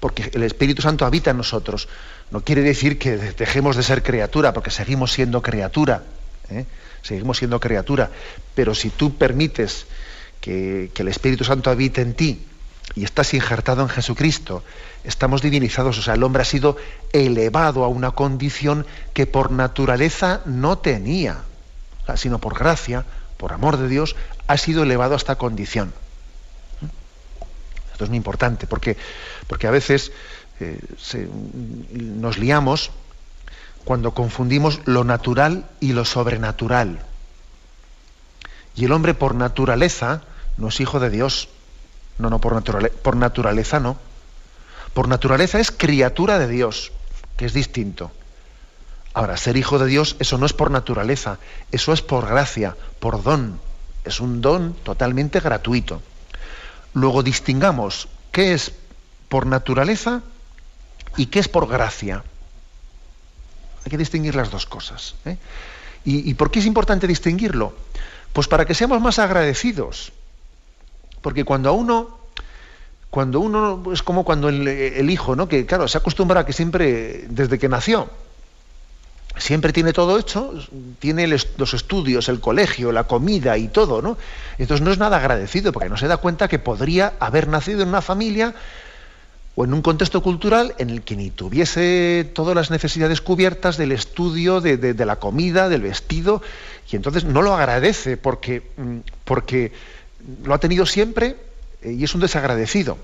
porque 0.00 0.30
el 0.32 0.42
Espíritu 0.42 0.82
Santo 0.82 1.04
habita 1.06 1.30
en 1.30 1.36
nosotros. 1.36 1.88
No 2.30 2.42
quiere 2.42 2.62
decir 2.62 2.98
que 2.98 3.16
dejemos 3.16 3.76
de 3.76 3.82
ser 3.82 4.02
criatura, 4.02 4.52
porque 4.52 4.70
seguimos 4.70 5.12
siendo 5.12 5.40
criatura. 5.42 6.02
¿eh? 6.50 6.66
Seguimos 7.02 7.38
siendo 7.38 7.58
criatura. 7.60 8.10
Pero 8.54 8.74
si 8.74 8.90
tú 8.90 9.16
permites 9.16 9.86
que, 10.40 10.90
el 10.94 11.08
Espíritu 11.08 11.44
Santo 11.44 11.70
habite 11.70 12.02
en 12.02 12.14
ti 12.14 12.44
y 12.94 13.04
estás 13.04 13.32
injertado 13.34 13.82
en 13.82 13.88
Jesucristo, 13.88 14.62
estamos 15.04 15.40
divinizados. 15.40 15.98
O 15.98 16.02
sea, 16.02 16.14
el 16.14 16.22
hombre 16.22 16.42
ha 16.42 16.46
sido 16.46 16.76
elevado 17.12 17.84
a 17.84 17.88
una 17.88 18.10
condición 18.10 18.86
que 19.14 19.26
por 19.26 19.50
naturaleza 19.50 20.42
no 20.44 20.78
tenía, 20.78 21.42
sino 22.16 22.40
por 22.40 22.58
gracia, 22.58 23.04
por 23.36 23.52
amor 23.52 23.76
de 23.78 23.88
Dios, 23.88 24.16
ha 24.46 24.56
sido 24.56 24.82
elevado 24.82 25.14
a 25.14 25.16
esta 25.16 25.36
condición. 25.36 25.92
Esto 27.98 28.04
es 28.04 28.10
muy 28.10 28.18
importante, 28.18 28.68
porque, 28.68 28.96
porque 29.48 29.66
a 29.66 29.72
veces 29.72 30.12
eh, 30.60 30.78
nos 31.90 32.38
liamos 32.38 32.92
cuando 33.84 34.14
confundimos 34.14 34.82
lo 34.84 35.02
natural 35.02 35.68
y 35.80 35.94
lo 35.94 36.04
sobrenatural. 36.04 37.00
Y 38.76 38.84
el 38.84 38.92
hombre 38.92 39.14
por 39.14 39.34
naturaleza 39.34 40.22
no 40.58 40.68
es 40.68 40.78
hijo 40.78 41.00
de 41.00 41.10
Dios. 41.10 41.48
No, 42.18 42.30
no, 42.30 42.40
por, 42.40 42.62
por 42.62 43.16
naturaleza 43.16 43.80
no. 43.80 43.96
Por 44.94 45.08
naturaleza 45.08 45.58
es 45.58 45.72
criatura 45.72 46.38
de 46.38 46.46
Dios, 46.46 46.92
que 47.36 47.46
es 47.46 47.52
distinto. 47.52 48.12
Ahora, 49.12 49.36
ser 49.36 49.56
hijo 49.56 49.80
de 49.80 49.86
Dios, 49.86 50.14
eso 50.20 50.38
no 50.38 50.46
es 50.46 50.52
por 50.52 50.70
naturaleza, 50.70 51.40
eso 51.72 51.92
es 51.92 52.00
por 52.00 52.28
gracia, 52.28 52.76
por 53.00 53.24
don. 53.24 53.58
Es 54.04 54.20
un 54.20 54.40
don 54.40 54.74
totalmente 54.84 55.40
gratuito. 55.40 56.00
Luego 56.94 57.22
distingamos 57.22 58.08
qué 58.32 58.54
es 58.54 58.72
por 59.28 59.46
naturaleza 59.46 60.22
y 61.16 61.26
qué 61.26 61.38
es 61.38 61.48
por 61.48 61.68
gracia. 61.68 62.24
Hay 63.84 63.90
que 63.90 63.98
distinguir 63.98 64.34
las 64.34 64.50
dos 64.50 64.66
cosas. 64.66 65.14
¿eh? 65.24 65.36
¿Y, 66.04 66.34
por 66.34 66.50
qué 66.50 66.60
es 66.60 66.66
importante 66.66 67.06
distinguirlo? 67.06 67.74
Pues 68.32 68.48
para 68.48 68.64
que 68.64 68.74
seamos 68.74 69.00
más 69.00 69.18
agradecidos. 69.18 70.12
Porque 71.20 71.44
cuando 71.44 71.68
a 71.68 71.72
uno, 71.72 72.18
cuando 73.10 73.40
uno, 73.40 73.92
es 73.92 74.02
como 74.02 74.24
cuando 74.24 74.48
el, 74.48 75.10
hijo, 75.10 75.36
¿no? 75.36 75.48
Que 75.48 75.66
claro, 75.66 75.88
se 75.88 75.98
acostumbra 75.98 76.40
a 76.40 76.46
que 76.46 76.52
siempre, 76.52 77.26
desde 77.28 77.58
que 77.58 77.68
nació, 77.68 78.08
siempre 79.38 79.72
tiene 79.72 79.92
todo 79.92 80.18
hecho, 80.18 80.52
tiene 80.98 81.26
los 81.26 81.74
estudios, 81.74 82.28
el 82.28 82.40
colegio, 82.40 82.92
la 82.92 83.04
comida 83.04 83.56
y 83.56 83.68
todo, 83.68 84.02
¿no? 84.02 84.18
Entonces 84.58 84.84
no 84.84 84.92
es 84.92 84.98
nada 84.98 85.16
agradecido, 85.16 85.72
porque 85.72 85.88
no 85.88 85.96
se 85.96 86.08
da 86.08 86.18
cuenta 86.18 86.48
que 86.48 86.58
podría 86.58 87.14
haber 87.20 87.48
nacido 87.48 87.82
en 87.82 87.88
una 87.88 88.02
familia 88.02 88.54
o 89.54 89.64
en 89.64 89.74
un 89.74 89.82
contexto 89.82 90.22
cultural 90.22 90.74
en 90.78 90.90
el 90.90 91.02
que 91.02 91.16
ni 91.16 91.30
tuviese 91.30 92.30
todas 92.32 92.54
las 92.54 92.70
necesidades 92.70 93.20
cubiertas 93.20 93.76
del 93.76 93.90
estudio, 93.92 94.60
de, 94.60 94.94
la 95.04 95.16
comida, 95.16 95.68
del 95.68 95.82
vestido, 95.82 96.42
y 96.90 96.96
entonces 96.96 97.24
no 97.24 97.42
lo 97.42 97.54
agradece 97.54 98.16
porque, 98.16 98.62
mm, 98.76 98.98
porque 99.24 99.72
lo 100.44 100.54
ha 100.54 100.58
tenido 100.58 100.86
siempre 100.86 101.36
eh, 101.82 101.92
y 101.92 102.04
es 102.04 102.14
un 102.14 102.20
desagradecido. 102.20 102.98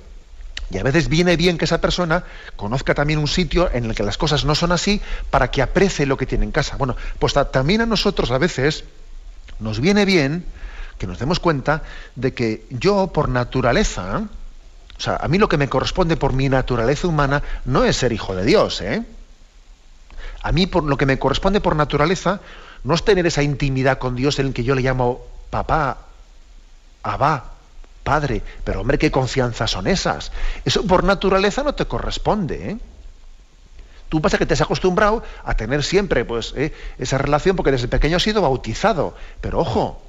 Y 0.70 0.78
a 0.78 0.82
veces 0.82 1.08
viene 1.08 1.36
bien 1.36 1.58
que 1.58 1.66
esa 1.66 1.80
persona 1.80 2.24
conozca 2.56 2.94
también 2.94 3.18
un 3.18 3.28
sitio 3.28 3.70
en 3.72 3.84
el 3.84 3.94
que 3.94 4.02
las 4.02 4.18
cosas 4.18 4.44
no 4.44 4.54
son 4.54 4.72
así 4.72 5.00
para 5.30 5.50
que 5.50 5.62
aprecie 5.62 6.06
lo 6.06 6.16
que 6.16 6.26
tiene 6.26 6.44
en 6.44 6.52
casa. 6.52 6.76
Bueno, 6.76 6.96
pues 7.18 7.34
también 7.52 7.82
a 7.82 7.86
nosotros 7.86 8.30
a 8.30 8.38
veces 8.38 8.84
nos 9.60 9.80
viene 9.80 10.04
bien 10.04 10.44
que 10.98 11.06
nos 11.06 11.18
demos 11.18 11.40
cuenta 11.40 11.82
de 12.14 12.34
que 12.34 12.66
yo 12.70 13.08
por 13.08 13.28
naturaleza, 13.28 14.22
o 14.96 15.00
sea, 15.00 15.16
a 15.16 15.28
mí 15.28 15.38
lo 15.38 15.48
que 15.48 15.58
me 15.58 15.68
corresponde 15.68 16.16
por 16.16 16.32
mi 16.32 16.48
naturaleza 16.48 17.08
humana 17.08 17.42
no 17.64 17.84
es 17.84 17.96
ser 17.96 18.12
hijo 18.12 18.34
de 18.34 18.44
Dios, 18.44 18.80
¿eh? 18.80 19.02
A 20.42 20.52
mí 20.52 20.66
por 20.66 20.84
lo 20.84 20.96
que 20.96 21.06
me 21.06 21.18
corresponde 21.18 21.60
por 21.60 21.74
naturaleza 21.74 22.40
no 22.84 22.94
es 22.94 23.04
tener 23.04 23.26
esa 23.26 23.42
intimidad 23.42 23.98
con 23.98 24.14
Dios 24.14 24.38
en 24.38 24.48
el 24.48 24.52
que 24.52 24.62
yo 24.62 24.74
le 24.74 24.82
llamo 24.82 25.22
papá, 25.50 25.98
abá, 27.02 27.53
padre. 28.04 28.42
Pero 28.62 28.82
hombre, 28.82 28.98
qué 28.98 29.10
confianza 29.10 29.66
son 29.66 29.88
esas. 29.88 30.30
Eso 30.64 30.86
por 30.86 31.02
naturaleza 31.02 31.64
no 31.64 31.74
te 31.74 31.86
corresponde, 31.86 32.70
¿eh? 32.70 32.78
Tú 34.08 34.20
pasa 34.20 34.38
que 34.38 34.46
te 34.46 34.54
has 34.54 34.60
acostumbrado 34.60 35.24
a 35.42 35.54
tener 35.54 35.82
siempre 35.82 36.24
pues, 36.24 36.52
¿eh? 36.56 36.72
esa 36.98 37.18
relación 37.18 37.56
porque 37.56 37.72
desde 37.72 37.88
pequeño 37.88 38.18
has 38.18 38.22
sido 38.22 38.42
bautizado. 38.42 39.16
Pero 39.40 39.58
ojo, 39.58 40.00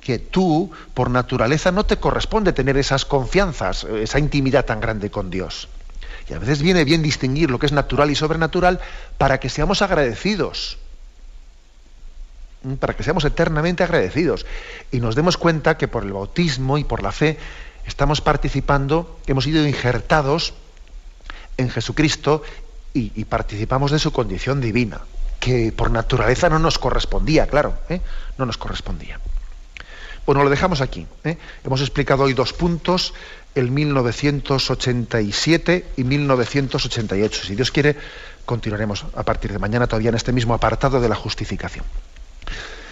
que 0.00 0.18
tú, 0.18 0.72
por 0.94 1.08
naturaleza, 1.08 1.70
no 1.70 1.84
te 1.84 1.98
corresponde 1.98 2.52
tener 2.52 2.76
esas 2.76 3.04
confianzas, 3.04 3.84
esa 3.84 4.18
intimidad 4.18 4.64
tan 4.64 4.80
grande 4.80 5.12
con 5.12 5.30
Dios. 5.30 5.68
Y 6.28 6.34
a 6.34 6.40
veces 6.40 6.60
viene 6.60 6.84
bien 6.84 7.02
distinguir 7.02 7.50
lo 7.50 7.60
que 7.60 7.66
es 7.66 7.72
natural 7.72 8.10
y 8.10 8.16
sobrenatural 8.16 8.80
para 9.16 9.38
que 9.38 9.48
seamos 9.48 9.80
agradecidos, 9.82 10.78
para 12.78 12.94
que 12.94 13.02
seamos 13.02 13.24
eternamente 13.24 13.82
agradecidos 13.82 14.46
y 14.90 15.00
nos 15.00 15.14
demos 15.14 15.36
cuenta 15.36 15.76
que 15.76 15.88
por 15.88 16.04
el 16.04 16.12
bautismo 16.12 16.78
y 16.78 16.84
por 16.84 17.02
la 17.02 17.12
fe 17.12 17.38
estamos 17.86 18.20
participando, 18.20 19.18
hemos 19.26 19.44
sido 19.44 19.66
injertados 19.66 20.54
en 21.56 21.70
Jesucristo 21.70 22.42
y, 22.94 23.24
participamos 23.24 23.90
de 23.90 23.98
su 23.98 24.12
condición 24.12 24.60
divina, 24.60 25.00
que 25.40 25.72
por 25.72 25.90
naturaleza 25.90 26.50
no 26.50 26.58
nos 26.58 26.78
correspondía, 26.78 27.46
claro, 27.46 27.78
¿eh? 27.88 28.02
no 28.38 28.46
nos 28.46 28.58
correspondía. 28.58 29.18
Bueno, 30.26 30.44
lo 30.44 30.50
dejamos 30.50 30.82
aquí. 30.82 31.06
¿eh? 31.24 31.38
Hemos 31.64 31.80
explicado 31.80 32.24
hoy 32.24 32.34
dos 32.34 32.52
puntos, 32.52 33.14
el 33.54 33.70
1987 33.70 35.86
y 35.96 36.04
1988. 36.04 37.44
Si 37.44 37.54
Dios 37.56 37.70
quiere, 37.72 37.96
continuaremos 38.44 39.06
a 39.16 39.22
partir 39.24 39.52
de 39.52 39.58
mañana 39.58 39.86
todavía 39.86 40.10
en 40.10 40.16
este 40.16 40.32
mismo 40.32 40.52
apartado 40.54 41.00
de 41.00 41.08
la 41.08 41.16
justificación. 41.16 41.86